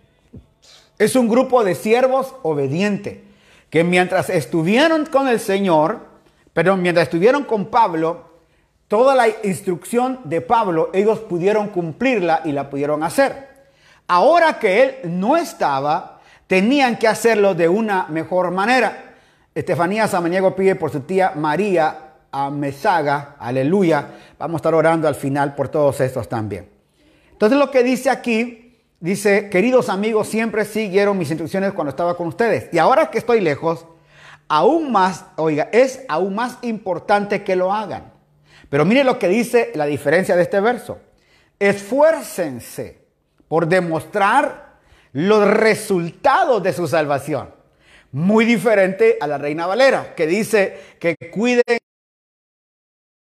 Es 0.97 1.15
un 1.15 1.27
grupo 1.27 1.63
de 1.63 1.75
siervos 1.75 2.33
obediente 2.43 3.23
que 3.69 3.83
mientras 3.83 4.29
estuvieron 4.29 5.05
con 5.05 5.27
el 5.27 5.39
Señor, 5.39 5.99
pero 6.53 6.77
mientras 6.77 7.07
estuvieron 7.07 7.43
con 7.43 7.65
Pablo, 7.65 8.29
toda 8.87 9.15
la 9.15 9.27
instrucción 9.43 10.19
de 10.25 10.41
Pablo, 10.41 10.89
ellos 10.93 11.19
pudieron 11.19 11.69
cumplirla 11.69 12.41
y 12.45 12.51
la 12.51 12.69
pudieron 12.69 13.03
hacer. 13.03 13.49
Ahora 14.07 14.59
que 14.59 14.83
él 14.83 14.95
no 15.05 15.37
estaba, 15.37 16.19
tenían 16.47 16.97
que 16.97 17.07
hacerlo 17.07 17.55
de 17.55 17.69
una 17.69 18.07
mejor 18.09 18.51
manera. 18.51 19.10
Estefanía 19.53 20.07
Samaniego 20.07 20.55
pide 20.55 20.75
por 20.75 20.91
su 20.91 21.01
tía 21.01 21.33
María 21.35 22.13
Amezaga, 22.31 23.35
aleluya. 23.37 24.07
Vamos 24.39 24.55
a 24.55 24.59
estar 24.59 24.73
orando 24.73 25.09
al 25.09 25.15
final 25.15 25.55
por 25.55 25.67
todos 25.67 25.99
estos 25.99 26.29
también. 26.29 26.69
Entonces 27.33 27.59
lo 27.59 27.69
que 27.69 27.83
dice 27.83 28.09
aquí, 28.09 28.79
dice, 29.01 29.49
queridos 29.49 29.89
amigos, 29.89 30.29
siempre 30.29 30.63
siguieron 30.63 31.17
mis 31.17 31.29
instrucciones 31.31 31.73
cuando 31.73 31.89
estaba 31.89 32.15
con 32.15 32.27
ustedes. 32.27 32.69
Y 32.71 32.77
ahora 32.77 33.09
que 33.09 33.17
estoy 33.17 33.41
lejos, 33.41 33.85
aún 34.47 34.89
más, 34.93 35.25
oiga, 35.35 35.67
es 35.73 36.05
aún 36.07 36.35
más 36.35 36.57
importante 36.61 37.43
que 37.43 37.57
lo 37.57 37.73
hagan. 37.73 38.13
Pero 38.69 38.85
mire 38.85 39.03
lo 39.03 39.19
que 39.19 39.27
dice 39.27 39.73
la 39.75 39.85
diferencia 39.85 40.37
de 40.37 40.43
este 40.43 40.61
verso. 40.61 40.99
Esfuércense 41.59 43.01
por 43.49 43.67
demostrar 43.67 44.77
los 45.11 45.45
resultados 45.45 46.63
de 46.63 46.71
su 46.71 46.87
salvación. 46.87 47.60
Muy 48.11 48.45
diferente 48.45 49.17
a 49.21 49.27
la 49.27 49.37
Reina 49.37 49.67
Valera, 49.67 50.13
que 50.15 50.27
dice 50.27 50.77
que 50.99 51.15
cuiden 51.31 51.63
el 51.65 51.79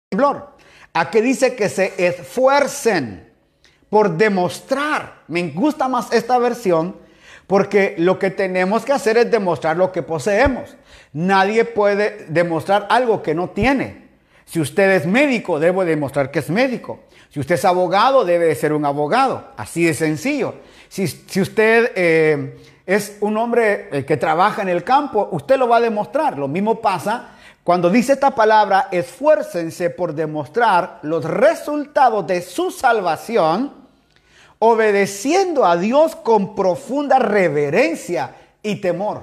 temblor. 0.09 0.57
A 0.93 1.11
que 1.11 1.21
dice 1.21 1.55
que 1.55 1.69
se 1.69 1.93
esfuercen 1.97 3.31
por 3.89 4.17
demostrar. 4.17 5.23
Me 5.27 5.49
gusta 5.49 5.87
más 5.87 6.11
esta 6.11 6.37
versión 6.37 6.95
porque 7.47 7.95
lo 7.97 8.19
que 8.19 8.29
tenemos 8.29 8.85
que 8.85 8.93
hacer 8.93 9.17
es 9.17 9.31
demostrar 9.31 9.75
lo 9.75 9.91
que 9.91 10.03
poseemos. 10.03 10.77
Nadie 11.13 11.65
puede 11.65 12.25
demostrar 12.29 12.87
algo 12.89 13.23
que 13.23 13.33
no 13.33 13.49
tiene. 13.49 14.09
Si 14.45 14.59
usted 14.59 14.91
es 14.91 15.05
médico, 15.05 15.59
debe 15.59 15.85
demostrar 15.85 16.31
que 16.31 16.39
es 16.39 16.49
médico. 16.49 17.01
Si 17.29 17.39
usted 17.39 17.55
es 17.55 17.65
abogado, 17.65 18.25
debe 18.25 18.45
de 18.45 18.55
ser 18.55 18.73
un 18.73 18.85
abogado. 18.85 19.51
Así 19.57 19.83
de 19.83 19.93
sencillo. 19.93 20.55
Si, 20.89 21.03
usted 21.41 21.91
eh, 21.95 22.57
es 22.89 23.17
un 23.21 23.37
hombre 23.37 23.87
eh, 23.91 24.03
que 24.03 24.17
trabaja 24.17 24.63
en 24.63 24.69
el 24.69 24.83
campo, 24.83 25.29
usted 25.31 25.59
lo 25.59 25.67
va 25.67 25.77
a 25.77 25.81
demostrar. 25.81 26.39
Lo 26.39 26.47
mismo 26.47 26.81
pasa 26.81 27.35
cuando 27.63 27.87
dice 27.91 28.13
esta 28.13 28.31
palabra, 28.31 28.87
esfuércense 28.89 29.91
por 29.91 30.15
demostrar 30.15 30.97
los 31.03 31.23
resultados 31.23 32.25
de 32.25 32.41
su 32.41 32.71
salvación, 32.71 33.73
obedeciendo 34.57 35.67
a 35.67 35.77
Dios 35.77 36.15
con 36.15 36.55
profunda 36.55 37.19
reverencia 37.19 38.33
y 38.63 38.77
temor. 38.77 39.21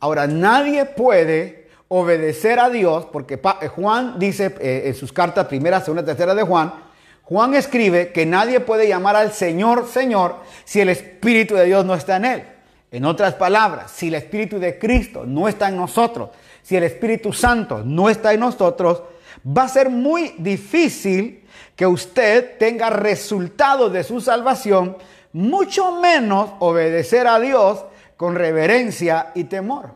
Ahora, 0.00 0.26
nadie 0.26 0.86
puede 0.86 1.68
obedecer 1.88 2.58
a 2.58 2.70
Dios, 2.70 3.08
porque 3.12 3.34
eh, 3.34 3.68
Juan 3.68 4.18
dice 4.18 4.54
en 4.58 4.94
sus 4.94 5.12
cartas 5.12 5.44
primera, 5.48 5.82
segunda, 5.82 6.02
tercera 6.02 6.34
de 6.34 6.44
Juan, 6.44 6.72
Juan 7.24 7.54
escribe 7.54 8.10
que 8.12 8.24
nadie 8.24 8.60
puede 8.60 8.88
llamar 8.88 9.16
al 9.16 9.32
Señor 9.32 9.86
Señor 9.86 10.36
si 10.64 10.80
el 10.80 10.88
Espíritu 10.88 11.56
de 11.56 11.66
Dios 11.66 11.84
no 11.84 11.94
está 11.94 12.16
en 12.16 12.24
él. 12.24 12.55
En 12.96 13.04
otras 13.04 13.34
palabras, 13.34 13.90
si 13.90 14.08
el 14.08 14.14
Espíritu 14.14 14.58
de 14.58 14.78
Cristo 14.78 15.24
no 15.26 15.48
está 15.48 15.68
en 15.68 15.76
nosotros, 15.76 16.30
si 16.62 16.78
el 16.78 16.84
Espíritu 16.84 17.30
Santo 17.30 17.82
no 17.84 18.08
está 18.08 18.32
en 18.32 18.40
nosotros, 18.40 19.02
va 19.46 19.64
a 19.64 19.68
ser 19.68 19.90
muy 19.90 20.34
difícil 20.38 21.44
que 21.76 21.86
usted 21.86 22.56
tenga 22.56 22.88
resultados 22.88 23.92
de 23.92 24.02
su 24.02 24.22
salvación, 24.22 24.96
mucho 25.34 26.00
menos 26.00 26.52
obedecer 26.58 27.26
a 27.26 27.38
Dios 27.38 27.84
con 28.16 28.34
reverencia 28.34 29.30
y 29.34 29.44
temor. 29.44 29.90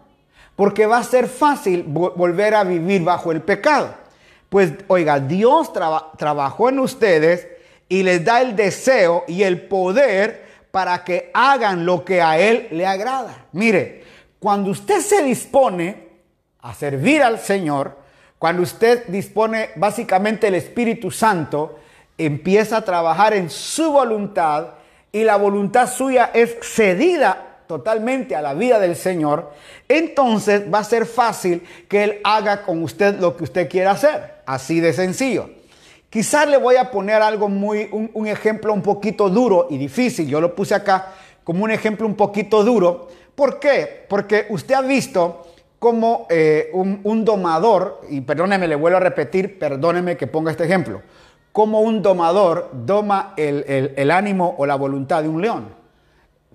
Porque 0.55 0.85
va 0.85 0.99
a 0.99 1.03
ser 1.03 1.27
fácil 1.27 1.85
volver 1.85 2.55
a 2.55 2.65
vivir 2.65 3.03
bajo 3.03 3.33
el 3.33 3.41
pecado. 3.41 3.95
Pues 4.51 4.75
oiga, 4.89 5.21
Dios 5.21 5.73
trabajó 5.73 6.69
en 6.69 6.81
ustedes 6.81 7.49
y 7.89 8.03
les 8.03 8.23
da 8.23 8.43
el 8.43 8.55
deseo 8.55 9.25
y 9.27 9.45
el 9.45 9.63
poder 9.63 10.50
para 10.71 11.05
que 11.05 11.31
hagan 11.35 11.85
lo 11.85 12.05
que 12.05 12.23
a 12.23 12.39
Él 12.39 12.69
le 12.71 12.87
agrada. 12.87 13.47
Mire, 13.53 14.05
cuando 14.39 14.71
usted 14.71 15.01
se 15.01 15.23
dispone 15.23 16.09
a 16.61 16.75
servir 16.75 17.23
al 17.23 17.39
Señor, 17.39 17.99
cuando 18.39 18.63
usted 18.63 19.07
dispone 19.09 19.71
básicamente 19.77 20.49
el 20.49 20.55
Espíritu 20.55 21.11
Santo, 21.11 21.79
empieza 22.17 22.79
a 22.79 22.85
trabajar 22.85 23.35
en 23.35 23.51
su 23.51 23.93
voluntad 23.93 24.69
y 25.13 25.25
la 25.25 25.37
voluntad 25.37 25.91
suya 25.91 26.31
es 26.33 26.57
cedida 26.63 27.51
totalmente 27.67 28.35
a 28.35 28.43
la 28.43 28.55
vida 28.55 28.81
del 28.81 28.97
Señor, 28.97 29.53
entonces 29.89 30.63
va 30.73 30.81
a 30.81 30.85
ser 30.85 31.07
fácil 31.07 31.63
que 31.89 32.03
Él 32.03 32.21
haga 32.25 32.63
con 32.63 32.83
usted 32.83 33.21
lo 33.21 33.37
que 33.37 33.45
usted 33.45 33.69
quiera 33.69 33.93
hacer. 33.93 34.41
Así 34.45 34.81
de 34.81 34.93
sencillo. 34.93 35.60
Quizás 36.11 36.49
le 36.49 36.57
voy 36.57 36.75
a 36.75 36.91
poner 36.91 37.23
algo 37.23 37.49
muy, 37.49 37.89
un, 37.93 38.27
ejemplo 38.27 38.75
un 38.75 38.83
poquito 38.83 39.31
duro 39.31 39.69
y 39.71 39.79
difícil. 39.79 40.27
Yo 40.29 40.41
lo 40.41 40.57
puse 40.57 40.75
acá 40.75 41.13
como 41.45 41.63
un 41.63 41.71
ejemplo 41.71 42.05
un 42.05 42.17
poquito 42.17 42.65
duro. 42.65 43.07
¿Por 43.37 43.61
qué? 43.61 44.07
Porque 44.09 44.47
usted 44.51 44.75
ha 44.75 44.83
visto 44.83 45.47
como 45.79 46.27
eh, 46.29 46.71
un, 46.75 47.25
domador, 47.25 48.03
y 48.11 48.21
perdóneme, 48.23 48.67
le 48.67 48.75
vuelvo 48.75 48.97
a 48.97 49.01
repetir, 49.01 49.59
perdóneme 49.59 50.17
que 50.17 50.27
ponga 50.27 50.51
este 50.51 50.65
ejemplo, 50.65 51.01
como 51.53 51.81
un 51.81 52.03
domador 52.03 52.71
doma 52.73 53.33
el 53.37 54.11
ánimo 54.11 54.57
o 54.59 54.67
la 54.67 54.75
voluntad 54.75 55.23
de 55.23 55.29
un 55.29 55.41
león 55.41 55.81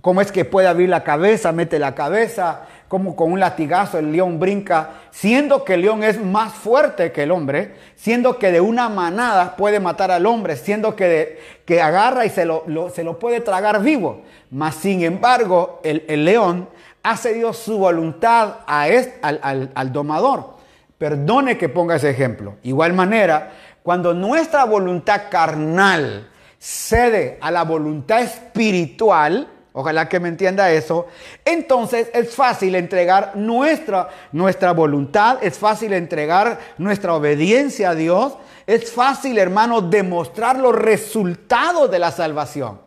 cómo 0.06 0.22
es 0.22 0.32
que 0.32 0.45
puede 0.45 0.68
abrir 0.68 0.88
la 0.88 1.03
cabeza, 1.03 1.51
mete 1.51 1.80
la 1.80 1.95
cabeza, 1.95 2.68
como 2.88 3.15
con 3.15 3.31
un 3.31 3.39
latigazo 3.39 3.97
el 3.97 4.11
león 4.11 4.39
brinca, 4.39 4.91
siendo 5.11 5.63
que 5.63 5.73
el 5.73 5.81
león 5.81 6.03
es 6.03 6.21
más 6.21 6.53
fuerte 6.53 7.11
que 7.11 7.23
el 7.23 7.31
hombre, 7.31 7.75
siendo 7.95 8.38
que 8.38 8.51
de 8.51 8.61
una 8.61 8.89
manada 8.89 9.55
puede 9.55 9.79
matar 9.79 10.11
al 10.11 10.25
hombre, 10.25 10.55
siendo 10.55 10.95
que, 10.95 11.39
que 11.65 11.81
agarra 11.81 12.25
y 12.25 12.29
se 12.29 12.45
lo, 12.45 12.63
se 12.93 13.03
lo, 13.03 13.17
puede 13.17 13.41
tragar 13.41 13.81
vivo. 13.81 14.21
Mas 14.51 14.75
sin 14.75 15.03
embargo, 15.03 15.81
el, 15.83 16.25
león 16.25 16.69
ha 17.01 17.17
cedido 17.17 17.53
su 17.53 17.77
voluntad 17.77 18.57
a 18.67 18.83
al, 19.21 19.71
al 19.73 19.91
domador. 19.91 20.55
Perdone 20.97 21.57
que 21.57 21.69
ponga 21.69 21.95
ese 21.95 22.09
ejemplo. 22.11 22.55
Igual 22.63 22.93
manera, 22.93 23.51
cuando 23.83 24.13
nuestra 24.13 24.63
voluntad 24.63 25.23
carnal 25.29 26.29
cede 26.59 27.38
a 27.41 27.51
la 27.51 27.63
voluntad 27.63 28.21
espiritual, 28.21 29.47
Ojalá 29.78 30.07
que 30.07 30.21
me 30.21 30.30
entienda 30.30 30.71
eso. 30.71 31.07
Entonces 31.43 32.09
es 32.13 32.34
fácil 32.34 32.76
entregar 32.76 33.34
nuestra, 33.36 34.07
nuestra 34.32 34.71
voluntad, 34.71 35.39
es 35.41 35.59
fácil 35.59 35.91
entregar 35.91 36.59
nuestra 36.78 37.13
obediencia 37.13 37.89
a 37.89 37.95
Dios, 37.95 38.38
es 38.65 38.89
fácil, 38.89 39.38
hermano, 39.38 39.82
demostrar 39.82 40.57
los 40.57 40.73
resultados 40.73 41.91
de 41.91 41.99
la 41.99 42.11
salvación. 42.11 42.80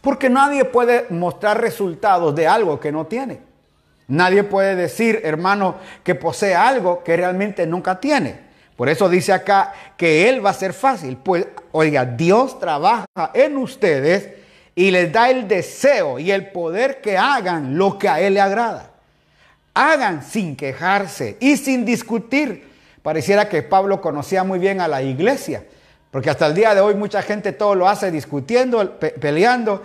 Porque 0.00 0.30
nadie 0.30 0.64
puede 0.64 1.06
mostrar 1.10 1.60
resultados 1.60 2.32
de 2.36 2.46
algo 2.46 2.78
que 2.78 2.92
no 2.92 3.06
tiene. 3.06 3.40
Nadie 4.06 4.44
puede 4.44 4.76
decir, 4.76 5.22
hermano, 5.24 5.74
que 6.04 6.14
posee 6.14 6.54
algo 6.54 7.02
que 7.02 7.16
realmente 7.16 7.66
nunca 7.66 7.98
tiene. 7.98 8.38
Por 8.76 8.88
eso 8.88 9.08
dice 9.08 9.32
acá 9.32 9.72
que 9.96 10.28
Él 10.28 10.46
va 10.46 10.50
a 10.50 10.54
ser 10.54 10.72
fácil. 10.74 11.16
Pues, 11.16 11.48
oiga, 11.72 12.04
Dios 12.04 12.60
trabaja 12.60 13.32
en 13.34 13.56
ustedes 13.56 14.45
y 14.78 14.90
les 14.90 15.10
da 15.10 15.30
el 15.30 15.48
deseo 15.48 16.18
y 16.18 16.30
el 16.30 16.50
poder 16.50 17.00
que 17.00 17.16
hagan 17.16 17.78
lo 17.78 17.98
que 17.98 18.10
a 18.10 18.20
Él 18.20 18.34
le 18.34 18.42
agrada. 18.42 18.90
Hagan 19.72 20.22
sin 20.22 20.54
quejarse 20.54 21.38
y 21.40 21.56
sin 21.56 21.86
discutir. 21.86 22.70
Pareciera 23.02 23.48
que 23.48 23.62
Pablo 23.62 24.02
conocía 24.02 24.44
muy 24.44 24.58
bien 24.58 24.80
a 24.82 24.86
la 24.86 25.02
iglesia, 25.02 25.64
porque 26.10 26.28
hasta 26.28 26.46
el 26.46 26.54
día 26.54 26.74
de 26.74 26.82
hoy 26.82 26.94
mucha 26.94 27.22
gente 27.22 27.52
todo 27.52 27.74
lo 27.74 27.88
hace 27.88 28.10
discutiendo, 28.10 28.98
peleando. 28.98 29.82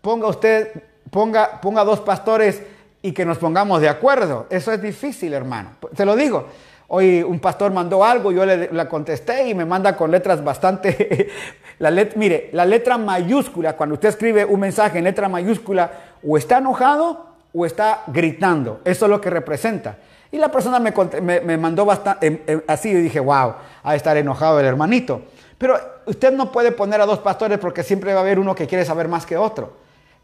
Ponga 0.00 0.28
usted, 0.28 0.82
ponga, 1.10 1.60
ponga 1.60 1.84
dos 1.84 2.00
pastores 2.00 2.62
y 3.02 3.12
que 3.12 3.26
nos 3.26 3.36
pongamos 3.36 3.82
de 3.82 3.88
acuerdo. 3.90 4.46
Eso 4.48 4.72
es 4.72 4.80
difícil, 4.80 5.34
hermano. 5.34 5.72
Te 5.94 6.06
lo 6.06 6.16
digo. 6.16 6.48
Hoy 6.94 7.22
un 7.22 7.40
pastor 7.40 7.72
mandó 7.72 8.04
algo, 8.04 8.32
yo 8.32 8.44
le, 8.44 8.68
contesté 8.86 9.48
y 9.48 9.54
me 9.54 9.64
manda 9.64 9.96
con 9.96 10.10
letras 10.10 10.44
bastante... 10.44 11.30
la 11.78 11.90
mire, 12.16 12.50
la 12.52 12.66
letra 12.66 12.98
mayúscula, 12.98 13.74
cuando 13.78 13.94
usted 13.94 14.10
escribe 14.10 14.44
un 14.44 14.60
mensaje 14.60 14.98
en 14.98 15.04
letra 15.04 15.26
mayúscula, 15.26 15.90
o 16.22 16.36
está 16.36 16.58
enojado 16.58 17.28
o 17.54 17.64
está 17.64 18.02
gritando. 18.08 18.82
Eso 18.84 19.06
es 19.06 19.10
lo 19.10 19.22
que 19.22 19.30
representa. 19.30 19.96
Y 20.30 20.36
la 20.36 20.50
persona 20.50 20.78
me, 20.80 21.56
mandó 21.56 21.86
bastante, 21.86 22.26
em, 22.26 22.38
em, 22.46 22.60
así 22.66 22.90
y 22.90 22.94
dije, 22.96 23.20
wow, 23.20 23.54
a 23.82 23.96
estar 23.96 24.14
enojado 24.18 24.60
el 24.60 24.66
hermanito. 24.66 25.22
Pero 25.56 25.78
usted 26.04 26.34
no 26.34 26.52
puede 26.52 26.72
poner 26.72 27.00
a 27.00 27.06
dos 27.06 27.20
pastores 27.20 27.58
porque 27.58 27.82
siempre 27.82 28.12
va 28.12 28.20
a 28.20 28.22
haber 28.22 28.38
uno 28.38 28.54
que 28.54 28.66
quiere 28.66 28.84
saber 28.84 29.08
más 29.08 29.24
que 29.24 29.38
otro. 29.38 29.78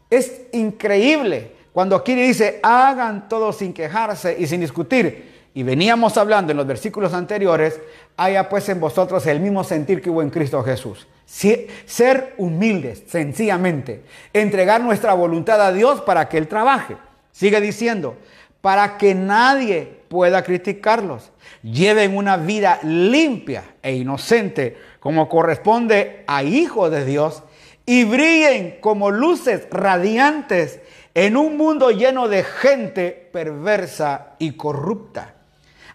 Es 0.07 0.43
increíble 0.51 1.51
cuando 1.73 1.95
aquí 1.95 2.13
dice, 2.13 2.59
hagan 2.61 3.27
todo 3.27 3.53
sin 3.53 3.73
quejarse 3.73 4.35
y 4.37 4.45
sin 4.45 4.61
discutir. 4.61 5.38
Y 5.59 5.63
veníamos 5.63 6.15
hablando 6.15 6.51
en 6.51 6.57
los 6.57 6.65
versículos 6.65 7.13
anteriores, 7.13 7.81
haya 8.15 8.47
pues 8.47 8.69
en 8.69 8.79
vosotros 8.79 9.25
el 9.27 9.41
mismo 9.41 9.65
sentir 9.65 10.01
que 10.01 10.09
hubo 10.09 10.21
en 10.21 10.29
Cristo 10.29 10.63
Jesús. 10.63 11.05
Ser 11.25 12.33
humildes, 12.37 13.03
sencillamente. 13.07 14.05
Entregar 14.31 14.79
nuestra 14.79 15.13
voluntad 15.15 15.61
a 15.61 15.73
Dios 15.73 15.99
para 15.99 16.29
que 16.29 16.37
Él 16.37 16.47
trabaje. 16.47 16.95
Sigue 17.33 17.59
diciendo, 17.59 18.15
para 18.61 18.97
que 18.97 19.13
nadie 19.13 19.99
pueda 20.07 20.45
criticarlos. 20.45 21.29
Lleven 21.61 22.15
una 22.15 22.37
vida 22.37 22.79
limpia 22.83 23.65
e 23.83 23.97
inocente 23.97 24.77
como 25.01 25.27
corresponde 25.27 26.23
a 26.25 26.41
hijos 26.41 26.89
de 26.89 27.03
Dios 27.03 27.43
y 27.85 28.05
brillen 28.05 28.77
como 28.79 29.11
luces 29.11 29.67
radiantes 29.69 30.79
en 31.15 31.35
un 31.35 31.57
mundo 31.57 31.91
lleno 31.91 32.29
de 32.29 32.45
gente 32.45 33.29
perversa 33.33 34.35
y 34.39 34.53
corrupta. 34.53 35.35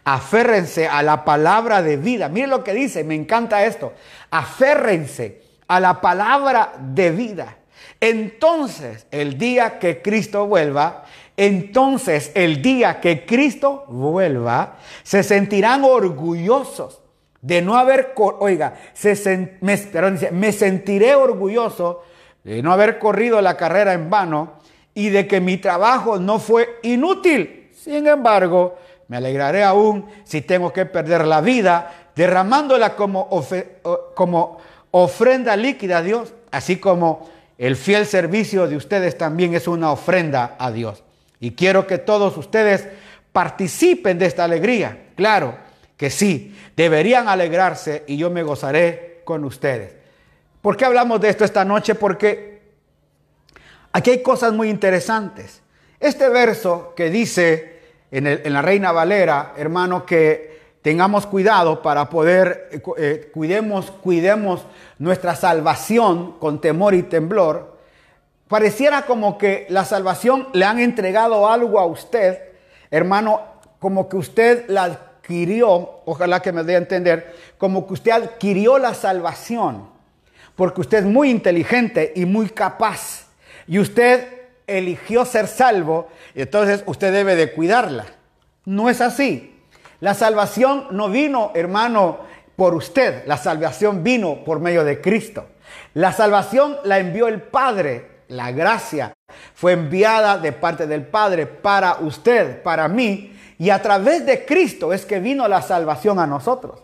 Aférrense 0.05 0.87
a 0.87 1.03
la 1.03 1.25
palabra 1.25 1.83
de 1.83 1.97
vida. 1.97 2.29
Miren 2.29 2.51
lo 2.51 2.63
que 2.63 2.75
dice, 2.75 3.05
me 3.05 3.15
encanta 3.15 3.65
esto. 3.65 3.93
Aférrense 4.31 5.43
a 5.67 5.81
la 5.81 6.01
palabra 6.01 6.75
de 6.79 7.11
vida. 7.11 7.57
Entonces, 8.01 9.07
el 9.11 9.39
día 9.39 9.79
que 9.79 10.03
Cristo 10.03 10.47
vuelva, 10.47 11.05
entonces 11.37 12.31
el 12.35 12.61
día 12.61 13.01
que 13.01 13.25
Cristo 13.25 13.85
vuelva, 13.89 14.77
se 15.03 15.23
sentirán 15.23 15.85
orgullosos 15.85 17.01
de 17.41 17.63
no 17.63 17.77
haber, 17.77 18.15
oiga, 18.39 18.75
se, 18.93 19.59
me, 19.61 19.79
me 20.33 20.53
sentiré 20.53 21.15
orgulloso 21.15 22.05
de 22.43 22.63
no 22.63 22.73
haber 22.73 22.99
corrido 22.99 23.41
la 23.41 23.57
carrera 23.57 23.95
en 23.95 24.11
vano 24.11 24.55
y 24.95 25.09
de 25.09 25.27
que 25.27 25.41
mi 25.41 25.57
trabajo 25.57 26.19
no 26.19 26.39
fue 26.39 26.79
inútil. 26.83 27.71
Sin 27.73 28.07
embargo, 28.07 28.77
me 29.09 29.17
alegraré 29.17 29.63
aún 29.63 30.07
si 30.25 30.41
tengo 30.41 30.73
que 30.73 30.87
perder 30.87 31.27
la 31.27 31.41
vida 31.41 32.09
derramándola 32.17 32.97
como, 32.97 34.59
ofrenda 34.91 35.57
líquida 35.57 35.99
a 35.99 36.03
Dios, 36.03 36.33
así 36.51 36.77
como 36.77 37.29
el 37.59 37.77
fiel 37.77 38.07
servicio 38.07 38.69
de 38.69 38.77
ustedes 38.77 39.19
también 39.19 39.55
es 39.55 39.69
una 39.69 39.91
ofrenda 39.93 40.57
a 40.59 40.71
Dios. 40.71 41.03
Y 41.41 41.53
quiero 41.53 41.87
que 41.87 41.99
todos 41.99 42.37
ustedes 42.37 42.87
participen 43.33 44.19
de 44.19 44.27
esta 44.27 44.45
alegría. 44.45 45.07
Claro 45.17 45.57
que 45.97 46.11
sí, 46.11 46.57
deberían 46.77 47.29
alegrarse 47.29 48.05
y 48.07 48.17
yo 48.17 48.31
me 48.31 48.43
gozaré 48.43 49.23
con 49.25 49.45
ustedes. 49.45 49.95
¿Por 50.63 50.77
qué 50.77 50.85
hablamos 50.85 51.21
de 51.21 51.29
esto 51.29 51.45
esta 51.45 51.65
noche? 51.65 51.95
Porque 51.95 52.55
Aquí 53.95 54.11
hay 54.11 54.23
cosas 54.25 54.53
muy 54.53 54.71
interesantes. 54.71 55.61
Este 56.01 56.29
verso 56.29 56.95
que 56.97 57.11
dice 57.11 57.74
en, 58.17 58.53
la 58.53 58.63
Reina 58.63 58.93
Valera, 58.93 59.55
hermano, 59.57 60.07
que 60.07 60.77
tengamos 60.83 61.27
cuidado 61.27 61.83
para 61.83 62.09
poder, 62.09 62.69
eh, 62.71 62.83
eh, 62.99 63.31
cuidemos, 63.33 63.91
cuidemos 63.91 64.65
nuestra 64.99 65.35
salvación 65.35 66.39
con 66.39 66.61
temor 66.61 66.95
y 66.95 67.03
temblor, 67.03 67.77
pareciera 68.47 69.03
como 69.03 69.37
que 69.37 69.67
la 69.69 69.85
salvación 69.85 70.49
le 70.53 70.65
han 70.65 70.79
entregado 70.79 71.49
algo 71.49 71.81
a 71.81 71.87
usted, 71.87 72.39
hermano, 72.91 73.41
como 73.81 74.09
que 74.09 74.17
usted 74.17 74.67
la 74.69 74.85
adquirió, 74.85 76.03
ojalá 76.05 76.41
que 76.41 76.53
me 76.53 76.63
dé 76.63 76.77
a 76.77 76.79
entender, 76.79 77.35
como 77.59 77.87
que 77.87 77.95
usted 77.95 78.13
adquirió 78.13 78.79
la 78.79 78.95
salvación, 78.95 79.89
porque 80.55 80.83
usted 80.83 80.99
es 80.99 81.05
muy 81.05 81.31
inteligente 81.31 82.13
y 82.15 82.27
muy 82.27 82.49
capaz 82.49 83.27
y 83.67 83.81
usted 83.81 84.44
eligió 84.67 85.25
ser 85.25 85.47
salvo, 85.47 86.09
y 86.35 86.43
entonces 86.43 86.83
usted 86.87 87.13
debe 87.13 87.37
de 87.37 87.53
cuidarla. 87.53 88.07
No 88.65 88.89
es 88.89 89.01
así. 89.01 89.55
La 90.01 90.15
salvación 90.15 90.89
no 90.91 91.09
vino, 91.09 91.53
hermano, 91.55 92.21
por 92.57 92.75
usted. 92.75 93.25
La 93.27 93.37
salvación 93.37 94.03
vino 94.03 94.45
por 94.45 94.61
medio 94.61 94.85
de 94.85 95.01
Cristo. 95.01 95.47
La 95.95 96.13
salvación 96.13 96.77
la 96.85 96.99
envió 96.99 97.29
el 97.29 97.43
Padre. 97.43 98.11
La 98.29 98.53
gracia 98.53 99.13
fue 99.55 99.73
enviada 99.73 100.39
de 100.39 100.53
parte 100.53 100.87
del 100.87 101.07
Padre 101.07 101.47
para 101.47 101.99
usted, 102.01 102.63
para 102.63 102.89
mí. 102.89 103.37
Y 103.59 103.71
a 103.71 103.81
través 103.81 104.27
de 104.27 104.45
Cristo 104.45 104.93
es 104.93 105.05
que 105.07 105.21
vino 105.21 105.47
la 105.47 105.63
salvación 105.63 106.19
a 106.19 106.27
nosotros. 106.27 106.83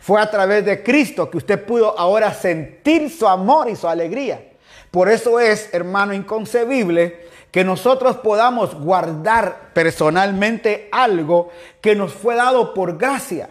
Fue 0.00 0.20
a 0.20 0.30
través 0.30 0.64
de 0.64 0.82
Cristo 0.82 1.30
que 1.30 1.38
usted 1.38 1.64
pudo 1.64 1.98
ahora 1.98 2.32
sentir 2.32 3.10
su 3.10 3.26
amor 3.26 3.68
y 3.68 3.76
su 3.76 3.88
alegría. 3.88 4.49
Por 4.90 5.08
eso 5.08 5.38
es, 5.38 5.72
hermano, 5.72 6.12
inconcebible 6.12 7.28
que 7.50 7.64
nosotros 7.64 8.16
podamos 8.18 8.74
guardar 8.74 9.70
personalmente 9.72 10.88
algo 10.92 11.50
que 11.80 11.94
nos 11.94 12.12
fue 12.12 12.36
dado 12.36 12.74
por 12.74 12.96
gracia. 12.96 13.50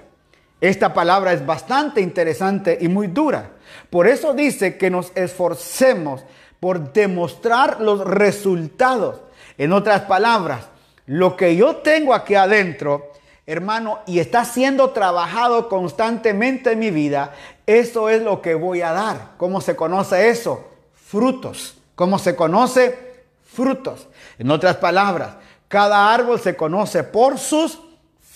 Esta 0.62 0.94
palabra 0.94 1.34
es 1.34 1.46
bastante 1.46 2.02
interesante 2.02 2.78
y 2.82 2.88
muy 2.90 3.08
dura. 3.08 3.52
Por 3.90 4.08
eso 4.08 4.34
dice 4.34 4.78
que 4.78 4.90
nos 4.90 5.12
esforcemos 5.16 6.24
por 6.60 6.92
demostrar 6.92 7.80
los 7.80 8.02
resultados. 8.02 9.22
En 9.58 9.72
otras 9.72 10.02
palabras, 10.02 10.68
lo 11.06 11.38
que 11.38 11.56
yo 11.56 11.78
tengo 11.78 12.14
aquí 12.14 12.36
adentro, 12.36 13.12
hermano, 13.46 14.00
y 14.06 14.20
está 14.20 14.44
siendo 14.44 14.92
trabajado 14.92 15.70
constantemente 15.70 16.74
en 16.74 16.80
mi 16.80 16.92
vida, 16.92 17.34
eso 17.66 18.10
es 18.10 18.22
lo 18.22 18.42
que 18.42 18.56
voy 18.56 18.82
a 18.82 18.92
dar. 18.92 19.32
¿Cómo 19.38 19.62
se 19.62 19.76
conoce 19.76 20.30
eso? 20.30 20.66
Frutos. 21.10 21.74
¿Cómo 21.96 22.20
se 22.20 22.36
conoce? 22.36 23.26
Frutos. 23.44 24.08
En 24.38 24.52
otras 24.52 24.78
palabras, 24.78 25.38
cada 25.68 26.14
árbol 26.14 26.40
se 26.40 26.56
conoce 26.56 27.04
por 27.04 27.40
sus 27.40 27.80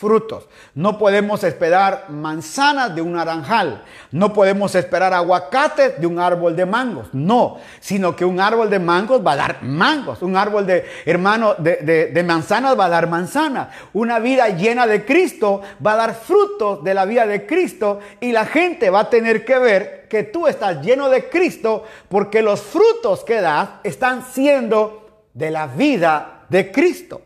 frutos. 0.03 0.49
No 0.75 0.97
podemos 0.97 1.45
esperar 1.45 2.07
manzanas 2.09 2.93
de 2.93 3.01
un 3.01 3.13
naranjal. 3.13 3.85
No 4.11 4.33
podemos 4.33 4.75
esperar 4.75 5.13
aguacates 5.13 5.97
de 5.97 6.05
un 6.05 6.19
árbol 6.19 6.57
de 6.57 6.65
mangos. 6.65 7.07
No, 7.13 7.57
sino 7.79 8.13
que 8.13 8.25
un 8.25 8.41
árbol 8.41 8.69
de 8.69 8.79
mangos 8.79 9.25
va 9.25 9.31
a 9.31 9.37
dar 9.37 9.63
mangos. 9.63 10.21
Un 10.21 10.35
árbol 10.35 10.65
de, 10.65 10.83
hermano, 11.05 11.55
de, 11.57 12.11
de 12.13 12.23
manzanas 12.23 12.77
va 12.77 12.85
a 12.85 12.89
dar 12.89 13.07
manzana. 13.07 13.69
Una 13.93 14.19
vida 14.19 14.49
llena 14.49 14.87
de 14.87 15.05
Cristo 15.05 15.61
va 15.85 15.93
a 15.93 15.97
dar 15.97 16.15
frutos 16.15 16.83
de 16.83 16.93
la 16.93 17.05
vida 17.05 17.25
de 17.25 17.45
Cristo 17.45 18.01
y 18.19 18.33
la 18.33 18.45
gente 18.45 18.89
va 18.89 18.99
a 18.99 19.09
tener 19.09 19.45
que 19.45 19.57
ver 19.57 20.07
que 20.09 20.23
tú 20.23 20.47
estás 20.47 20.81
lleno 20.81 21.07
de 21.07 21.29
Cristo 21.29 21.85
porque 22.09 22.41
los 22.41 22.59
frutos 22.61 23.23
que 23.23 23.39
das 23.39 23.69
están 23.85 24.25
siendo 24.33 25.23
de 25.33 25.49
la 25.49 25.67
vida 25.67 26.45
de 26.49 26.73
Cristo. 26.73 27.21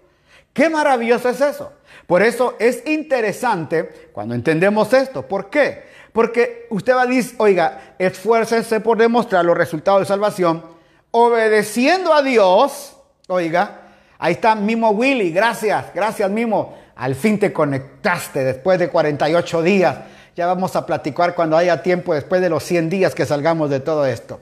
Qué 0.54 0.70
maravilloso 0.70 1.30
es 1.30 1.42
eso. 1.42 1.72
Por 2.08 2.24
eso 2.24 2.56
es 2.58 2.88
interesante 2.88 4.10
cuando 4.14 4.34
entendemos 4.34 4.92
esto. 4.94 5.28
¿Por 5.28 5.50
qué? 5.50 5.84
Porque 6.14 6.66
usted 6.70 6.96
va 6.96 7.02
a 7.02 7.06
decir, 7.06 7.36
oiga, 7.38 7.96
esfuércense 8.00 8.80
por 8.80 8.98
demostrar 8.98 9.46
los 9.46 9.58
resultados 9.58 10.00
de 10.00 10.06
salvación 10.06 10.64
obedeciendo 11.12 12.14
a 12.14 12.22
Dios. 12.22 12.96
Oiga, 13.28 13.82
ahí 14.18 14.34
está 14.34 14.56
Mimo 14.56 14.92
Willy, 14.92 15.32
gracias, 15.32 15.88
gracias 15.94 16.32
Mimo. 16.32 16.78
Al 16.96 17.14
fin 17.14 17.38
te 17.38 17.54
conectaste 17.54 18.44
después 18.44 18.80
de 18.80 18.90
48 18.90 19.62
días. 19.62 19.98
Ya 20.36 20.48
vamos 20.48 20.76
a 20.76 20.86
platicar 20.86 21.36
cuando 21.36 21.58
haya 21.58 21.84
tiempo 21.84 22.14
después 22.14 22.42
de 22.42 22.50
los 22.50 22.64
100 22.64 22.90
días 22.90 23.14
que 23.14 23.26
salgamos 23.26 23.70
de 23.70 23.82
todo 23.82 24.06
esto. 24.06 24.40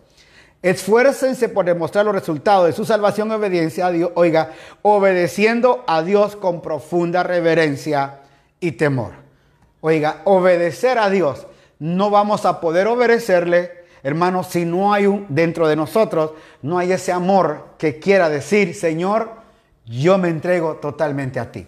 Esfuércense 0.66 1.47
por 1.47 1.63
demostrar 1.63 2.05
los 2.05 2.16
resultados 2.16 2.66
de 2.66 2.74
su 2.74 2.86
salvación 2.86 3.30
y 3.30 3.34
obediencia 3.34 3.86
a 3.86 3.91
Dios, 3.91 4.09
oiga, 4.16 4.49
obedeciendo 4.82 5.84
a 5.86 6.01
Dios 6.01 6.36
con 6.36 6.59
profunda 6.59 7.22
reverencia 7.22 8.22
y 8.59 8.72
temor. 8.72 9.11
oiga, 9.82 10.24
obedecer 10.24 10.97
a 10.97 11.11
Dios. 11.11 11.45
No 11.78 12.09
vamos 12.09 12.47
a 12.47 12.59
poder 12.61 12.88
obedecerle, 12.88 13.74
hermanos, 14.01 14.47
si 14.47 14.66
no 14.66 14.91
hay 14.91 15.05
un, 15.05 15.28
dentro 15.30 15.68
de 15.68 15.76
nosotros, 15.76 16.32
no 16.63 16.80
hay 16.80 16.93
ese 16.93 17.11
amor 17.11 17.76
que 17.78 17.99
quiera 17.99 18.28
decir, 18.28 18.74
Señor, 18.74 19.34
yo 19.86 20.18
me 20.18 20.30
entrego 20.30 20.78
totalmente 20.78 21.39
a 21.39 21.51
ti. 21.51 21.68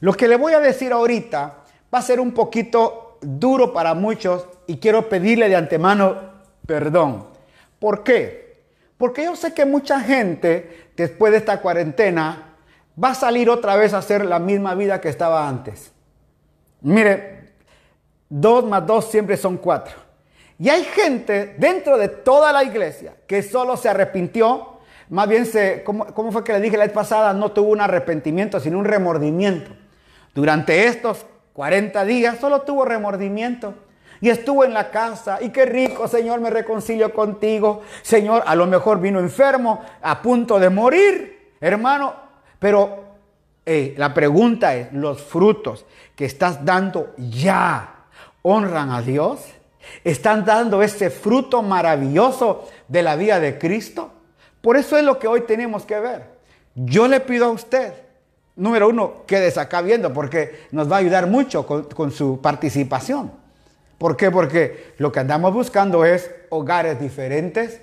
Lo 0.00 0.12
que 0.12 0.26
le 0.26 0.38
voy 0.38 0.54
a 0.54 0.58
decir 0.58 0.92
ahorita 0.92 1.58
va 1.94 1.98
a 2.00 2.02
ser 2.02 2.18
un 2.18 2.32
poquito 2.32 3.16
duro 3.20 3.72
para 3.72 3.94
muchos 3.94 4.44
y 4.66 4.78
quiero 4.78 5.08
pedirle 5.08 5.48
de 5.48 5.54
antemano 5.54 6.16
perdón. 6.66 7.33
¿Por 7.84 8.02
qué? 8.02 8.62
Porque 8.96 9.24
yo 9.24 9.36
sé 9.36 9.52
que 9.52 9.66
mucha 9.66 10.00
gente 10.00 10.88
después 10.96 11.32
de 11.32 11.36
esta 11.36 11.60
cuarentena 11.60 12.54
va 12.96 13.10
a 13.10 13.14
salir 13.14 13.50
otra 13.50 13.76
vez 13.76 13.92
a 13.92 13.98
hacer 13.98 14.24
la 14.24 14.38
misma 14.38 14.74
vida 14.74 15.02
que 15.02 15.10
estaba 15.10 15.46
antes. 15.46 15.92
Mire, 16.80 17.52
dos 18.30 18.64
más 18.64 18.86
dos 18.86 19.10
siempre 19.10 19.36
son 19.36 19.58
cuatro. 19.58 19.92
Y 20.58 20.70
hay 20.70 20.82
gente 20.82 21.56
dentro 21.58 21.98
de 21.98 22.08
toda 22.08 22.54
la 22.54 22.64
iglesia 22.64 23.16
que 23.26 23.42
solo 23.42 23.76
se 23.76 23.90
arrepintió, 23.90 24.78
más 25.10 25.28
bien 25.28 25.44
se, 25.44 25.84
¿cómo, 25.84 26.06
cómo 26.06 26.32
fue 26.32 26.42
que 26.42 26.54
le 26.54 26.60
dije 26.60 26.78
la 26.78 26.84
vez 26.84 26.94
pasada? 26.94 27.34
No 27.34 27.52
tuvo 27.52 27.68
un 27.68 27.82
arrepentimiento, 27.82 28.60
sino 28.60 28.78
un 28.78 28.86
remordimiento. 28.86 29.72
Durante 30.34 30.86
estos 30.86 31.26
40 31.52 32.02
días 32.06 32.38
solo 32.38 32.62
tuvo 32.62 32.86
remordimiento. 32.86 33.74
Y 34.24 34.30
estuvo 34.30 34.64
en 34.64 34.72
la 34.72 34.90
casa. 34.90 35.42
Y 35.42 35.50
qué 35.50 35.66
rico, 35.66 36.08
Señor, 36.08 36.40
me 36.40 36.48
reconcilio 36.48 37.12
contigo. 37.12 37.82
Señor, 38.00 38.42
a 38.46 38.54
lo 38.54 38.66
mejor 38.66 38.98
vino 38.98 39.20
enfermo, 39.20 39.84
a 40.00 40.22
punto 40.22 40.58
de 40.58 40.70
morir. 40.70 41.52
Hermano, 41.60 42.14
pero 42.58 43.04
la 43.66 44.14
pregunta 44.14 44.74
es, 44.76 44.90
¿los 44.94 45.20
frutos 45.20 45.84
que 46.16 46.24
estás 46.24 46.64
dando 46.64 47.12
ya 47.18 48.06
honran 48.40 48.92
a 48.92 49.02
Dios? 49.02 49.40
¿Están 50.02 50.46
dando 50.46 50.80
ese 50.80 51.10
fruto 51.10 51.62
maravilloso 51.62 52.66
de 52.88 53.02
la 53.02 53.16
vida 53.16 53.38
de 53.40 53.58
Cristo? 53.58 54.10
Por 54.62 54.78
eso 54.78 54.96
es 54.96 55.04
lo 55.04 55.18
que 55.18 55.28
hoy 55.28 55.42
tenemos 55.42 55.84
que 55.84 56.00
ver. 56.00 56.28
Yo 56.74 57.08
le 57.08 57.20
pido 57.20 57.44
a 57.44 57.50
usted, 57.50 57.92
número 58.56 58.88
uno, 58.88 59.26
quédese 59.26 59.60
acá 59.60 59.82
viendo 59.82 60.14
porque 60.14 60.66
nos 60.70 60.90
va 60.90 60.96
a 60.96 61.00
ayudar 61.00 61.26
mucho 61.26 61.66
con 61.66 62.10
su 62.10 62.40
participación. 62.40 63.43
¿Por 64.04 64.18
qué? 64.18 64.30
Porque 64.30 64.92
lo 64.98 65.10
que 65.12 65.20
andamos 65.20 65.54
buscando 65.54 66.04
es 66.04 66.30
hogares 66.50 67.00
diferentes, 67.00 67.80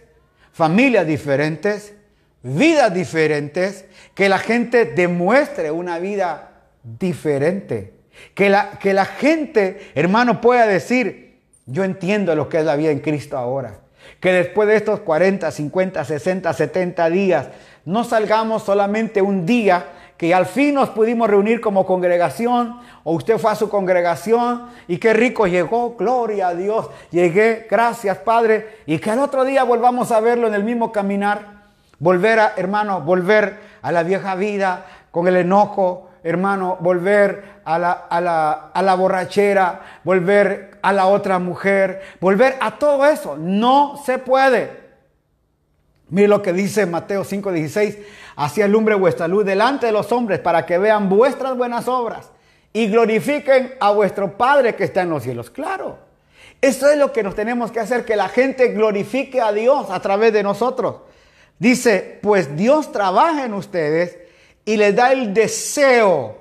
familias 0.51 1.07
diferentes, 1.07 1.95
vidas 2.43 2.93
diferentes, 2.93 3.86
que 4.13 4.30
la 4.30 4.38
gente 4.38 4.86
demuestre 4.86 5.72
una 5.72 5.97
vida 5.97 6.51
diferente. 6.84 7.95
Que 8.36 8.51
la, 8.51 8.78
que 8.78 8.93
la 8.93 9.05
gente, 9.05 9.91
hermano, 9.95 10.41
pueda 10.41 10.67
decir, 10.67 11.39
yo 11.65 11.84
entiendo 11.84 12.36
lo 12.36 12.49
que 12.49 12.59
es 12.59 12.65
la 12.65 12.76
vida 12.76 12.91
en 12.91 12.99
Cristo 12.99 13.36
ahora. 13.36 13.80
Que 14.19 14.32
después 14.32 14.67
de 14.67 14.76
estos 14.76 14.99
40, 14.99 15.49
50, 15.49 16.05
60, 16.05 16.53
70 16.53 17.09
días, 17.09 17.47
no 17.84 18.03
salgamos 18.03 18.61
solamente 18.61 19.24
un 19.24 19.47
día 19.47 19.88
que 20.22 20.36
al 20.36 20.45
fin 20.45 20.76
nos 20.76 20.89
pudimos 20.89 21.28
reunir 21.28 21.61
como 21.61 21.88
congregación, 21.88 22.80
o 23.03 23.13
usted 23.13 23.39
fue 23.39 23.53
a 23.53 23.55
su 23.55 23.69
congregación 23.69 24.67
y 24.88 24.99
qué 24.99 25.13
rico 25.13 25.47
llegó, 25.47 25.95
gloria 25.95 26.49
a 26.49 26.53
Dios, 26.53 26.91
llegué, 27.09 27.65
gracias 27.67 28.19
Padre, 28.19 28.82
y 28.86 28.99
que 28.99 29.09
al 29.09 29.17
otro 29.17 29.43
día 29.45 29.63
volvamos 29.63 30.11
a 30.11 30.19
verlo 30.19 30.47
en 30.47 30.53
el 30.53 30.63
mismo 30.63 30.91
caminar, 30.91 31.63
volver 31.97 32.39
a, 32.39 32.53
hermano, 32.55 33.01
volver 33.01 33.61
a 33.82 33.91
la 33.91 34.03
vieja 34.03 34.36
vida 34.36 34.86
con 35.09 35.28
el 35.28 35.38
enojo, 35.38 36.11
hermano, 36.24 36.78
volver 36.82 37.43
a 37.65 37.80
la, 37.80 37.91
a 37.91 38.22
la, 38.22 38.51
a 38.76 38.82
la 38.84 38.93
borrachera, 38.93 39.82
volver 40.03 40.78
a 40.84 40.93
la 40.93 41.07
otra 41.07 41.39
mujer, 41.39 41.99
volver 42.19 42.57
a 42.61 42.78
todo 42.78 43.07
eso, 43.07 43.38
no 43.39 43.99
se 44.05 44.19
puede. 44.19 44.82
Mire 46.11 46.28
lo 46.28 46.41
que 46.41 46.51
dice 46.51 46.86
Mateo 46.86 47.24
5:16, 47.24 47.97
así 48.41 48.61
alumbre 48.63 48.95
vuestra 48.95 49.27
luz 49.27 49.45
delante 49.45 49.85
de 49.85 49.91
los 49.91 50.11
hombres 50.11 50.39
para 50.39 50.65
que 50.65 50.79
vean 50.79 51.09
vuestras 51.09 51.55
buenas 51.55 51.87
obras 51.87 52.31
y 52.73 52.87
glorifiquen 52.87 53.75
a 53.79 53.91
vuestro 53.91 54.35
Padre 54.35 54.75
que 54.75 54.83
está 54.83 55.03
en 55.03 55.11
los 55.11 55.21
cielos. 55.21 55.51
Claro, 55.51 55.99
eso 56.59 56.89
es 56.89 56.97
lo 56.97 57.13
que 57.13 57.21
nos 57.21 57.35
tenemos 57.35 57.71
que 57.71 57.79
hacer, 57.79 58.03
que 58.03 58.15
la 58.15 58.29
gente 58.29 58.69
glorifique 58.69 59.39
a 59.39 59.51
Dios 59.51 59.91
a 59.91 59.99
través 59.99 60.33
de 60.33 60.41
nosotros. 60.41 60.95
Dice, 61.59 62.19
pues 62.23 62.55
Dios 62.55 62.91
trabaja 62.91 63.45
en 63.45 63.53
ustedes 63.53 64.17
y 64.65 64.77
les 64.77 64.95
da 64.95 65.11
el 65.11 65.35
deseo 65.35 66.39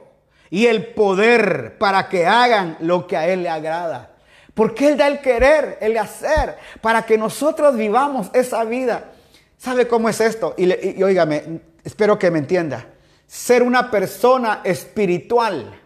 y 0.49 0.67
el 0.67 0.95
poder 0.95 1.77
para 1.77 2.09
que 2.09 2.25
hagan 2.25 2.79
lo 2.81 3.07
que 3.07 3.19
a 3.19 3.29
Él 3.29 3.43
le 3.43 3.51
agrada. 3.51 4.13
Porque 4.55 4.89
Él 4.89 4.97
da 4.97 5.07
el 5.07 5.21
querer, 5.21 5.77
el 5.83 5.99
hacer, 5.99 6.57
para 6.81 7.03
que 7.03 7.19
nosotros 7.19 7.77
vivamos 7.77 8.31
esa 8.33 8.65
vida. 8.65 9.13
¿Sabe 9.59 9.87
cómo 9.87 10.09
es 10.09 10.23
esto? 10.23 10.55
Y, 10.57 10.65
y, 10.73 10.95
y 10.97 11.03
óigame, 11.03 11.61
espero 11.85 12.19
que 12.19 12.31
me 12.31 12.39
entienda. 12.39 12.87
Ser 13.27 13.63
una 13.63 13.91
persona 13.91 14.61
espiritual. 14.65 15.79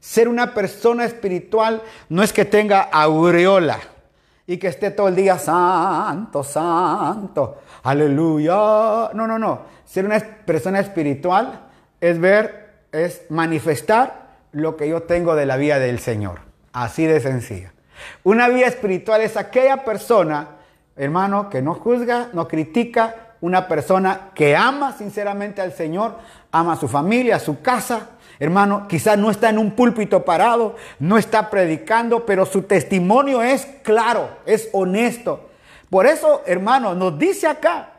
Ser 0.00 0.28
una 0.28 0.52
persona 0.52 1.04
espiritual 1.04 1.82
no 2.08 2.22
es 2.22 2.32
que 2.32 2.44
tenga 2.44 2.82
aureola 2.82 3.78
y 4.46 4.58
que 4.58 4.68
esté 4.68 4.90
todo 4.90 5.08
el 5.08 5.16
día 5.16 5.38
santo, 5.38 6.42
santo, 6.42 7.62
aleluya. 7.82 9.10
No, 9.14 9.26
no, 9.26 9.38
no. 9.38 9.62
Ser 9.84 10.04
una 10.04 10.18
persona 10.18 10.80
espiritual 10.80 11.68
es 12.00 12.20
ver, 12.20 12.84
es 12.92 13.22
manifestar 13.30 14.36
lo 14.52 14.76
que 14.76 14.88
yo 14.88 15.04
tengo 15.04 15.34
de 15.34 15.46
la 15.46 15.56
vida 15.56 15.78
del 15.78 15.98
Señor. 16.00 16.40
Así 16.72 17.06
de 17.06 17.20
sencilla. 17.20 17.72
Una 18.24 18.48
vida 18.48 18.66
espiritual 18.66 19.22
es 19.22 19.36
aquella 19.36 19.84
persona 19.84 20.48
hermano, 20.96 21.50
que 21.50 21.62
no 21.62 21.74
juzga, 21.74 22.28
no 22.32 22.46
critica, 22.48 23.23
una 23.44 23.68
persona 23.68 24.30
que 24.34 24.56
ama 24.56 24.96
sinceramente 24.96 25.60
al 25.60 25.74
Señor, 25.74 26.16
ama 26.50 26.72
a 26.72 26.76
su 26.76 26.88
familia, 26.88 27.36
a 27.36 27.40
su 27.40 27.60
casa. 27.60 28.08
Hermano, 28.38 28.88
quizás 28.88 29.18
no 29.18 29.30
está 29.30 29.50
en 29.50 29.58
un 29.58 29.72
púlpito 29.72 30.24
parado, 30.24 30.76
no 30.98 31.18
está 31.18 31.50
predicando, 31.50 32.24
pero 32.24 32.46
su 32.46 32.62
testimonio 32.62 33.42
es 33.42 33.66
claro, 33.82 34.30
es 34.46 34.70
honesto. 34.72 35.50
Por 35.90 36.06
eso, 36.06 36.42
hermano, 36.46 36.94
nos 36.94 37.18
dice 37.18 37.46
acá, 37.46 37.90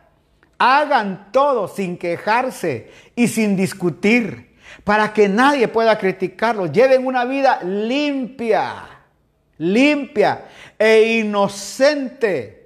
hagan 0.57 1.27
todo 1.31 1.67
sin 1.67 1.99
quejarse 1.99 2.89
y 3.15 3.27
sin 3.27 3.55
discutir, 3.55 4.55
para 4.83 5.13
que 5.13 5.29
nadie 5.29 5.67
pueda 5.67 5.99
criticarlos. 5.99 6.71
Lleven 6.71 7.05
una 7.05 7.23
vida 7.23 7.59
limpia, 7.61 8.73
limpia 9.59 10.45
e 10.79 11.19
inocente 11.19 12.64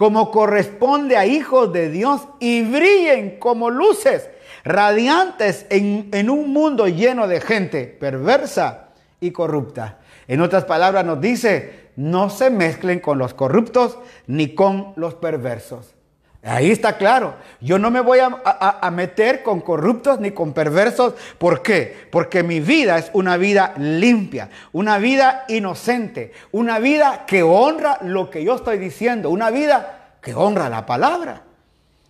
como 0.00 0.30
corresponde 0.30 1.18
a 1.18 1.26
hijos 1.26 1.74
de 1.74 1.90
Dios 1.90 2.22
y 2.38 2.62
brillen 2.62 3.38
como 3.38 3.68
luces 3.68 4.30
radiantes 4.64 5.66
en, 5.68 6.08
en, 6.12 6.30
un 6.30 6.54
mundo 6.54 6.88
lleno 6.88 7.28
de 7.28 7.42
gente 7.42 7.84
perversa 7.84 8.92
y 9.20 9.30
corrupta. 9.30 9.98
En 10.26 10.40
otras 10.40 10.64
palabras 10.64 11.04
nos 11.04 11.20
dice, 11.20 11.90
no 11.96 12.30
se 12.30 12.48
mezclen 12.48 13.00
con 13.00 13.18
los 13.18 13.34
corruptos 13.34 13.98
ni 14.26 14.54
con 14.54 14.94
los 14.96 15.16
perversos. 15.16 15.94
Ahí 16.42 16.70
está 16.70 16.96
claro. 16.96 17.34
Yo 17.60 17.78
no 17.78 17.90
me 17.90 18.00
voy 18.00 18.18
a, 18.20 18.90
meter 18.90 19.42
con 19.42 19.60
corruptos 19.60 20.20
ni 20.20 20.30
con 20.30 20.54
perversos. 20.54 21.14
¿Por 21.36 21.60
qué? 21.62 22.08
Porque 22.10 22.42
mi 22.42 22.60
vida 22.60 22.96
es 22.98 23.10
una 23.12 23.36
vida 23.36 23.74
limpia, 23.76 24.48
una 24.72 24.98
vida 24.98 25.44
inocente, 25.48 26.32
una 26.52 26.78
vida 26.78 27.24
que 27.26 27.42
honra 27.42 27.98
lo 28.02 28.30
que 28.30 28.42
yo 28.42 28.54
estoy 28.54 28.78
diciendo, 28.78 29.28
una 29.28 29.50
vida 29.50 30.14
que 30.22 30.34
honra 30.34 30.70
la 30.70 30.86
palabra. 30.86 31.42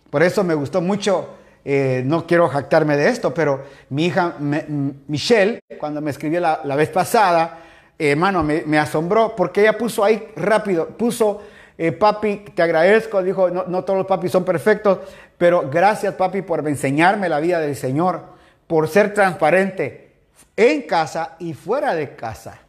Por 0.09 0.23
eso 0.23 0.45
me 0.45 0.53
gustó 0.53 0.79
mucho, 0.81 1.35
eh, 1.65 2.01
no 2.05 2.25
quiero 2.25 2.47
jactarme 2.47 2.95
de 2.95 3.09
esto, 3.09 3.33
pero 3.33 3.65
mi 3.89 4.05
hija 4.05 4.35
Michelle, 4.39 5.59
cuando 5.77 5.99
me 5.99 6.11
escribió 6.11 6.39
la, 6.39 6.75
vez 6.77 6.89
pasada, 6.89 7.59
eh, 7.99 8.11
hermano, 8.11 8.43
me, 8.43 8.63
me 8.65 8.79
asombró 8.79 9.35
porque 9.35 9.61
ella 9.61 9.77
puso 9.77 10.05
ahí 10.05 10.29
rápido, 10.37 10.87
puso 10.87 11.41
eh, 11.77 11.91
papi, 11.91 12.45
te 12.53 12.61
agradezco, 12.61 13.23
dijo, 13.23 13.49
no, 13.49 13.65
no, 13.67 13.83
todos 13.83 13.97
los 13.97 14.07
papis 14.07 14.31
son 14.31 14.45
perfectos, 14.45 14.99
pero 15.37 15.69
gracias 15.69 16.13
papi 16.15 16.41
por 16.41 16.67
enseñarme 16.67 17.29
la 17.29 17.39
vida 17.39 17.59
del 17.59 17.75
Señor, 17.75 18.21
por 18.67 18.87
ser 18.87 19.13
transparente 19.13 20.11
en 20.55 20.83
casa 20.83 21.35
y 21.39 21.53
fuera 21.53 21.95
de 21.95 22.15
casa. 22.15 22.59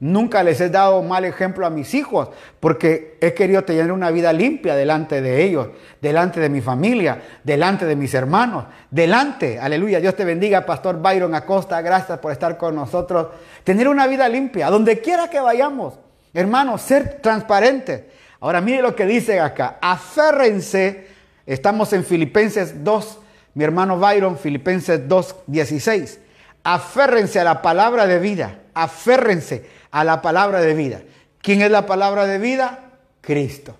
Nunca 0.00 0.42
les 0.42 0.58
he 0.62 0.70
dado 0.70 1.02
mal 1.02 1.26
ejemplo 1.26 1.66
a 1.66 1.70
mis 1.70 1.92
hijos 1.92 2.30
porque 2.58 3.18
he 3.20 3.34
querido 3.34 3.64
tener 3.64 3.92
una 3.92 4.10
vida 4.10 4.32
limpia 4.32 4.74
delante 4.74 5.20
de 5.20 5.44
ellos, 5.44 5.68
delante 6.00 6.40
de 6.40 6.48
mi 6.48 6.62
familia, 6.62 7.20
delante 7.44 7.84
de 7.84 7.96
mis 7.96 8.14
hermanos, 8.14 8.64
delante, 8.90 9.58
aleluya, 9.60 10.00
Dios 10.00 10.16
te 10.16 10.24
bendiga, 10.24 10.64
Pastor 10.64 11.02
Byron 11.02 11.34
Acosta, 11.34 11.82
gracias 11.82 12.18
por 12.18 12.32
estar 12.32 12.56
con 12.56 12.76
nosotros. 12.76 13.28
Tener 13.62 13.88
una 13.88 14.06
vida 14.06 14.26
limpia, 14.26 14.70
donde 14.70 15.00
quiera 15.00 15.28
que 15.28 15.38
vayamos, 15.38 15.98
hermanos, 16.32 16.80
ser 16.80 17.20
transparentes. 17.20 18.04
Ahora 18.40 18.60
mire 18.60 18.82
lo 18.82 18.96
que 18.96 19.06
dice 19.06 19.40
acá. 19.40 19.78
Aférrense. 19.80 21.08
Estamos 21.46 21.92
en 21.92 22.04
Filipenses 22.04 22.84
2, 22.84 23.18
mi 23.54 23.64
hermano 23.64 23.98
Byron, 23.98 24.38
Filipenses 24.38 25.08
2, 25.08 25.36
16. 25.46 26.20
Aférrense 26.62 27.40
a 27.40 27.44
la 27.44 27.62
palabra 27.62 28.06
de 28.06 28.18
vida 28.18 28.60
aférrense 28.74 29.64
a 29.90 30.04
la 30.04 30.22
palabra 30.22 30.60
de 30.60 30.74
vida. 30.74 31.02
¿Quién 31.42 31.62
es 31.62 31.70
la 31.70 31.86
palabra 31.86 32.26
de 32.26 32.38
vida? 32.38 32.90
Cristo. 33.20 33.76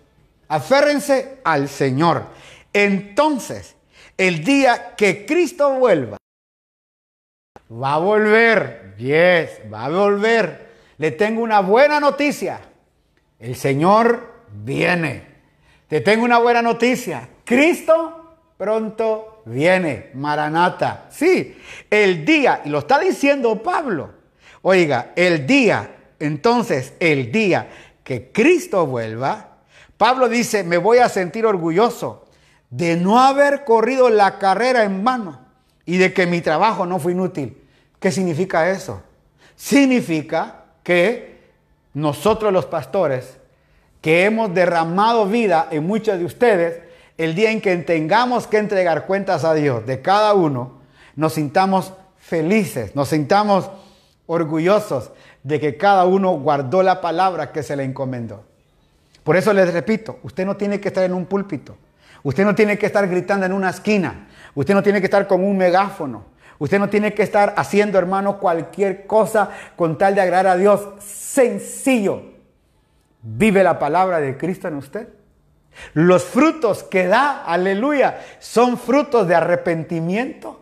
Aférrense 0.49 1.39
al 1.45 1.69
Señor. 1.69 2.25
Entonces, 2.73 3.77
el 4.17 4.45
día 4.45 4.95
que 4.97 5.25
Cristo 5.27 5.75
vuelva, 5.75 6.17
va 7.71 7.95
a 7.95 7.99
volver. 7.99 8.95
Yes, 8.99 9.61
va 9.73 9.87
a 9.87 9.89
volver. 9.89 10.71
Le 10.99 11.13
tengo 11.13 11.43
una 11.43 11.61
buena 11.61 12.01
noticia. 12.01 12.61
El 13.39 13.57
Señor 13.57 14.30
viene. 14.53 15.25
Te 15.89 16.01
tengo 16.01 16.25
una 16.25 16.39
buena 16.39 16.63
noticia. 16.63 17.29
Cristo 17.45 18.37
pronto 18.57 19.43
viene. 19.47 20.11
Maranata. 20.15 21.07
Sí, 21.11 21.57
el 21.89 22.25
día, 22.25 22.63
y 22.65 22.69
lo 22.69 22.81
está 22.81 22.99
diciendo 22.99 23.63
Pablo. 23.63 24.11
Oiga, 24.63 25.13
el 25.17 25.47
día, 25.47 25.97
entonces 26.19 26.93
el 27.01 27.33
día 27.33 27.69
que 28.05 28.31
Cristo 28.31 28.87
vuelva, 28.87 29.59
Pablo 29.97 30.29
dice, 30.29 30.65
me 30.65 30.77
voy 30.77 30.99
a 30.99 31.09
sentir 31.09 31.47
orgulloso 31.47 32.27
de 32.71 32.97
no 32.97 33.21
haber 33.21 33.65
corrido 33.65 34.11
la 34.11 34.39
carrera 34.39 34.85
en 34.85 35.05
vano 35.05 35.41
y 35.85 35.97
de 35.97 36.13
que 36.13 36.27
mi 36.27 36.41
trabajo 36.41 36.87
no 36.87 36.99
fue 36.99 37.13
inútil. 37.13 37.57
¿Qué 37.99 38.13
significa 38.13 38.71
eso? 38.71 39.03
Significa 39.57 40.65
que 40.83 41.41
nosotros 41.93 42.53
los 42.53 42.67
pastores, 42.67 43.40
que 44.01 44.25
hemos 44.25 44.55
derramado 44.55 45.27
vida 45.27 45.69
en 45.71 45.87
muchos 45.87 46.19
de 46.19 46.25
ustedes, 46.25 46.81
el 47.19 47.35
día 47.35 47.51
en 47.51 47.61
que 47.61 47.77
tengamos 47.79 48.47
que 48.47 48.59
entregar 48.59 49.07
cuentas 49.07 49.45
a 49.45 49.53
Dios 49.55 49.87
de 49.87 50.01
cada 50.01 50.33
uno, 50.33 50.81
nos 51.17 51.35
sintamos 51.35 51.93
felices, 52.19 52.97
nos 52.97 53.09
sintamos 53.09 53.71
orgullosos 54.27 55.11
de 55.43 55.61
que 55.61 55.77
cada 55.77 56.05
uno 56.07 56.33
guardó 56.39 56.83
la 56.83 57.01
palabra 57.01 57.53
que 57.53 57.63
se 57.63 57.77
le 57.77 57.85
encomendó. 57.85 58.45
Por 59.25 59.37
eso 59.37 59.53
les 59.53 59.73
repito, 59.73 60.19
usted 60.23 60.47
no 60.47 60.57
tiene 60.57 60.81
que 60.81 60.89
estar 60.89 61.05
en 61.05 61.13
un 61.13 61.27
púlpito, 61.27 61.77
usted 62.23 62.45
no 62.45 62.55
tiene 62.55 62.79
que 62.79 62.87
estar 62.87 63.07
gritando 63.07 63.45
en 63.45 63.53
una 63.53 63.71
esquina, 63.71 64.29
usted 64.55 64.73
no 64.73 64.83
tiene 64.83 65.01
que 65.01 65.07
estar 65.07 65.27
con 65.27 65.45
un 65.45 65.59
megáfono, 65.59 66.25
usted 66.59 66.79
no 66.79 66.89
tiene 66.89 67.13
que 67.13 67.23
estar 67.23 67.53
haciendo, 67.57 67.99
hermano, 67.99 68.39
cualquier 68.39 69.07
cosa 69.07 69.51
con 69.77 69.99
tal 69.99 70.15
de 70.15 70.23
agradar 70.23 70.47
a 70.47 70.57
Dios. 70.57 70.81
Sencillo. 71.01 72.40
¿Vive 73.23 73.63
la 73.63 73.79
palabra 73.79 74.21
de 74.21 74.37
Cristo 74.37 74.69
en 74.69 74.77
usted? 74.77 75.09
Los 75.95 76.25
frutos 76.25 76.83
que 76.83 77.07
da, 77.07 77.45
aleluya, 77.45 78.21
son 78.39 78.79
frutos 78.79 79.29
de 79.29 79.35
arrepentimiento. 79.35 80.61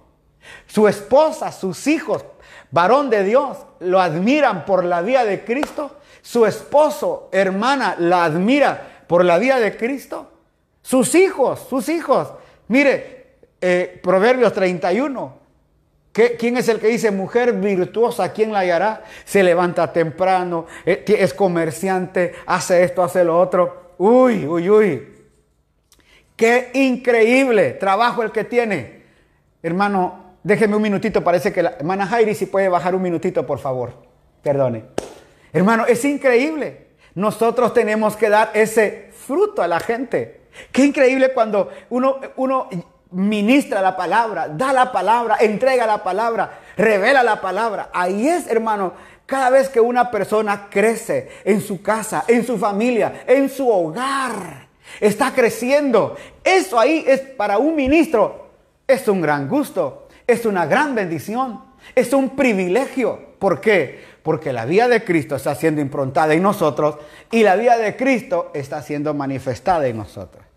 Su 0.67 0.89
esposa, 0.89 1.53
sus 1.53 1.87
hijos, 1.87 2.25
varón 2.71 3.11
de 3.11 3.25
Dios, 3.25 3.59
lo 3.81 4.01
admiran 4.01 4.65
por 4.65 4.85
la 4.85 5.03
vida 5.03 5.25
de 5.25 5.45
Cristo. 5.45 5.97
Su 6.23 6.47
esposo, 6.47 7.29
hermana, 7.33 7.97
la 7.99 8.25
admira 8.25 9.05
por 9.07 9.25
la 9.25 9.39
vida 9.39 9.61
de 9.61 9.77
Cristo. 9.77 10.31
Sus 10.83 11.15
hijos, 11.15 11.67
sus 11.69 11.89
hijos. 11.89 12.29
Mire, 12.69 13.37
eh, 13.61 14.01
Proverbios 14.03 14.53
31. 14.53 15.39
¿Quién 16.39 16.57
es 16.57 16.69
el 16.69 16.81
que 16.81 16.89
dice, 16.89 17.11
mujer 17.11 17.53
virtuosa, 17.53 18.33
quién 18.33 18.53
la 18.53 18.61
hallará? 18.61 19.05
Se 19.25 19.43
levanta 19.43 19.93
temprano, 19.93 20.67
eh, 20.85 21.05
es 21.07 21.33
comerciante, 21.33 22.35
hace 22.47 22.83
esto, 22.83 23.03
hace 23.03 23.23
lo 23.25 23.39
otro. 23.39 23.93
Uy, 23.99 24.47
uy, 24.47 24.69
uy. 24.69 25.09
Qué 26.35 26.71
increíble 26.75 27.73
trabajo 27.73 28.23
el 28.23 28.33
que 28.33 28.45
tiene. 28.45 29.03
Hermano, 29.63 30.37
déjeme 30.43 30.77
un 30.77 30.83
minutito, 30.83 31.23
parece 31.23 31.53
que 31.53 31.63
la 31.63 31.71
hermana 31.71 32.07
Jairi 32.07 32.35
si 32.35 32.47
puede 32.47 32.69
bajar 32.69 32.95
un 32.95 33.03
minutito, 33.03 33.47
por 33.47 33.59
favor. 33.59 33.93
Perdone. 34.43 34.85
Hermano, 35.53 35.87
es 35.87 36.05
increíble. 36.05 36.89
Nosotros 37.15 37.75
tenemos 37.75 38.17
que 38.17 38.29
dar 38.29 38.51
ese 38.55 39.11
fruto 39.13 39.63
a 39.63 39.69
la 39.69 39.81
gente. 39.81 40.43
Qué 40.73 40.85
increíble 40.85 41.33
cuando 41.33 41.71
uno, 41.91 42.21
uno 42.37 42.69
ministra 43.13 43.81
la 43.81 43.97
palabra, 43.97 44.49
da 44.49 44.73
la 44.73 44.93
palabra, 44.93 45.37
entrega 45.41 45.87
la 45.87 46.03
palabra, 46.03 46.61
revela 46.77 47.23
la 47.23 47.41
palabra. 47.41 47.91
Ahí 47.93 48.29
es, 48.29 48.49
hermano, 48.49 48.93
cada 49.27 49.51
vez 49.51 49.69
que 49.69 49.81
una 49.81 50.11
persona 50.11 50.69
crece 50.71 51.29
en 51.45 51.61
su 51.61 51.83
casa, 51.83 52.25
en 52.29 52.47
su 52.47 52.59
familia, 52.59 53.25
en 53.27 53.49
su 53.49 53.69
hogar, 53.69 54.69
está 55.01 55.33
creciendo. 55.33 56.17
Eso 56.43 56.79
ahí 56.79 57.05
es 57.07 57.21
para 57.21 57.59
un 57.59 57.77
ministro, 57.77 58.49
es 58.87 59.07
un 59.09 59.21
gran 59.21 59.49
gusto, 59.49 60.09
es 60.27 60.47
una 60.47 60.67
gran 60.67 60.95
bendición, 60.95 61.63
es 61.95 62.13
un 62.13 62.37
privilegio. 62.37 63.29
¿Por 63.39 63.61
qué? 63.61 64.03
Porque 64.23 64.53
la 64.53 64.65
vida 64.65 64.89
de 64.89 65.05
Cristo 65.05 65.37
está 65.37 65.55
siendo 65.55 65.81
improntada 65.81 66.35
en 66.35 66.43
nosotros 66.43 66.97
y 67.31 67.43
la 67.43 67.57
vida 67.57 67.79
de 67.79 67.97
Cristo 67.97 68.51
está 68.55 68.83
siendo 68.83 69.15
manifestada 69.15 69.87
en 69.87 69.99
nosotros. 69.99 70.48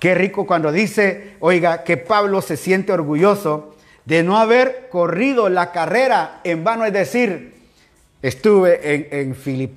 Qué 0.00 0.14
rico 0.14 0.46
cuando 0.46 0.72
dice, 0.72 1.34
oiga, 1.40 1.84
que 1.84 1.98
Pablo 1.98 2.40
se 2.40 2.56
siente 2.56 2.90
orgulloso 2.90 3.76
de 4.06 4.22
no 4.22 4.38
haber 4.38 4.88
corrido 4.88 5.50
la 5.50 5.72
carrera 5.72 6.40
en 6.42 6.64
vano, 6.64 6.86
es 6.86 6.92
decir, 6.94 7.52
estuve 8.22 8.94
en, 8.94 9.36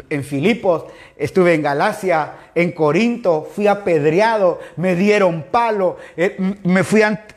en, 0.09 0.23
Filipos, 0.23 0.85
estuve 1.17 1.53
en 1.53 1.61
Galacia, 1.61 2.35
en 2.55 2.71
Corinto, 2.71 3.49
fui 3.53 3.67
apedreado, 3.67 4.61
me 4.77 4.95
dieron 4.95 5.43
palo, 5.51 5.97
eh, 6.15 6.37
me, 6.63 6.81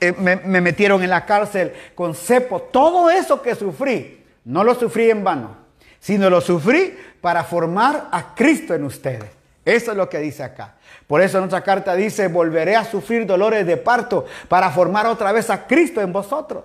eh, 0.01 0.15
me, 0.19 0.37
me 0.37 0.61
metieron 0.61 1.03
en 1.03 1.11
la 1.11 1.27
cárcel 1.27 1.73
con 1.97 2.15
cepo, 2.15 2.63
todo 2.63 3.11
eso 3.11 3.43
que 3.43 3.57
sufrí, 3.57 4.23
no 4.45 4.63
lo 4.63 4.77
sufrí 4.77 5.11
en 5.11 5.25
vano, 5.25 5.57
sino 5.99 6.31
lo 6.31 6.41
sufrí 6.41 6.97
para 7.21 7.43
formar 7.43 8.11
a 8.13 8.33
Cristo 8.33 8.75
en 8.75 8.85
ustedes. 8.85 9.29
Eso 9.65 9.91
es 9.91 9.97
lo 9.97 10.09
que 10.09 10.21
dice 10.21 10.45
acá. 10.45 10.76
Por 11.07 11.21
eso 11.21 11.39
nuestra 11.39 11.63
carta 11.63 11.95
dice, 11.95 12.29
volveré 12.29 12.75
a 12.75 12.85
sufrir 12.85 13.27
dolores 13.27 13.67
de 13.67 13.77
parto 13.77 14.27
para 14.49 14.71
formar 14.71 15.07
otra 15.07 15.31
vez 15.33 15.51
a 15.51 15.67
Cristo 15.67 16.01
en 16.01 16.13
vosotros. 16.13 16.65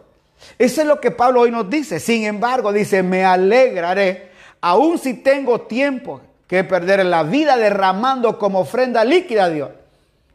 Eso 0.58 0.82
es 0.82 0.88
lo 0.88 1.00
que 1.00 1.12
Pablo 1.12 1.42
hoy 1.42 1.52
nos 1.52 1.70
dice. 1.70 2.00
Sin 2.00 2.24
embargo, 2.24 2.74
dice, 2.74 3.04
me 3.04 3.24
alegraré, 3.24 4.32
aun 4.60 4.98
si 4.98 5.16
tengo 5.16 5.62
tiempo 5.62 6.22
que 6.48 6.64
perder 6.64 7.06
la 7.06 7.24
vida 7.24 7.56
derramando 7.56 8.39
como 8.39 8.60
ofrenda 8.60 9.06
líquida 9.06 9.46
a 9.46 9.50
Dios. 9.50 9.70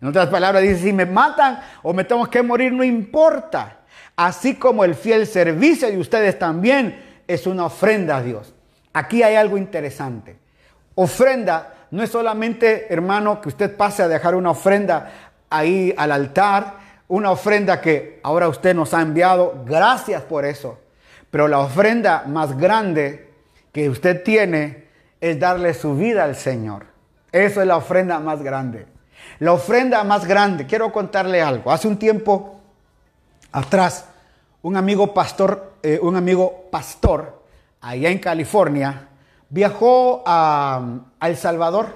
En 0.00 0.08
otras 0.08 0.28
palabras, 0.28 0.62
dice, 0.62 0.82
si 0.82 0.92
me 0.92 1.06
matan 1.06 1.60
o 1.82 1.92
me 1.92 2.04
tengo 2.04 2.28
que 2.30 2.42
morir, 2.42 2.72
no 2.72 2.84
importa. 2.84 3.78
Así 4.14 4.54
como 4.54 4.84
el 4.84 4.94
fiel 4.94 5.26
servicio 5.26 5.88
de 5.88 5.98
ustedes 5.98 6.38
también 6.38 7.22
es 7.26 7.46
una 7.46 7.66
ofrenda 7.66 8.18
a 8.18 8.22
Dios. 8.22 8.54
Aquí 8.92 9.22
hay 9.22 9.34
algo 9.34 9.58
interesante. 9.58 10.38
Ofrenda 10.94 11.74
no 11.90 12.02
es 12.02 12.10
solamente, 12.10 12.92
hermano, 12.92 13.40
que 13.40 13.48
usted 13.48 13.76
pase 13.76 14.02
a 14.02 14.08
dejar 14.08 14.34
una 14.34 14.50
ofrenda 14.50 15.10
ahí 15.50 15.94
al 15.96 16.12
altar, 16.12 16.74
una 17.08 17.30
ofrenda 17.30 17.80
que 17.80 18.20
ahora 18.22 18.48
usted 18.48 18.74
nos 18.74 18.92
ha 18.94 19.02
enviado, 19.02 19.62
gracias 19.64 20.22
por 20.22 20.44
eso. 20.44 20.78
Pero 21.30 21.48
la 21.48 21.60
ofrenda 21.60 22.24
más 22.26 22.56
grande 22.56 23.30
que 23.72 23.88
usted 23.88 24.22
tiene 24.22 24.86
es 25.20 25.38
darle 25.38 25.74
su 25.74 25.96
vida 25.96 26.24
al 26.24 26.34
Señor. 26.34 26.86
Eso 27.32 27.60
es 27.60 27.66
la 27.66 27.76
ofrenda 27.76 28.18
más 28.18 28.42
grande. 28.42 28.86
La 29.38 29.52
ofrenda 29.52 30.02
más 30.04 30.24
grande, 30.24 30.66
quiero 30.66 30.92
contarle 30.92 31.42
algo. 31.42 31.70
Hace 31.70 31.88
un 31.88 31.98
tiempo 31.98 32.60
atrás, 33.52 34.06
un 34.62 34.76
amigo 34.76 35.12
pastor, 35.12 35.74
eh, 35.82 35.98
un 36.00 36.16
amigo 36.16 36.68
pastor 36.70 37.42
allá 37.80 38.10
en 38.10 38.18
California, 38.18 39.08
viajó 39.48 40.22
a, 40.26 41.00
El 41.20 41.36
Salvador. 41.36 41.88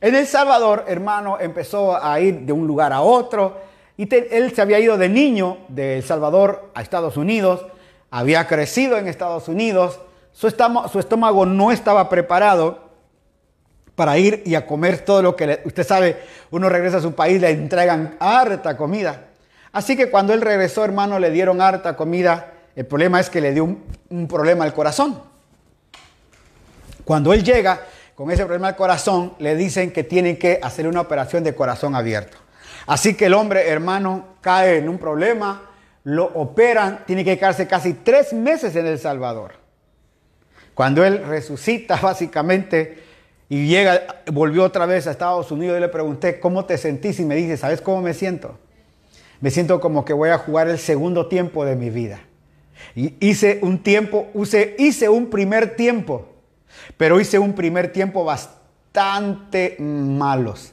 En 0.00 0.14
El 0.14 0.26
Salvador, 0.26 0.84
hermano, 0.86 1.38
empezó 1.40 2.02
a 2.02 2.20
ir 2.20 2.40
de 2.40 2.52
un 2.52 2.66
lugar 2.66 2.92
a 2.92 3.00
otro. 3.00 3.58
Y 3.96 4.12
él 4.14 4.54
se 4.54 4.62
había 4.62 4.78
ido 4.78 4.96
de 4.96 5.08
niño 5.08 5.58
de 5.68 5.98
El 5.98 6.02
Salvador 6.04 6.70
a 6.74 6.82
Estados 6.82 7.16
Unidos. 7.16 7.66
Había 8.10 8.46
crecido 8.46 8.96
en 8.96 9.08
Estados 9.08 9.48
Unidos. 9.48 10.00
Su 10.32 10.46
estómago, 10.46 11.46
no 11.46 11.72
estaba 11.72 12.08
preparado 12.08 12.88
para 13.96 14.16
ir 14.18 14.44
y 14.46 14.54
a 14.54 14.64
comer 14.64 15.00
todo 15.00 15.22
lo 15.22 15.34
que 15.34 15.60
usted 15.64 15.84
sabe, 15.84 16.22
uno 16.52 16.68
regresa 16.68 16.98
a 16.98 17.00
su 17.00 17.16
país, 17.16 17.40
le 17.40 17.50
entregan 17.50 18.16
harta 18.20 18.76
comida. 18.76 19.24
Así 19.72 19.96
que 19.96 20.08
cuando 20.08 20.32
él 20.32 20.40
regresó, 20.40 20.84
hermano, 20.84 21.18
le 21.18 21.32
dieron 21.32 21.60
harta 21.60 21.96
comida. 21.96 22.52
El 22.76 22.86
problema 22.86 23.18
es 23.18 23.28
que 23.28 23.40
le 23.40 23.52
dio 23.52 23.64
un 23.64 24.28
problema 24.28 24.64
al 24.64 24.72
corazón. 24.72 25.20
Cuando 27.08 27.32
él 27.32 27.42
llega 27.42 27.86
con 28.14 28.30
ese 28.30 28.44
problema 28.44 28.68
al 28.68 28.76
corazón, 28.76 29.32
le 29.38 29.56
dicen 29.56 29.92
que 29.92 30.04
tienen 30.04 30.36
que 30.36 30.60
hacer 30.62 30.86
una 30.86 31.00
operación 31.00 31.42
de 31.42 31.54
corazón 31.54 31.94
abierto. 31.94 32.36
Así 32.86 33.14
que 33.14 33.24
el 33.24 33.32
hombre, 33.32 33.66
hermano, 33.66 34.34
cae 34.42 34.76
en 34.76 34.90
un 34.90 34.98
problema, 34.98 35.70
lo 36.04 36.26
operan, 36.26 37.06
tiene 37.06 37.24
que 37.24 37.38
quedarse 37.38 37.66
casi 37.66 37.94
tres 37.94 38.34
meses 38.34 38.76
en 38.76 38.86
El 38.86 38.98
Salvador. 38.98 39.52
Cuando 40.74 41.02
él 41.02 41.24
resucita, 41.24 41.96
básicamente, 42.02 43.02
y 43.48 43.68
llega, 43.68 44.22
volvió 44.30 44.62
otra 44.62 44.84
vez 44.84 45.06
a 45.06 45.12
Estados 45.12 45.50
Unidos, 45.50 45.78
y 45.78 45.80
le 45.80 45.88
pregunté, 45.88 46.38
¿cómo 46.40 46.66
te 46.66 46.76
sentís? 46.76 47.18
Y 47.20 47.24
me 47.24 47.36
dice, 47.36 47.56
¿sabes 47.56 47.80
cómo 47.80 48.02
me 48.02 48.12
siento? 48.12 48.58
Me 49.40 49.50
siento 49.50 49.80
como 49.80 50.04
que 50.04 50.12
voy 50.12 50.28
a 50.28 50.36
jugar 50.36 50.68
el 50.68 50.78
segundo 50.78 51.26
tiempo 51.26 51.64
de 51.64 51.74
mi 51.74 51.88
vida. 51.88 52.20
Y 52.94 53.14
hice 53.26 53.60
un 53.62 53.82
tiempo, 53.82 54.26
hice, 54.34 54.76
hice 54.78 55.08
un 55.08 55.30
primer 55.30 55.74
tiempo, 55.74 56.34
pero 56.96 57.20
hice 57.20 57.38
un 57.38 57.54
primer 57.54 57.92
tiempo 57.92 58.24
bastante 58.24 59.76
malos. 59.78 60.72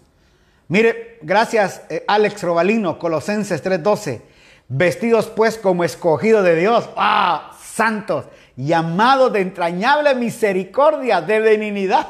Mire, 0.68 1.20
gracias 1.22 1.84
eh, 1.90 2.04
Alex 2.08 2.42
Robalino, 2.42 2.98
Colosenses 2.98 3.64
3:12. 3.64 4.22
Vestidos 4.68 5.28
pues 5.28 5.58
como 5.58 5.84
escogidos 5.84 6.44
de 6.44 6.56
Dios, 6.56 6.90
¡ah! 6.96 7.52
Santos, 7.62 8.26
llamados 8.56 9.34
de 9.34 9.42
entrañable 9.42 10.16
misericordia, 10.16 11.22
de 11.22 11.40
benignidad. 11.40 12.08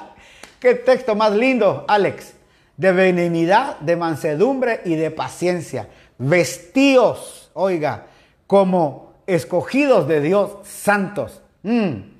Qué 0.60 0.76
texto 0.76 1.16
más 1.16 1.34
lindo, 1.34 1.86
Alex. 1.88 2.34
De 2.78 2.92
benignidad, 2.92 3.80
de 3.80 3.96
mansedumbre 3.96 4.82
y 4.86 4.96
de 4.96 5.12
paciencia. 5.12 5.90
Vestidos, 6.18 7.50
oiga, 7.54 8.06
como 8.48 9.14
escogidos 9.28 10.08
de 10.08 10.22
Dios, 10.22 10.52
santos. 10.64 11.42
Mm. 11.64 12.15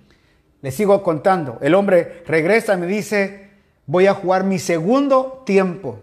Le 0.66 0.72
sigo 0.72 1.04
contando. 1.04 1.60
El 1.62 1.76
hombre 1.76 2.24
regresa 2.26 2.74
y 2.74 2.78
me 2.78 2.88
dice, 2.88 3.52
voy 3.86 4.08
a 4.08 4.16
jugar 4.16 4.44
mi 4.46 4.58
segundo 4.58 5.44
tiempo. 5.46 6.00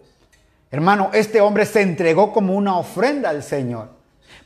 Hermano, 0.70 1.10
este 1.14 1.40
hombre 1.40 1.66
se 1.66 1.80
entregó 1.80 2.32
como 2.32 2.54
una 2.54 2.78
ofrenda 2.78 3.30
al 3.30 3.42
Señor. 3.42 3.88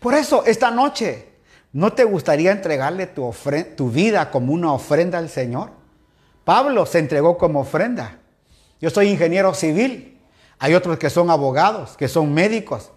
Por 0.00 0.14
eso, 0.14 0.42
esta 0.46 0.70
noche, 0.70 1.28
¿no 1.74 1.92
te 1.92 2.04
gustaría 2.04 2.50
entregarle 2.50 3.08
tu, 3.08 3.30
tu 3.76 3.90
vida 3.90 4.30
como 4.30 4.54
una 4.54 4.72
ofrenda 4.72 5.18
al 5.18 5.28
Señor? 5.28 5.72
Pablo 6.46 6.86
se 6.86 6.98
entregó 6.98 7.36
como 7.36 7.60
ofrenda. 7.60 8.16
Yo 8.80 8.88
soy 8.88 9.10
ingeniero 9.10 9.52
civil. 9.52 10.18
Hay 10.58 10.72
otros 10.72 10.96
que 10.96 11.10
son 11.10 11.28
abogados, 11.28 11.94
que 11.98 12.08
son 12.08 12.32
médicos. 12.32 12.90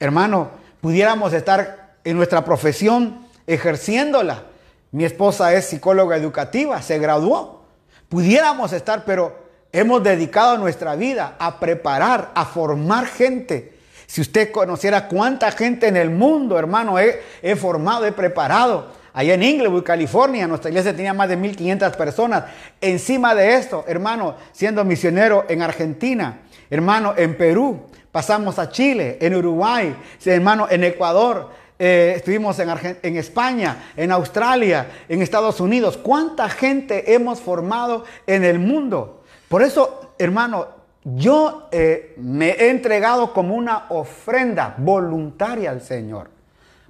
Hermano, 0.00 0.48
pudiéramos 0.80 1.32
estar 1.34 1.98
en 2.02 2.16
nuestra 2.16 2.44
profesión 2.44 3.28
ejerciéndola. 3.46 4.47
Mi 4.90 5.04
esposa 5.04 5.52
es 5.52 5.66
psicóloga 5.66 6.16
educativa, 6.16 6.80
se 6.80 6.98
graduó. 6.98 7.62
Pudiéramos 8.08 8.72
estar, 8.72 9.04
pero 9.04 9.48
hemos 9.70 10.02
dedicado 10.02 10.56
nuestra 10.56 10.96
vida 10.96 11.36
a 11.38 11.60
preparar, 11.60 12.30
a 12.34 12.46
formar 12.46 13.06
gente. 13.06 13.78
Si 14.06 14.22
usted 14.22 14.50
conociera 14.50 15.06
cuánta 15.08 15.50
gente 15.50 15.86
en 15.86 15.96
el 15.98 16.08
mundo, 16.08 16.58
hermano, 16.58 16.98
he, 16.98 17.56
formado, 17.56 18.06
he 18.06 18.12
preparado. 18.12 18.96
Allá 19.12 19.34
en 19.34 19.42
Inglewood, 19.42 19.82
California, 19.82 20.46
nuestra 20.46 20.70
iglesia 20.70 20.96
tenía 20.96 21.12
más 21.12 21.28
de 21.28 21.36
1500 21.36 21.94
personas. 21.94 22.44
Encima 22.80 23.34
de 23.34 23.56
esto, 23.56 23.84
hermano, 23.86 24.36
siendo 24.52 24.84
misionero 24.84 25.44
en 25.50 25.60
Argentina, 25.60 26.40
hermano, 26.70 27.12
en 27.18 27.36
Perú, 27.36 27.82
pasamos 28.10 28.58
a 28.58 28.70
Chile, 28.70 29.18
en 29.20 29.34
Uruguay, 29.34 29.94
hermano, 30.24 30.66
en 30.70 30.84
Ecuador, 30.84 31.50
eh, 31.78 32.14
estuvimos 32.16 32.58
en, 32.58 33.16
España, 33.16 33.90
en 33.96 34.10
Australia, 34.10 34.88
en 35.08 35.22
Estados 35.22 35.60
Unidos. 35.60 35.96
¿Cuánta 35.96 36.48
gente 36.48 37.14
hemos 37.14 37.40
formado 37.40 38.04
en 38.26 38.42
el 38.42 38.58
mundo? 38.58 39.22
Por 39.48 39.62
eso, 39.62 40.12
hermano, 40.18 40.66
yo 41.04 41.68
eh, 41.70 42.14
me 42.16 42.50
he 42.50 42.70
entregado 42.70 43.32
como 43.32 43.54
una 43.54 43.86
ofrenda 43.90 44.74
voluntaria 44.78 45.70
al 45.70 45.80
Señor. 45.80 46.30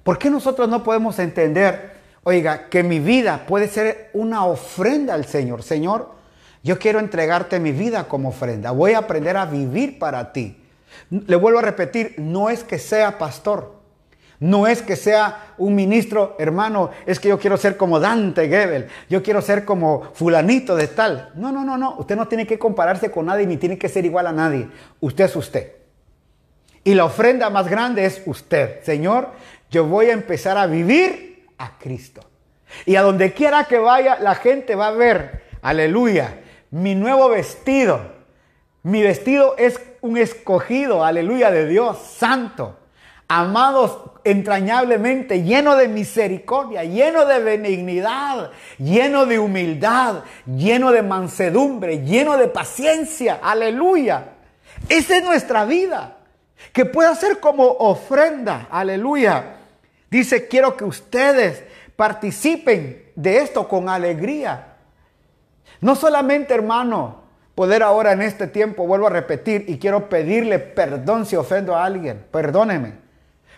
¿Por 0.03 0.17
qué 0.17 0.29
nosotros 0.29 0.67
no 0.67 0.83
podemos 0.83 1.19
entender, 1.19 1.91
oiga, 2.23 2.67
que 2.69 2.81
mi 2.81 2.99
vida 2.99 3.45
puede 3.47 3.67
ser 3.67 4.09
una 4.13 4.45
ofrenda 4.45 5.13
al 5.13 5.25
Señor? 5.25 5.61
Señor, 5.61 6.09
yo 6.63 6.79
quiero 6.79 6.99
entregarte 6.99 7.59
mi 7.59 7.71
vida 7.71 8.05
como 8.07 8.29
ofrenda. 8.29 8.71
Voy 8.71 8.93
a 8.93 8.99
aprender 8.99 9.37
a 9.37 9.45
vivir 9.45 9.99
para 9.99 10.33
ti. 10.33 10.57
Le 11.11 11.35
vuelvo 11.35 11.59
a 11.59 11.61
repetir, 11.61 12.15
no 12.17 12.49
es 12.49 12.63
que 12.63 12.79
sea 12.79 13.19
pastor. 13.19 13.78
No 14.39 14.67
es 14.67 14.81
que 14.81 14.95
sea 14.95 15.53
un 15.57 15.75
ministro, 15.75 16.37
hermano, 16.39 16.91
es 17.05 17.19
que 17.19 17.27
yo 17.27 17.37
quiero 17.37 17.57
ser 17.57 17.75
como 17.75 17.99
Dante 17.99 18.47
Gebel, 18.47 18.87
yo 19.09 19.21
quiero 19.21 19.41
ser 19.41 19.65
como 19.65 20.03
fulanito 20.13 20.77
de 20.77 20.87
tal. 20.87 21.31
No, 21.35 21.51
no, 21.51 21.65
no, 21.65 21.77
no. 21.77 21.95
Usted 21.97 22.15
no 22.15 22.27
tiene 22.27 22.47
que 22.47 22.57
compararse 22.57 23.11
con 23.11 23.25
nadie 23.25 23.45
ni 23.45 23.57
tiene 23.57 23.77
que 23.77 23.89
ser 23.89 24.05
igual 24.05 24.27
a 24.27 24.31
nadie. 24.31 24.69
Usted 25.01 25.25
es 25.25 25.35
usted. 25.35 25.73
Y 26.85 26.93
la 26.93 27.03
ofrenda 27.03 27.49
más 27.49 27.67
grande 27.67 28.05
es 28.05 28.21
usted. 28.25 28.81
Señor, 28.83 29.31
yo 29.69 29.85
voy 29.85 30.05
a 30.05 30.13
empezar 30.13 30.57
a 30.57 30.67
vivir 30.67 31.45
a 31.57 31.77
Cristo. 31.77 32.21
Y 32.85 32.95
a 32.95 33.01
donde 33.01 33.33
quiera 33.33 33.65
que 33.65 33.77
vaya, 33.77 34.19
la 34.21 34.35
gente 34.35 34.75
va 34.75 34.87
a 34.87 34.91
ver, 34.91 35.43
aleluya, 35.61 36.39
mi 36.71 36.95
nuevo 36.95 37.27
vestido. 37.27 38.19
Mi 38.83 39.03
vestido 39.03 39.57
es 39.57 39.81
un 39.99 40.17
escogido, 40.17 41.03
aleluya, 41.03 41.51
de 41.51 41.67
Dios 41.67 41.97
santo 41.97 42.77
amados 43.29 43.99
entrañablemente, 44.23 45.43
lleno 45.43 45.75
de 45.75 45.87
misericordia, 45.87 46.83
lleno 46.83 47.25
de 47.25 47.39
benignidad, 47.39 48.51
lleno 48.79 49.25
de 49.27 49.39
humildad, 49.39 50.23
lleno 50.45 50.91
de 50.91 51.03
mansedumbre, 51.03 52.01
lleno 52.03 52.37
de 52.37 52.47
paciencia. 52.47 53.39
Aleluya. 53.41 54.31
Esa 54.89 55.17
es 55.17 55.23
nuestra 55.23 55.63
vida. 55.63 56.17
Que 56.73 56.85
pueda 56.85 57.15
ser 57.15 57.39
como 57.39 57.65
ofrenda. 57.65 58.67
Aleluya. 58.69 59.57
Dice, 60.09 60.47
quiero 60.47 60.75
que 60.75 60.83
ustedes 60.83 61.63
participen 61.95 63.11
de 63.15 63.37
esto 63.37 63.67
con 63.67 63.89
alegría. 63.89 64.75
No 65.81 65.95
solamente, 65.95 66.53
hermano, 66.53 67.21
poder 67.53 67.83
ahora 67.83 68.11
en 68.11 68.23
este 68.23 68.47
tiempo, 68.47 68.87
vuelvo 68.87 69.07
a 69.07 69.11
repetir, 69.11 69.65
y 69.67 69.77
quiero 69.77 70.09
pedirle 70.09 70.57
perdón 70.59 71.25
si 71.27 71.35
ofendo 71.35 71.75
a 71.75 71.85
alguien. 71.85 72.25
Perdóneme. 72.31 73.08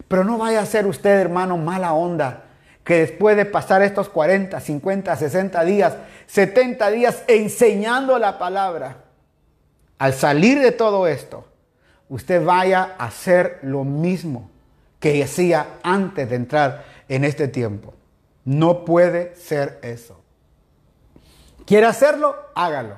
Pero 0.07 0.23
no 0.23 0.37
vaya 0.37 0.61
a 0.61 0.65
ser 0.65 0.87
usted, 0.87 1.19
hermano, 1.19 1.57
mala 1.57 1.93
onda, 1.93 2.43
que 2.83 2.99
después 2.99 3.37
de 3.37 3.45
pasar 3.45 3.81
estos 3.81 4.09
40, 4.09 4.59
50, 4.59 5.15
60 5.15 5.63
días, 5.63 5.93
70 6.27 6.91
días 6.91 7.23
enseñando 7.27 8.17
la 8.17 8.39
palabra, 8.39 8.97
al 9.99 10.13
salir 10.13 10.59
de 10.59 10.71
todo 10.71 11.07
esto, 11.07 11.45
usted 12.09 12.43
vaya 12.43 12.95
a 12.97 13.05
hacer 13.05 13.59
lo 13.61 13.83
mismo 13.83 14.49
que 14.99 15.23
hacía 15.23 15.77
antes 15.83 16.29
de 16.29 16.35
entrar 16.35 16.83
en 17.07 17.23
este 17.23 17.47
tiempo. 17.47 17.93
No 18.45 18.85
puede 18.85 19.35
ser 19.35 19.79
eso. 19.83 20.19
¿Quiere 21.65 21.85
hacerlo? 21.85 22.35
Hágalo. 22.55 22.97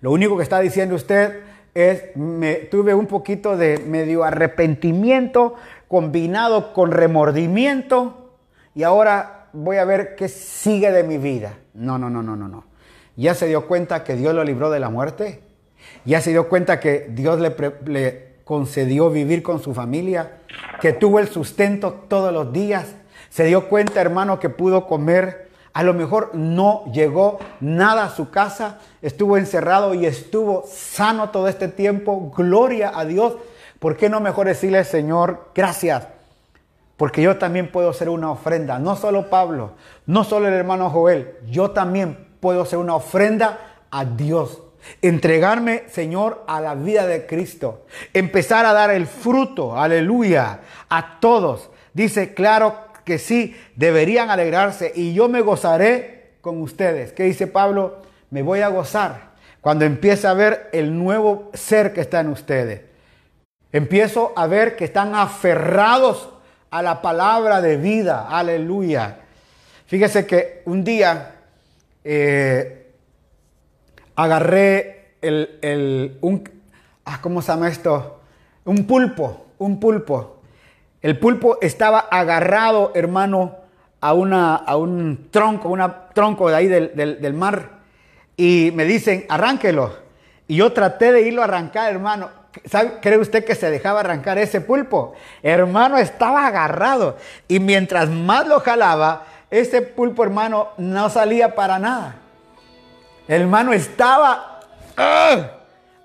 Lo 0.00 0.10
único 0.10 0.36
que 0.36 0.42
está 0.42 0.60
diciendo 0.60 0.94
usted 0.94 1.40
es, 1.74 2.16
me, 2.16 2.54
tuve 2.54 2.94
un 2.94 3.06
poquito 3.06 3.56
de 3.56 3.78
medio 3.78 4.24
arrepentimiento, 4.24 5.54
combinado 5.90 6.72
con 6.72 6.92
remordimiento 6.92 8.36
y 8.76 8.84
ahora 8.84 9.48
voy 9.52 9.78
a 9.78 9.84
ver 9.84 10.14
qué 10.14 10.28
sigue 10.28 10.92
de 10.92 11.02
mi 11.02 11.18
vida. 11.18 11.58
No, 11.74 11.98
no, 11.98 12.08
no, 12.08 12.22
no, 12.22 12.36
no, 12.36 12.46
no. 12.46 12.64
Ya 13.16 13.34
se 13.34 13.48
dio 13.48 13.66
cuenta 13.66 14.04
que 14.04 14.14
Dios 14.14 14.32
lo 14.32 14.44
libró 14.44 14.70
de 14.70 14.78
la 14.78 14.88
muerte. 14.88 15.42
Ya 16.04 16.20
se 16.20 16.30
dio 16.30 16.48
cuenta 16.48 16.78
que 16.78 17.08
Dios 17.10 17.40
le, 17.40 17.56
le 17.86 18.36
concedió 18.44 19.10
vivir 19.10 19.42
con 19.42 19.60
su 19.60 19.74
familia, 19.74 20.38
que 20.80 20.92
tuvo 20.92 21.18
el 21.18 21.26
sustento 21.26 22.04
todos 22.06 22.32
los 22.32 22.52
días. 22.52 22.94
Se 23.28 23.42
dio 23.46 23.68
cuenta, 23.68 24.00
hermano, 24.00 24.38
que 24.38 24.48
pudo 24.48 24.86
comer. 24.86 25.50
A 25.72 25.82
lo 25.82 25.92
mejor 25.92 26.30
no 26.34 26.84
llegó 26.92 27.40
nada 27.58 28.04
a 28.04 28.10
su 28.10 28.30
casa, 28.30 28.78
estuvo 29.02 29.36
encerrado 29.36 29.94
y 29.94 30.06
estuvo 30.06 30.64
sano 30.68 31.30
todo 31.30 31.48
este 31.48 31.66
tiempo. 31.66 32.32
Gloria 32.36 32.92
a 32.94 33.04
Dios. 33.04 33.34
¿Por 33.80 33.96
qué 33.96 34.10
no 34.10 34.20
mejor 34.20 34.46
decirle, 34.46 34.84
Señor, 34.84 35.48
gracias? 35.54 36.06
Porque 36.98 37.22
yo 37.22 37.38
también 37.38 37.72
puedo 37.72 37.94
ser 37.94 38.10
una 38.10 38.30
ofrenda. 38.30 38.78
No 38.78 38.94
solo 38.94 39.30
Pablo, 39.30 39.72
no 40.04 40.22
solo 40.22 40.48
el 40.48 40.54
hermano 40.54 40.90
Joel, 40.90 41.38
yo 41.48 41.70
también 41.70 42.28
puedo 42.40 42.66
ser 42.66 42.78
una 42.78 42.94
ofrenda 42.94 43.58
a 43.90 44.04
Dios. 44.04 44.62
Entregarme, 45.00 45.84
Señor, 45.88 46.44
a 46.46 46.60
la 46.60 46.74
vida 46.74 47.06
de 47.06 47.24
Cristo. 47.24 47.86
Empezar 48.12 48.66
a 48.66 48.74
dar 48.74 48.90
el 48.90 49.06
fruto, 49.06 49.78
aleluya, 49.78 50.60
a 50.90 51.18
todos. 51.18 51.70
Dice, 51.94 52.34
claro 52.34 52.74
que 53.06 53.18
sí, 53.18 53.56
deberían 53.76 54.28
alegrarse 54.28 54.92
y 54.94 55.14
yo 55.14 55.26
me 55.30 55.40
gozaré 55.40 56.32
con 56.42 56.60
ustedes. 56.60 57.14
¿Qué 57.14 57.22
dice 57.22 57.46
Pablo? 57.46 58.02
Me 58.28 58.42
voy 58.42 58.60
a 58.60 58.68
gozar 58.68 59.30
cuando 59.62 59.86
empiece 59.86 60.26
a 60.26 60.34
ver 60.34 60.68
el 60.74 60.98
nuevo 60.98 61.50
ser 61.54 61.94
que 61.94 62.02
está 62.02 62.20
en 62.20 62.28
ustedes. 62.28 62.89
Empiezo 63.72 64.32
a 64.34 64.46
ver 64.46 64.74
que 64.74 64.84
están 64.84 65.14
aferrados 65.14 66.28
a 66.70 66.82
la 66.82 67.00
palabra 67.02 67.60
de 67.60 67.76
vida. 67.76 68.26
Aleluya. 68.28 69.18
Fíjese 69.86 70.26
que 70.26 70.62
un 70.66 70.82
día 70.82 71.36
eh, 72.02 72.92
agarré 74.16 75.14
el, 75.20 76.18
un, 76.20 76.48
ah, 77.04 77.20
¿cómo 77.20 77.42
se 77.42 77.52
llama 77.52 77.68
esto? 77.68 78.20
Un 78.64 78.86
pulpo, 78.86 79.46
un 79.58 79.78
pulpo. 79.78 80.40
El 81.00 81.18
pulpo 81.18 81.58
estaba 81.60 82.00
agarrado, 82.00 82.92
hermano, 82.94 83.56
a, 84.00 84.12
una, 84.14 84.56
a 84.56 84.76
un 84.76 85.28
tronco, 85.30 85.68
una 85.68 86.08
tronco 86.08 86.50
de 86.50 86.56
ahí 86.56 86.66
del, 86.66 86.94
del 86.94 87.34
mar. 87.34 87.80
Y 88.36 88.72
me 88.74 88.84
dicen, 88.84 89.26
arránquelo. 89.28 89.96
Y 90.48 90.56
yo 90.56 90.72
traté 90.72 91.12
de 91.12 91.22
irlo 91.22 91.42
a 91.42 91.44
arrancar, 91.44 91.92
hermano. 91.92 92.39
¿Cree 93.00 93.18
usted 93.18 93.44
que 93.44 93.54
se 93.54 93.70
dejaba 93.70 94.00
arrancar 94.00 94.38
ese 94.38 94.60
pulpo? 94.60 95.14
Hermano, 95.42 95.98
estaba 95.98 96.46
agarrado. 96.46 97.16
Y 97.46 97.60
mientras 97.60 98.08
más 98.08 98.46
lo 98.46 98.60
jalaba, 98.60 99.24
ese 99.50 99.82
pulpo, 99.82 100.24
hermano, 100.24 100.68
no 100.76 101.08
salía 101.10 101.54
para 101.54 101.78
nada. 101.78 102.16
Hermano 103.28 103.72
estaba... 103.72 104.60
¡ah! 104.96 105.56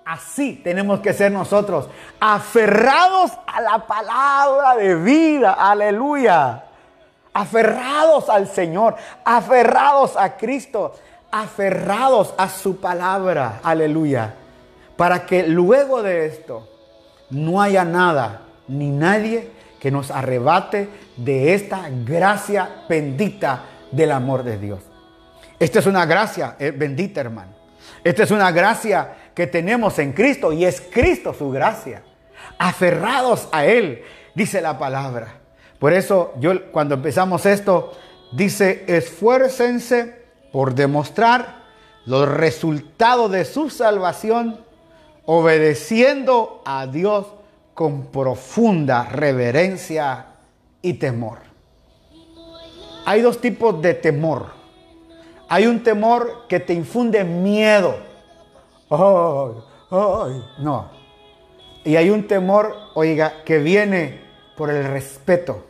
Así 0.06 0.62
tenemos 0.64 1.00
que 1.00 1.14
ser 1.14 1.32
nosotros, 1.32 1.90
aferrados 2.20 3.32
a 3.48 3.60
la 3.60 3.88
palabra 3.88 4.76
de 4.76 4.94
vida, 4.94 5.54
aleluya. 5.54 6.64
Aferrados 7.34 8.30
al 8.30 8.48
Señor, 8.48 8.96
aferrados 9.24 10.16
a 10.16 10.38
Cristo, 10.38 10.94
aferrados 11.32 12.36
a 12.38 12.48
su 12.50 12.80
palabra, 12.80 13.60
aleluya. 13.64 14.36
Para 14.98 15.26
que 15.26 15.48
luego 15.48 16.02
de 16.04 16.26
esto 16.26 16.70
no 17.30 17.62
haya 17.62 17.84
nada 17.84 18.42
ni 18.68 18.90
nadie 18.90 19.50
que 19.80 19.92
nos 19.92 20.10
arrebate 20.12 20.90
de 21.18 21.54
esta 21.54 21.90
gracia 22.06 22.86
bendita 22.90 23.66
del 23.92 24.12
amor 24.12 24.44
de 24.44 24.58
Dios. 24.58 24.80
Esta 25.60 25.80
es 25.80 25.86
una 25.86 26.06
gracia 26.06 26.56
eh, 26.60 26.72
bendita, 26.72 27.22
hermano. 27.22 27.54
Esta 28.04 28.24
es 28.24 28.32
una 28.32 28.52
gracia 28.52 29.16
que 29.34 29.48
tenemos 29.48 30.00
en 30.00 30.14
Cristo 30.14 30.52
y 30.52 30.66
es 30.66 30.82
Cristo 30.82 31.34
su 31.34 31.50
gracia. 31.50 32.04
Aferrados 32.58 33.48
a 33.52 33.66
Él, 33.66 34.04
dice 34.34 34.62
la 34.62 34.78
palabra. 34.78 35.40
Por 35.80 35.94
eso 35.94 36.34
yo 36.40 36.72
cuando 36.72 36.96
empezamos 36.96 37.46
esto, 37.46 37.94
dice, 38.32 38.86
esfuércense 38.88 40.24
por 40.52 40.74
demostrar 40.74 41.64
los 42.06 42.28
resultados 42.28 43.32
de 43.32 43.46
su 43.46 43.70
salvación, 43.70 44.65
obedeciendo 45.26 46.62
a 46.66 46.88
Dios 46.88 47.28
con 47.74 48.08
profunda 48.08 49.04
reverencia 49.04 50.28
y 50.82 50.94
temor. 50.94 51.40
Hay 53.06 53.22
dos 53.22 53.40
tipos 53.40 53.82
de 53.82 53.94
temor. 53.94 54.48
Hay 55.48 55.68
un 55.68 55.84
temor 55.84 56.48
que 56.48 56.60
te 56.60 56.74
infunde 56.74 57.24
miedo 57.24 58.16
ay, 58.90 59.54
ay, 59.92 60.46
no. 60.60 60.90
Y 61.84 61.96
hay 61.96 62.10
un 62.10 62.28
temor, 62.28 62.76
oiga, 62.96 63.44
que 63.44 63.60
viene 63.60 64.22
por 64.58 64.70
el 64.70 64.84
respeto. 64.86 65.66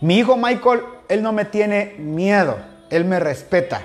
Mi 0.00 0.18
hijo 0.18 0.36
Michael, 0.36 0.82
él 1.08 1.22
no 1.22 1.32
me 1.32 1.44
tiene 1.44 1.96
miedo, 1.98 2.56
él 2.90 3.04
me 3.04 3.20
respeta. 3.20 3.82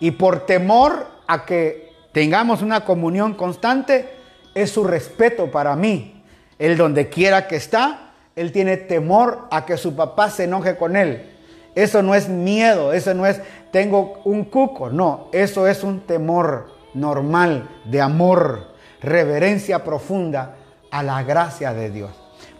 Y 0.00 0.12
por 0.12 0.46
temor 0.46 1.06
a 1.26 1.44
que 1.44 1.89
tengamos 2.12 2.62
una 2.62 2.84
comunión 2.84 3.34
constante, 3.34 4.08
es 4.54 4.70
su 4.70 4.84
respeto 4.84 5.50
para 5.50 5.76
mí. 5.76 6.22
Él 6.58 6.76
donde 6.76 7.08
quiera 7.08 7.46
que 7.46 7.56
está, 7.56 8.12
él 8.36 8.52
tiene 8.52 8.76
temor 8.76 9.48
a 9.50 9.64
que 9.64 9.76
su 9.76 9.94
papá 9.94 10.30
se 10.30 10.44
enoje 10.44 10.76
con 10.76 10.96
él. 10.96 11.36
Eso 11.74 12.02
no 12.02 12.14
es 12.14 12.28
miedo, 12.28 12.92
eso 12.92 13.14
no 13.14 13.26
es 13.26 13.40
tengo 13.70 14.20
un 14.24 14.44
cuco, 14.44 14.90
no, 14.90 15.28
eso 15.32 15.66
es 15.68 15.84
un 15.84 16.00
temor 16.00 16.68
normal 16.94 17.68
de 17.84 18.00
amor, 18.00 18.74
reverencia 19.00 19.84
profunda 19.84 20.56
a 20.90 21.02
la 21.02 21.22
gracia 21.22 21.72
de 21.72 21.90
Dios. 21.90 22.10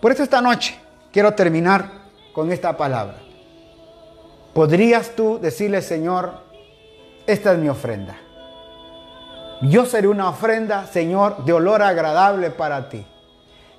Por 0.00 0.12
eso 0.12 0.22
esta 0.22 0.40
noche 0.40 0.78
quiero 1.12 1.34
terminar 1.34 1.90
con 2.32 2.52
esta 2.52 2.76
palabra. 2.76 3.16
¿Podrías 4.54 5.10
tú 5.16 5.38
decirle, 5.40 5.82
Señor, 5.82 6.32
esta 7.26 7.52
es 7.52 7.58
mi 7.58 7.68
ofrenda? 7.68 8.16
Yo 9.62 9.84
seré 9.84 10.08
una 10.08 10.30
ofrenda, 10.30 10.86
Señor, 10.86 11.44
de 11.44 11.52
olor 11.52 11.82
agradable 11.82 12.50
para 12.50 12.88
ti. 12.88 13.06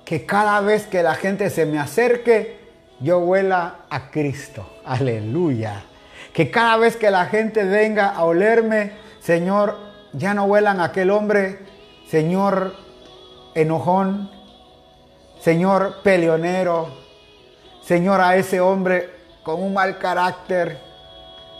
Que 0.04 0.24
cada 0.26 0.60
vez 0.60 0.86
que 0.86 1.02
la 1.02 1.14
gente 1.14 1.50
se 1.50 1.66
me 1.66 1.78
acerque, 1.78 2.60
yo 3.00 3.18
huela 3.18 3.78
a 3.90 4.10
Cristo. 4.10 4.64
Aleluya. 4.84 5.82
Que 6.32 6.50
cada 6.50 6.76
vez 6.76 6.96
que 6.96 7.10
la 7.10 7.26
gente 7.26 7.64
venga 7.64 8.10
a 8.10 8.24
olerme, 8.24 8.92
Señor, 9.20 9.76
ya 10.12 10.34
no 10.34 10.44
huelan 10.44 10.80
a 10.80 10.84
aquel 10.84 11.10
hombre, 11.10 11.58
Señor 12.08 12.74
enojón, 13.54 14.30
Señor 15.40 16.02
peleonero, 16.02 16.88
Señor 17.82 18.20
a 18.20 18.36
ese 18.36 18.60
hombre 18.60 19.10
con 19.42 19.60
un 19.60 19.74
mal 19.74 19.98
carácter, 19.98 20.78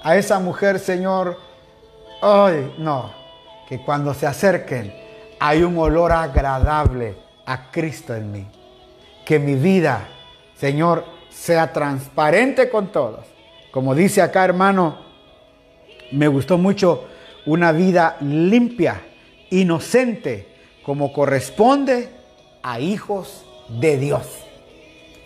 a 0.05 0.17
esa 0.17 0.39
mujer, 0.39 0.79
Señor, 0.79 1.39
ay, 2.23 2.75
no, 2.79 3.22
que 3.69 3.83
cuando 3.83 4.15
se 4.15 4.27
acerquen 4.27 4.95
hay 5.39 5.63
un 5.63 5.77
olor 5.79 6.13
agradable 6.13 7.17
a 7.47 7.71
Cristo 7.71 8.15
en 8.15 8.31
mí. 8.31 8.47
Que 9.25 9.39
mi 9.39 9.55
vida, 9.55 10.09
Señor, 10.55 11.05
sea 11.31 11.73
transparente 11.73 12.69
con 12.71 12.93
todos. 12.93 13.27
Como 13.73 13.95
dice 13.95 14.23
acá, 14.23 14.45
hermano, 14.45 14.99
me 16.13 16.29
gustó 16.29 16.59
mucho 16.59 17.07
una 17.47 17.73
vida 17.73 18.17
limpia, 18.21 19.01
inocente, 19.51 20.49
como 20.85 21.13
corresponde 21.13 22.11
a 22.63 22.81
hijos 22.81 23.45
de 23.69 23.99
Dios. 23.99 24.27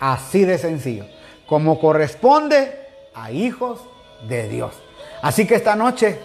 Así 0.00 0.44
de 0.44 0.58
sencillo, 0.58 1.06
como 1.46 1.78
corresponde 1.78 2.80
a 3.14 3.32
hijos 3.32 3.80
de 4.28 4.48
Dios. 4.48 4.74
Así 5.22 5.46
que 5.46 5.56
esta 5.56 5.76
noche 5.76 6.18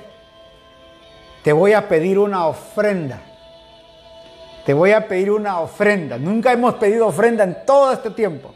te 1.44 1.54
voy 1.54 1.74
a 1.74 1.88
pedir 1.88 2.20
una 2.20 2.48
ofrenda. 2.48 3.22
Te 4.66 4.74
voy 4.74 4.92
a 4.92 5.08
pedir 5.08 5.32
una 5.32 5.60
ofrenda. 5.60 6.18
Nunca 6.18 6.52
hemos 6.52 6.76
pedido 6.76 7.08
ofrenda 7.08 7.44
en 7.44 7.66
todo 7.66 7.92
este 7.92 8.12
tiempo. 8.12 8.54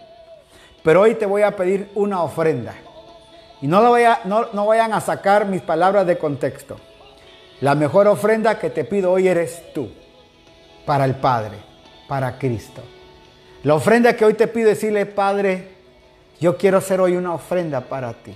Pero 0.83 1.01
hoy 1.01 1.15
te 1.15 1.25
voy 1.25 1.41
a 1.41 1.55
pedir 1.55 1.89
una 1.95 2.21
ofrenda. 2.21 2.75
Y 3.61 3.67
no, 3.67 3.81
lo 3.81 3.95
no, 4.25 4.47
no 4.53 4.65
vayan 4.67 4.93
a 4.93 5.01
sacar 5.01 5.47
mis 5.47 5.61
palabras 5.61 6.05
de 6.05 6.17
contexto. 6.17 6.77
La 7.61 7.73
mejor 7.73 8.07
ofrenda 8.07 8.59
que 8.59 8.69
te 8.69 8.83
pido 8.83 9.11
hoy 9.11 9.27
eres 9.27 9.73
tú, 9.73 9.89
para 10.85 11.05
el 11.05 11.15
Padre, 11.15 11.57
para 12.07 12.37
Cristo. 12.37 12.83
La 13.63 13.73
ofrenda 13.73 14.15
que 14.15 14.25
hoy 14.25 14.35
te 14.35 14.47
pido 14.47 14.69
es 14.69 14.77
decirle, 14.77 15.07
Padre, 15.07 15.69
yo 16.39 16.57
quiero 16.57 16.81
ser 16.81 16.99
hoy 17.01 17.15
una 17.15 17.33
ofrenda 17.33 17.81
para 17.81 18.13
ti. 18.13 18.35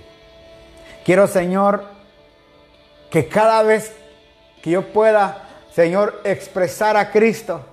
Quiero, 1.04 1.28
Señor, 1.28 1.84
que 3.10 3.28
cada 3.28 3.62
vez 3.62 3.94
que 4.62 4.70
yo 4.70 4.92
pueda, 4.92 5.48
Señor, 5.72 6.20
expresar 6.24 6.96
a 6.96 7.10
Cristo, 7.10 7.64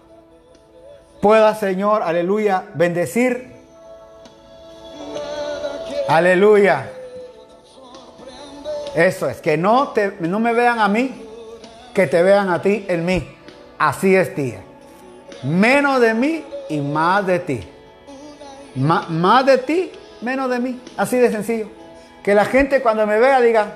pueda, 1.21 1.55
Señor, 1.55 2.03
aleluya, 2.03 2.63
bendecir. 2.73 3.51
Aleluya. 6.07 6.89
Eso 8.95 9.29
es, 9.29 9.41
que 9.41 9.57
no, 9.57 9.89
te, 9.89 10.13
no 10.21 10.39
me 10.39 10.53
vean 10.53 10.79
a 10.79 10.87
mí, 10.87 11.23
que 11.93 12.07
te 12.07 12.23
vean 12.23 12.49
a 12.49 12.61
ti 12.61 12.85
en 12.87 13.05
mí. 13.05 13.35
Así 13.77 14.15
es, 14.15 14.33
tía. 14.33 14.61
Menos 15.43 16.01
de 16.01 16.13
mí 16.13 16.43
y 16.69 16.79
más 16.81 17.27
de 17.27 17.39
ti. 17.39 17.67
más 18.75 19.45
de 19.45 19.57
ti, 19.59 19.91
menos 20.21 20.49
de 20.49 20.59
mí. 20.59 20.81
Así 20.95 21.17
de 21.17 21.29
sencillo. 21.29 21.69
Que 22.23 22.33
la 22.33 22.45
gente 22.45 22.81
cuando 22.81 23.05
me 23.05 23.19
vea 23.19 23.39
diga, 23.41 23.73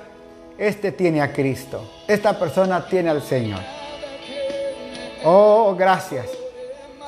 este 0.62 0.92
tiene 0.92 1.24
a 1.24 1.34
Cristo. 1.34 1.82
Esta 2.08 2.38
persona 2.38 2.86
tiene 2.86 3.10
al 3.10 3.24
Señor. 3.24 3.62
Oh, 5.24 5.76
gracias. 5.76 6.28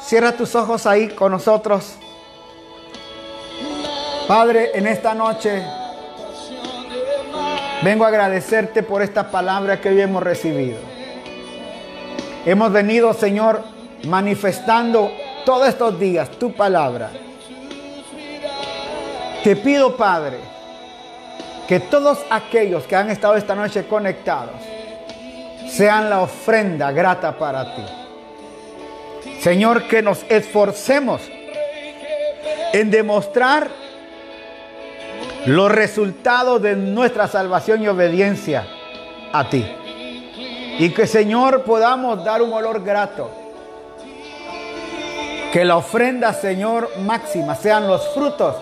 Cierra 0.01 0.31
tus 0.31 0.55
ojos 0.55 0.87
ahí 0.87 1.09
con 1.09 1.31
nosotros. 1.31 1.93
Padre, 4.27 4.71
en 4.73 4.87
esta 4.87 5.13
noche 5.13 5.63
vengo 7.83 8.05
a 8.05 8.07
agradecerte 8.07 8.81
por 8.81 9.03
esta 9.03 9.29
palabra 9.29 9.79
que 9.79 9.89
hoy 9.89 10.01
hemos 10.01 10.23
recibido. 10.23 10.79
Hemos 12.47 12.71
venido, 12.71 13.13
Señor, 13.13 13.63
manifestando 14.07 15.11
todos 15.45 15.67
estos 15.67 15.99
días 15.99 16.27
tu 16.39 16.53
palabra. 16.53 17.11
Te 19.43 19.55
pido, 19.55 19.95
Padre, 19.95 20.52
que 21.73 21.79
todos 21.79 22.19
aquellos 22.29 22.83
que 22.83 22.95
han 22.95 23.09
estado 23.09 23.33
esta 23.33 23.55
noche 23.55 23.87
conectados 23.87 24.61
sean 25.67 26.07
la 26.07 26.21
ofrenda 26.21 26.91
grata 26.91 27.35
para 27.35 27.73
ti. 27.73 27.81
Señor, 29.41 29.87
que 29.87 30.03
nos 30.03 30.23
esforcemos 30.29 31.23
en 32.73 32.91
demostrar 32.91 33.69
los 35.47 35.71
resultados 35.71 36.61
de 36.61 36.75
nuestra 36.75 37.27
salvación 37.27 37.81
y 37.81 37.87
obediencia 37.87 38.67
a 39.31 39.49
ti. 39.49 39.65
Y 40.77 40.91
que 40.91 41.07
Señor 41.07 41.63
podamos 41.63 42.23
dar 42.23 42.43
un 42.43 42.53
olor 42.53 42.83
grato. 42.83 43.31
Que 45.51 45.65
la 45.65 45.77
ofrenda, 45.77 46.33
Señor, 46.33 46.91
máxima 46.99 47.55
sean 47.55 47.87
los 47.87 48.09
frutos, 48.09 48.57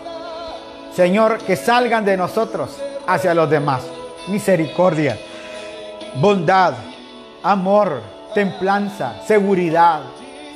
Señor, 0.95 1.39
que 1.39 1.57
salgan 1.57 2.05
de 2.05 2.15
nosotros 2.15 2.79
hacia 3.07 3.33
los 3.33 3.49
demás. 3.49 3.83
Misericordia, 4.27 5.17
bondad, 6.15 6.73
amor, 7.43 8.01
templanza, 8.33 9.15
seguridad, 9.25 10.01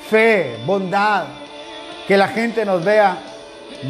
fe, 0.09 0.57
bondad. 0.65 1.25
Que 2.07 2.17
la 2.17 2.27
gente 2.27 2.63
nos 2.65 2.83
vea 2.83 3.17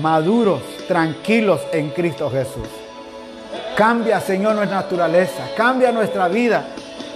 maduros, 0.02 0.62
tranquilos 0.88 1.62
en 1.72 1.90
Cristo 1.90 2.30
Jesús. 2.30 2.68
Cambia, 3.76 4.22
Señor, 4.22 4.56
nuestra 4.56 4.78
naturaleza. 4.78 5.50
Cambia 5.58 5.92
nuestra 5.92 6.28
vida. 6.30 6.66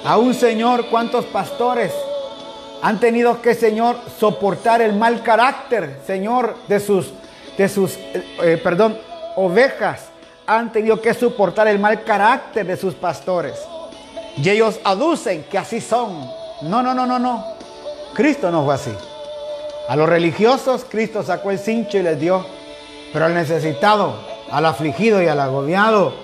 Aún, 0.03 0.33
Señor, 0.33 0.87
cuántos 0.89 1.25
pastores 1.25 1.93
han 2.81 2.99
tenido 2.99 3.41
que, 3.41 3.53
Señor, 3.53 3.97
soportar 4.17 4.81
el 4.81 4.93
mal 4.93 5.21
carácter, 5.21 5.99
Señor, 6.05 6.55
de 6.67 6.79
sus, 6.79 7.11
de 7.57 7.67
sus, 7.67 7.95
eh, 7.95 8.23
eh, 8.41 8.59
perdón, 8.61 8.97
ovejas. 9.35 10.08
Han 10.49 10.71
tenido 10.71 10.99
que 10.99 11.13
soportar 11.13 11.67
el 11.67 11.77
mal 11.77 12.03
carácter 12.03 12.65
de 12.65 12.75
sus 12.75 12.95
pastores. 12.95 13.53
Y 14.35 14.49
ellos 14.49 14.79
aducen 14.83 15.43
que 15.43 15.59
así 15.59 15.79
son. 15.79 16.27
No, 16.63 16.81
no, 16.81 16.95
no, 16.95 17.05
no, 17.05 17.19
no. 17.19 17.45
Cristo 18.15 18.49
no 18.49 18.65
fue 18.65 18.73
así. 18.73 18.91
A 19.87 19.95
los 19.95 20.09
religiosos 20.09 20.87
Cristo 20.89 21.21
sacó 21.21 21.51
el 21.51 21.59
cincho 21.59 21.99
y 21.99 22.01
les 22.01 22.19
dio. 22.19 22.43
Pero 23.13 23.25
al 23.25 23.35
necesitado, 23.35 24.15
al 24.49 24.65
afligido 24.65 25.21
y 25.21 25.27
al 25.27 25.39
agobiado, 25.39 26.15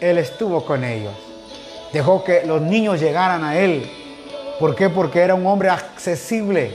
Él 0.00 0.18
estuvo 0.18 0.64
con 0.64 0.82
ellos. 0.82 1.14
Dejó 1.92 2.24
que 2.24 2.44
los 2.46 2.60
niños 2.60 2.98
llegaran 2.98 3.44
a 3.44 3.60
Él. 3.60 3.88
¿Por 4.58 4.74
qué? 4.74 4.90
Porque 4.90 5.20
era 5.20 5.36
un 5.36 5.46
hombre 5.46 5.68
accesible. 5.68 6.74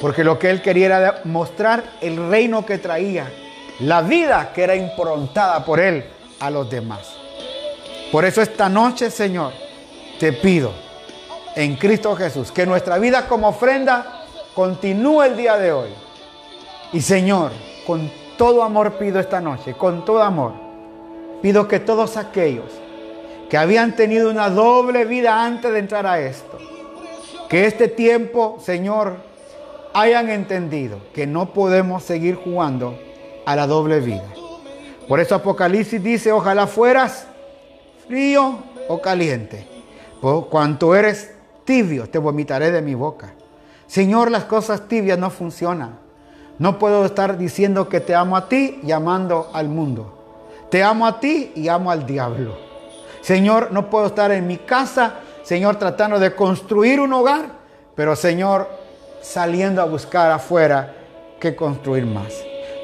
Porque 0.00 0.24
lo 0.24 0.40
que 0.40 0.50
Él 0.50 0.60
quería 0.60 0.86
era 0.86 1.20
mostrar 1.22 1.84
el 2.00 2.28
reino 2.28 2.66
que 2.66 2.78
traía. 2.78 3.30
La 3.78 4.02
vida 4.02 4.50
que 4.52 4.64
era 4.64 4.74
improntada 4.74 5.64
por 5.64 5.78
Él 5.78 6.15
a 6.40 6.50
los 6.50 6.68
demás. 6.68 7.14
Por 8.12 8.24
eso 8.24 8.42
esta 8.42 8.68
noche, 8.68 9.10
Señor, 9.10 9.52
te 10.18 10.32
pido 10.32 10.72
en 11.54 11.76
Cristo 11.76 12.14
Jesús 12.14 12.52
que 12.52 12.66
nuestra 12.66 12.98
vida 12.98 13.26
como 13.26 13.48
ofrenda 13.48 14.24
continúe 14.54 15.22
el 15.22 15.36
día 15.36 15.56
de 15.56 15.72
hoy. 15.72 15.90
Y 16.92 17.00
Señor, 17.00 17.52
con 17.86 18.10
todo 18.36 18.62
amor 18.62 18.94
pido 18.94 19.18
esta 19.18 19.40
noche, 19.40 19.74
con 19.74 20.04
todo 20.04 20.22
amor, 20.22 20.52
pido 21.42 21.66
que 21.66 21.80
todos 21.80 22.16
aquellos 22.16 22.70
que 23.50 23.56
habían 23.56 23.94
tenido 23.94 24.30
una 24.30 24.50
doble 24.50 25.04
vida 25.04 25.44
antes 25.44 25.72
de 25.72 25.78
entrar 25.78 26.06
a 26.06 26.20
esto, 26.20 26.58
que 27.48 27.66
este 27.66 27.88
tiempo, 27.88 28.58
Señor, 28.60 29.16
hayan 29.94 30.30
entendido 30.30 30.98
que 31.14 31.26
no 31.26 31.52
podemos 31.52 32.02
seguir 32.02 32.34
jugando 32.34 32.98
a 33.46 33.56
la 33.56 33.66
doble 33.66 34.00
vida. 34.00 34.24
Por 35.08 35.20
eso 35.20 35.34
Apocalipsis 35.34 36.02
dice, 36.02 36.32
ojalá 36.32 36.66
fueras 36.66 37.26
frío 38.06 38.58
o 38.88 39.00
caliente. 39.00 39.66
Por 40.20 40.48
cuanto 40.48 40.94
eres 40.94 41.32
tibio, 41.64 42.08
te 42.08 42.18
vomitaré 42.18 42.70
de 42.70 42.82
mi 42.82 42.94
boca. 42.94 43.34
Señor, 43.86 44.30
las 44.30 44.44
cosas 44.44 44.88
tibias 44.88 45.18
no 45.18 45.30
funcionan. 45.30 45.98
No 46.58 46.78
puedo 46.78 47.04
estar 47.04 47.36
diciendo 47.36 47.88
que 47.88 48.00
te 48.00 48.14
amo 48.14 48.36
a 48.36 48.48
ti 48.48 48.80
y 48.82 48.90
amando 48.90 49.50
al 49.52 49.68
mundo. 49.68 50.16
Te 50.70 50.82
amo 50.82 51.06
a 51.06 51.20
ti 51.20 51.52
y 51.54 51.68
amo 51.68 51.90
al 51.90 52.06
diablo. 52.06 52.56
Señor, 53.20 53.72
no 53.72 53.90
puedo 53.90 54.06
estar 54.06 54.32
en 54.32 54.46
mi 54.46 54.56
casa, 54.56 55.16
Señor, 55.42 55.76
tratando 55.76 56.18
de 56.18 56.34
construir 56.34 57.00
un 57.00 57.12
hogar, 57.12 57.46
pero 57.94 58.16
Señor, 58.16 58.68
saliendo 59.20 59.82
a 59.82 59.84
buscar 59.84 60.30
afuera 60.30 60.94
que 61.40 61.54
construir 61.54 62.06
más. 62.06 62.32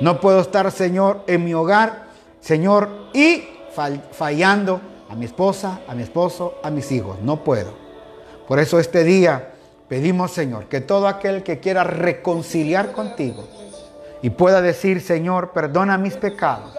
No 0.01 0.20
puedo 0.20 0.40
estar, 0.40 0.70
Señor, 0.70 1.23
en 1.27 1.44
mi 1.44 1.55
hogar, 1.55 2.07
Señor, 2.43 2.89
y 3.14 3.44
fallando 4.10 4.81
a 5.09 5.14
mi 5.14 5.27
esposa, 5.27 5.81
a 5.86 5.94
mi 5.94 6.02
esposo, 6.02 6.56
a 6.62 6.70
mis 6.70 6.90
hijos. 6.90 7.19
No 7.23 7.44
puedo. 7.44 7.73
Por 8.48 8.59
eso 8.59 8.81
este 8.81 9.05
día 9.05 9.52
pedimos, 9.89 10.32
Señor, 10.32 10.64
que 10.66 10.81
todo 10.81 11.06
aquel 11.06 11.44
que 11.44 11.60
quiera 11.60 11.85
reconciliar 11.85 12.90
contigo 12.93 13.44
y 14.23 14.31
pueda 14.31 14.60
decir, 14.60 15.01
Señor, 15.01 15.52
perdona 15.52 15.97
mis 15.98 16.16
pecados. 16.16 16.77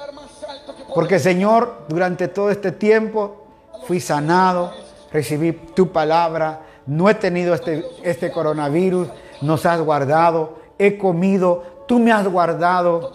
Porque, 0.94 1.18
Señor, 1.18 1.85
durante 1.88 2.27
todo 2.27 2.52
este 2.52 2.73
tiempo 2.73 3.48
fui 3.88 4.02
sanado, 4.02 4.72
recibí 5.14 5.53
tu 5.53 5.94
palabra, 5.94 6.61
no 6.85 7.10
he 7.10 7.15
tenido 7.15 7.53
este, 7.53 7.85
este 8.03 8.31
coronavirus, 8.31 9.07
nos 9.41 9.65
has 9.65 9.80
guardado, 9.80 10.60
he 10.77 10.98
comido, 10.98 11.85
tú 11.88 11.99
me 11.99 12.11
has 12.11 12.27
guardado. 12.27 13.14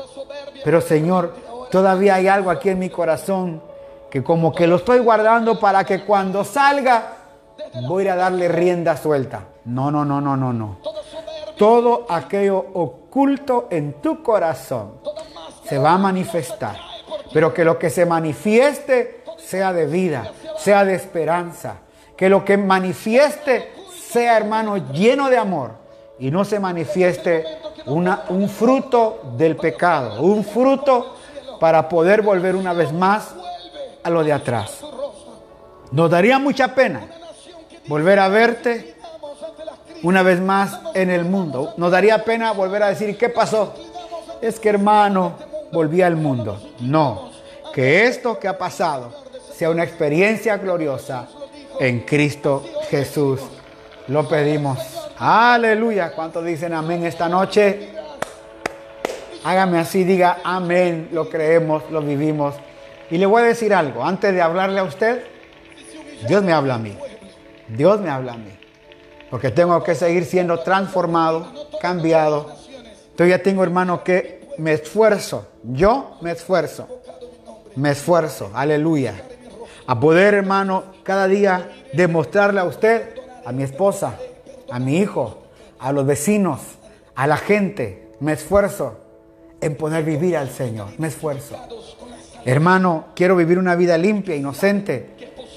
Pero, 0.64 0.80
Señor, 0.80 1.47
todavía 1.70 2.16
hay 2.16 2.28
algo 2.28 2.50
aquí 2.50 2.70
en 2.70 2.78
mi 2.78 2.90
corazón 2.90 3.62
que 4.10 4.22
como 4.22 4.52
que 4.52 4.66
lo 4.66 4.76
estoy 4.76 5.00
guardando 5.00 5.58
para 5.58 5.84
que 5.84 6.04
cuando 6.04 6.44
salga 6.44 7.16
voy 7.86 8.08
a 8.08 8.16
darle 8.16 8.48
rienda 8.48 8.96
suelta. 8.96 9.44
No, 9.64 9.90
no, 9.90 10.04
no, 10.04 10.20
no, 10.20 10.36
no, 10.36 10.52
no. 10.52 10.78
Todo 11.56 12.06
aquello 12.08 12.58
oculto 12.74 13.68
en 13.70 13.94
tu 13.94 14.22
corazón 14.22 15.00
se 15.64 15.78
va 15.78 15.92
a 15.92 15.98
manifestar. 15.98 16.76
Pero 17.32 17.52
que 17.52 17.64
lo 17.64 17.78
que 17.78 17.90
se 17.90 18.06
manifieste 18.06 19.22
sea 19.36 19.72
de 19.72 19.86
vida, 19.86 20.32
sea 20.56 20.84
de 20.84 20.94
esperanza. 20.94 21.80
Que 22.16 22.28
lo 22.28 22.44
que 22.44 22.56
manifieste 22.56 23.72
sea, 23.92 24.36
hermano, 24.36 24.76
lleno 24.92 25.28
de 25.28 25.36
amor. 25.36 25.72
Y 26.18 26.30
no 26.30 26.44
se 26.44 26.58
manifieste 26.58 27.44
una, 27.86 28.24
un 28.30 28.48
fruto 28.48 29.20
del 29.36 29.56
pecado, 29.56 30.22
un 30.22 30.44
fruto 30.44 31.17
para 31.60 31.88
poder 31.88 32.22
volver 32.22 32.56
una 32.56 32.72
vez 32.72 32.92
más 32.92 33.34
a 34.02 34.10
lo 34.10 34.24
de 34.24 34.32
atrás. 34.32 34.80
Nos 35.90 36.10
daría 36.10 36.38
mucha 36.38 36.74
pena 36.74 37.06
volver 37.86 38.18
a 38.18 38.28
verte 38.28 38.94
una 40.02 40.22
vez 40.22 40.40
más 40.40 40.80
en 40.94 41.10
el 41.10 41.24
mundo. 41.24 41.74
Nos 41.76 41.90
daría 41.90 42.24
pena 42.24 42.52
volver 42.52 42.82
a 42.82 42.88
decir, 42.88 43.16
¿qué 43.16 43.28
pasó? 43.28 43.74
Es 44.40 44.60
que 44.60 44.68
hermano, 44.68 45.34
volví 45.72 46.02
al 46.02 46.16
mundo. 46.16 46.60
No, 46.80 47.30
que 47.72 48.06
esto 48.06 48.38
que 48.38 48.48
ha 48.48 48.56
pasado 48.58 49.12
sea 49.52 49.70
una 49.70 49.82
experiencia 49.82 50.56
gloriosa 50.58 51.26
en 51.80 52.00
Cristo 52.00 52.64
Jesús. 52.90 53.40
Lo 54.08 54.28
pedimos. 54.28 54.78
Aleluya. 55.18 56.12
¿Cuántos 56.12 56.44
dicen 56.44 56.72
amén 56.72 57.04
esta 57.04 57.28
noche? 57.28 57.97
Hágame 59.48 59.78
así, 59.78 60.04
diga 60.04 60.40
amén. 60.44 61.08
Lo 61.10 61.30
creemos, 61.30 61.82
lo 61.90 62.02
vivimos. 62.02 62.54
Y 63.10 63.16
le 63.16 63.24
voy 63.24 63.40
a 63.40 63.46
decir 63.46 63.72
algo, 63.72 64.04
antes 64.04 64.34
de 64.34 64.42
hablarle 64.42 64.78
a 64.78 64.84
usted, 64.84 65.24
Dios 66.28 66.44
me 66.44 66.52
habla 66.52 66.74
a 66.74 66.78
mí. 66.78 66.94
Dios 67.66 67.98
me 67.98 68.10
habla 68.10 68.34
a 68.34 68.36
mí. 68.36 68.50
Porque 69.30 69.50
tengo 69.50 69.82
que 69.82 69.94
seguir 69.94 70.26
siendo 70.26 70.58
transformado, 70.58 71.50
cambiado. 71.80 72.52
Entonces 73.10 73.30
ya 73.30 73.42
tengo, 73.42 73.62
hermano, 73.62 74.04
que 74.04 74.46
me 74.58 74.74
esfuerzo. 74.74 75.48
Yo 75.62 76.18
me 76.20 76.32
esfuerzo. 76.32 77.00
Me 77.74 77.92
esfuerzo. 77.92 78.50
Aleluya. 78.52 79.14
A 79.86 79.98
poder, 79.98 80.34
hermano, 80.34 80.92
cada 81.04 81.26
día 81.26 81.70
demostrarle 81.94 82.60
a 82.60 82.64
usted, 82.64 83.14
a 83.46 83.52
mi 83.52 83.62
esposa, 83.62 84.12
a 84.70 84.78
mi 84.78 84.98
hijo, 84.98 85.38
a 85.78 85.90
los 85.92 86.04
vecinos, 86.04 86.60
a 87.14 87.26
la 87.26 87.38
gente. 87.38 88.10
Me 88.20 88.34
esfuerzo 88.34 89.07
en 89.60 89.76
poder 89.76 90.04
vivir 90.04 90.36
al 90.36 90.50
Señor. 90.50 90.88
Me 90.98 91.08
esfuerzo. 91.08 91.56
Hermano, 92.44 93.06
quiero 93.14 93.36
vivir 93.36 93.58
una 93.58 93.74
vida 93.74 93.98
limpia, 93.98 94.34
inocente. 94.34 95.10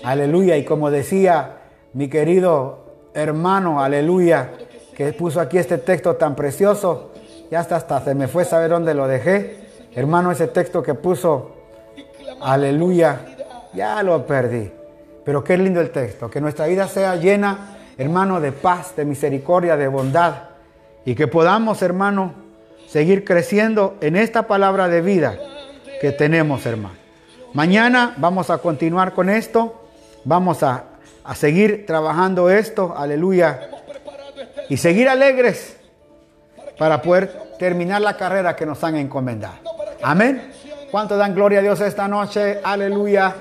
Aleluya. 0.03 0.57
Y 0.57 0.65
como 0.65 0.89
decía 0.89 1.57
mi 1.93 2.07
querido 2.07 2.81
hermano, 3.13 3.81
aleluya, 3.81 4.51
que 4.95 5.13
puso 5.13 5.39
aquí 5.39 5.57
este 5.57 5.77
texto 5.77 6.15
tan 6.15 6.35
precioso, 6.35 7.11
ya 7.49 7.59
hasta, 7.59 7.75
hasta 7.75 8.03
se 8.03 8.15
me 8.15 8.27
fue 8.27 8.45
saber 8.45 8.69
dónde 8.69 8.93
lo 8.93 9.07
dejé. 9.07 9.59
Hermano, 9.93 10.31
ese 10.31 10.47
texto 10.47 10.81
que 10.81 10.93
puso, 10.93 11.51
aleluya, 12.41 13.19
ya 13.73 14.01
lo 14.03 14.25
perdí. 14.25 14.71
Pero 15.25 15.43
qué 15.43 15.57
lindo 15.57 15.81
el 15.81 15.91
texto, 15.91 16.29
que 16.29 16.41
nuestra 16.41 16.65
vida 16.67 16.87
sea 16.87 17.15
llena, 17.15 17.77
hermano, 17.97 18.39
de 18.39 18.51
paz, 18.51 18.95
de 18.95 19.05
misericordia, 19.05 19.77
de 19.77 19.87
bondad. 19.87 20.33
Y 21.05 21.15
que 21.15 21.27
podamos, 21.27 21.81
hermano, 21.81 22.33
seguir 22.91 23.23
creciendo 23.23 23.95
en 24.01 24.17
esta 24.17 24.47
palabra 24.47 24.89
de 24.89 25.01
vida 25.01 25.37
que 26.01 26.11
tenemos, 26.11 26.65
hermano. 26.65 26.95
Mañana 27.53 28.15
vamos 28.17 28.49
a 28.49 28.57
continuar 28.57 29.13
con 29.13 29.29
esto. 29.29 29.87
Vamos 30.25 30.61
a, 30.61 30.83
a 31.23 31.35
seguir 31.35 31.85
trabajando 31.85 32.49
esto. 32.49 32.93
Aleluya. 32.97 33.69
Y 34.67 34.75
seguir 34.75 35.07
alegres 35.07 35.77
para 36.77 37.01
poder 37.01 37.31
terminar 37.57 38.01
la 38.01 38.17
carrera 38.17 38.57
que 38.57 38.65
nos 38.65 38.83
han 38.83 38.97
encomendado. 38.97 39.55
Amén. 40.03 40.51
¿Cuántos 40.91 41.17
dan 41.17 41.33
gloria 41.33 41.59
a 41.59 41.61
Dios 41.61 41.79
esta 41.79 42.09
noche? 42.09 42.59
Aleluya. 42.61 43.33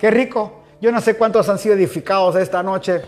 Qué 0.00 0.10
rico. 0.10 0.64
Yo 0.80 0.90
no 0.90 1.00
sé 1.00 1.14
cuántos 1.14 1.48
han 1.48 1.60
sido 1.60 1.76
edificados 1.76 2.34
esta 2.34 2.60
noche. 2.64 3.02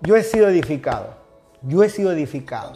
Yo 0.00 0.16
he 0.16 0.22
sido 0.22 0.48
edificado. 0.48 1.16
Yo 1.60 1.82
he 1.82 1.90
sido 1.90 2.12
edificado. 2.12 2.72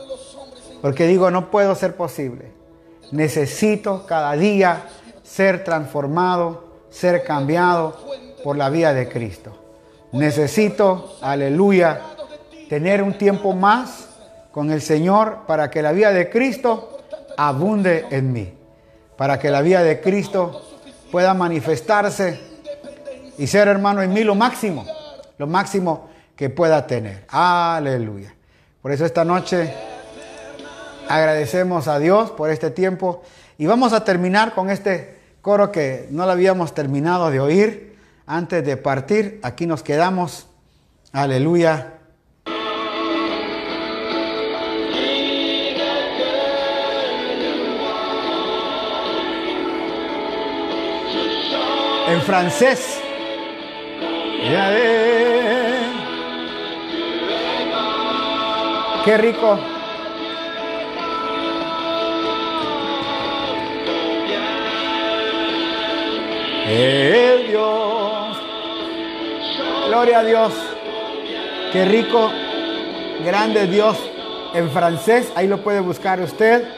Porque 0.82 1.06
digo, 1.06 1.30
no 1.30 1.50
puedo 1.50 1.74
ser 1.74 1.96
posible. 1.96 2.57
Necesito 3.12 4.06
cada 4.06 4.32
día 4.32 4.84
ser 5.22 5.64
transformado, 5.64 6.64
ser 6.90 7.24
cambiado 7.24 7.96
por 8.44 8.56
la 8.56 8.70
vida 8.70 8.92
de 8.94 9.08
Cristo. 9.08 9.56
Necesito, 10.12 11.16
aleluya, 11.20 12.00
tener 12.68 13.02
un 13.02 13.16
tiempo 13.16 13.52
más 13.52 14.08
con 14.52 14.70
el 14.70 14.82
Señor 14.82 15.40
para 15.46 15.70
que 15.70 15.82
la 15.82 15.92
vida 15.92 16.12
de 16.12 16.30
Cristo 16.30 16.98
abunde 17.36 18.06
en 18.10 18.32
mí. 18.32 18.52
Para 19.16 19.38
que 19.38 19.50
la 19.50 19.62
vida 19.62 19.82
de 19.82 20.00
Cristo 20.00 20.62
pueda 21.10 21.34
manifestarse 21.34 22.40
Y 23.38 23.46
ser 23.46 23.68
hermano 23.68 24.02
en 24.02 24.12
mí 24.12 24.24
lo 24.24 24.34
máximo, 24.34 24.84
lo 25.38 25.46
máximo 25.46 26.08
que 26.34 26.50
pueda 26.50 26.86
tener. 26.86 27.24
Aleluya. 27.28 28.34
Por 28.82 28.90
eso 28.90 29.04
esta 29.04 29.24
noche 29.24 29.72
agradecemos 31.08 31.88
a 31.88 31.98
Dios 31.98 32.30
por 32.30 32.50
este 32.50 32.70
tiempo 32.70 33.22
y 33.56 33.66
vamos 33.66 33.92
a 33.92 34.04
terminar 34.04 34.54
con 34.54 34.70
este 34.70 35.18
coro 35.40 35.72
que 35.72 36.06
no 36.10 36.26
lo 36.26 36.32
habíamos 36.32 36.74
terminado 36.74 37.30
de 37.30 37.40
oír 37.40 37.96
antes 38.26 38.64
de 38.64 38.76
partir. 38.76 39.40
Aquí 39.42 39.66
nos 39.66 39.82
quedamos. 39.82 40.46
Aleluya. 41.12 41.94
En 52.08 52.22
francés. 52.22 53.00
Qué 59.04 59.16
rico. 59.16 59.58
El 66.70 67.48
Dios. 67.48 68.36
Gloria 69.88 70.18
a 70.18 70.24
Dios. 70.24 70.52
Qué 71.72 71.86
rico. 71.86 72.30
Grande 73.24 73.66
Dios. 73.66 73.96
En 74.52 74.70
francés, 74.70 75.32
ahí 75.34 75.46
lo 75.46 75.62
puede 75.62 75.80
buscar 75.80 76.20
usted. 76.20 76.68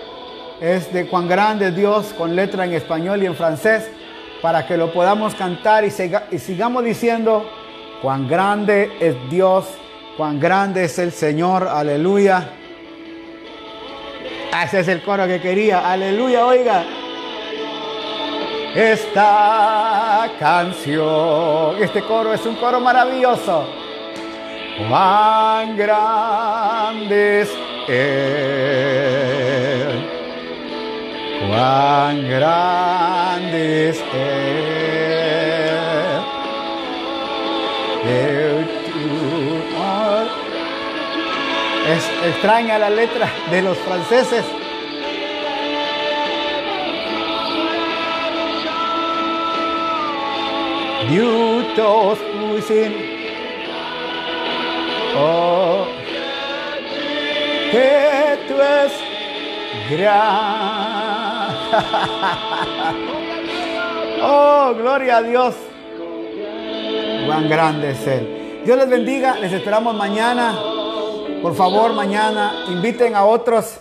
Es 0.61 0.93
de 0.93 1.09
cuán 1.09 1.27
grande 1.27 1.73
Dios 1.73 2.15
con 2.17 2.37
letra 2.37 2.67
en 2.67 2.75
español 2.75 3.23
y 3.23 3.27
en 3.27 3.35
francés 3.35 3.91
para 4.41 4.65
que 4.67 4.77
lo 4.77 4.93
podamos 4.93 5.35
cantar 5.35 5.85
y, 5.85 5.89
y 6.31 6.39
sigamos 6.39 6.85
diciendo 6.85 7.51
cuán 8.01 8.29
grande 8.29 8.93
es 9.01 9.17
Dios, 9.29 9.67
cuán 10.17 10.39
grande 10.39 10.85
es 10.85 10.99
el 11.01 11.11
Señor, 11.11 11.67
aleluya. 11.67 12.49
Ese 14.65 14.81
es 14.81 14.89
el 14.89 15.03
coro 15.03 15.27
que 15.27 15.41
quería, 15.41 15.91
aleluya, 15.91 16.47
oiga. 16.47 16.85
Esta 18.75 20.31
canción, 20.39 21.83
este 21.83 22.03
coro 22.03 22.33
es 22.33 22.45
un 22.47 22.55
coro 22.57 22.81
maravilloso. 22.81 23.67
Cuán 24.89 25.77
grande 25.77 27.43
es 27.43 27.51
Él 27.89 28.61
cuán 31.49 32.29
grande 32.29 33.91
es 33.91 33.99
Él. 34.13 34.61
Tu 38.93 39.03
amor. 39.77 40.27
Es 41.89 42.05
extraña 42.29 42.79
la 42.79 42.91
letra 42.91 43.29
de 43.51 43.63
los 43.63 43.79
franceses. 43.79 44.45
Oh, 55.17 55.85
que 57.73 58.39
tú 58.47 58.55
es 58.55 58.93
gran. 59.91 61.57
oh, 64.23 64.73
gloria 64.77 65.17
a 65.17 65.23
Dios. 65.23 65.57
Cuán 67.27 67.49
grande 67.49 67.91
es 67.91 68.07
Él. 68.07 68.63
Dios 68.65 68.79
les 68.79 68.89
bendiga. 68.89 69.35
Les 69.35 69.53
esperamos 69.53 69.97
mañana. 69.97 70.57
Por 71.43 71.57
favor, 71.57 71.93
mañana 71.93 72.67
inviten 72.69 73.17
a 73.17 73.25
otros. 73.25 73.81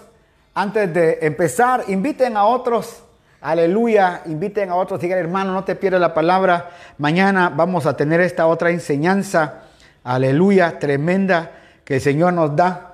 Antes 0.56 0.92
de 0.92 1.20
empezar, 1.22 1.84
inviten 1.90 2.36
a 2.36 2.46
otros. 2.46 3.04
Aleluya. 3.42 4.24
Inviten 4.26 4.70
a 4.70 4.76
otros. 4.76 5.00
Digan, 5.00 5.20
hermano, 5.20 5.54
no 5.54 5.64
te 5.64 5.76
pierdas 5.76 6.02
la 6.02 6.14
palabra. 6.14 6.72
Mañana 6.98 7.50
vamos 7.50 7.86
a 7.86 7.96
tener 7.96 8.20
esta 8.22 8.48
otra 8.48 8.70
enseñanza. 8.70 9.64
Aleluya. 10.04 10.80
Tremenda 10.80 11.52
que 11.86 11.96
el 11.96 12.02
Señor 12.02 12.34
nos 12.34 12.56
da 12.56 12.94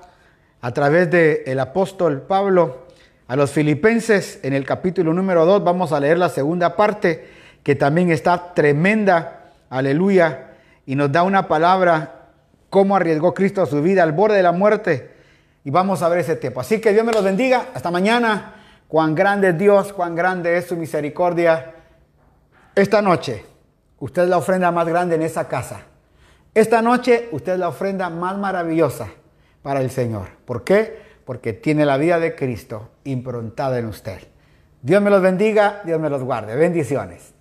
a 0.60 0.72
través 0.72 1.10
del 1.10 1.58
apóstol 1.58 2.22
Pablo 2.22 2.86
a 3.28 3.36
los 3.36 3.50
filipenses 3.50 4.38
en 4.42 4.52
el 4.52 4.64
capítulo 4.64 5.12
número 5.12 5.44
2. 5.44 5.64
Vamos 5.64 5.92
a 5.92 6.00
leer 6.00 6.18
la 6.18 6.28
segunda 6.28 6.76
parte 6.76 7.28
que 7.62 7.74
también 7.74 8.12
está 8.12 8.54
tremenda, 8.54 9.50
aleluya, 9.68 10.50
y 10.86 10.94
nos 10.94 11.10
da 11.10 11.24
una 11.24 11.48
palabra, 11.48 12.28
cómo 12.70 12.94
arriesgó 12.94 13.34
Cristo 13.34 13.66
su 13.66 13.82
vida 13.82 14.04
al 14.04 14.12
borde 14.12 14.36
de 14.36 14.44
la 14.44 14.52
muerte. 14.52 15.10
Y 15.64 15.70
vamos 15.70 16.02
a 16.02 16.08
ver 16.08 16.20
ese 16.20 16.36
tiempo. 16.36 16.60
Así 16.60 16.80
que 16.80 16.92
Dios 16.92 17.04
me 17.04 17.12
los 17.12 17.24
bendiga. 17.24 17.66
Hasta 17.74 17.90
mañana. 17.90 18.55
Cuán 18.88 19.14
grande 19.14 19.48
es 19.50 19.58
Dios, 19.58 19.92
cuán 19.92 20.14
grande 20.14 20.56
es 20.56 20.66
su 20.66 20.76
misericordia. 20.76 21.74
Esta 22.74 23.02
noche, 23.02 23.44
usted 23.98 24.22
es 24.22 24.28
la 24.28 24.38
ofrenda 24.38 24.70
más 24.70 24.86
grande 24.86 25.16
en 25.16 25.22
esa 25.22 25.48
casa. 25.48 25.80
Esta 26.54 26.82
noche, 26.82 27.28
usted 27.32 27.54
es 27.54 27.58
la 27.58 27.68
ofrenda 27.68 28.08
más 28.10 28.38
maravillosa 28.38 29.08
para 29.62 29.80
el 29.80 29.90
Señor. 29.90 30.28
¿Por 30.44 30.64
qué? 30.64 31.06
porque 31.26 31.52
tiene 31.52 31.84
la 31.84 31.98
vida 31.98 32.18
de 32.20 32.34
Cristo 32.34 32.88
improntada 33.04 33.78
en 33.78 33.86
usted. 33.86 34.20
Dios 34.80 35.02
me 35.02 35.10
los 35.10 35.20
bendiga, 35.20 35.82
Dios 35.84 36.00
me 36.00 36.08
los 36.08 36.22
guarde. 36.22 36.54
Bendiciones. 36.54 37.34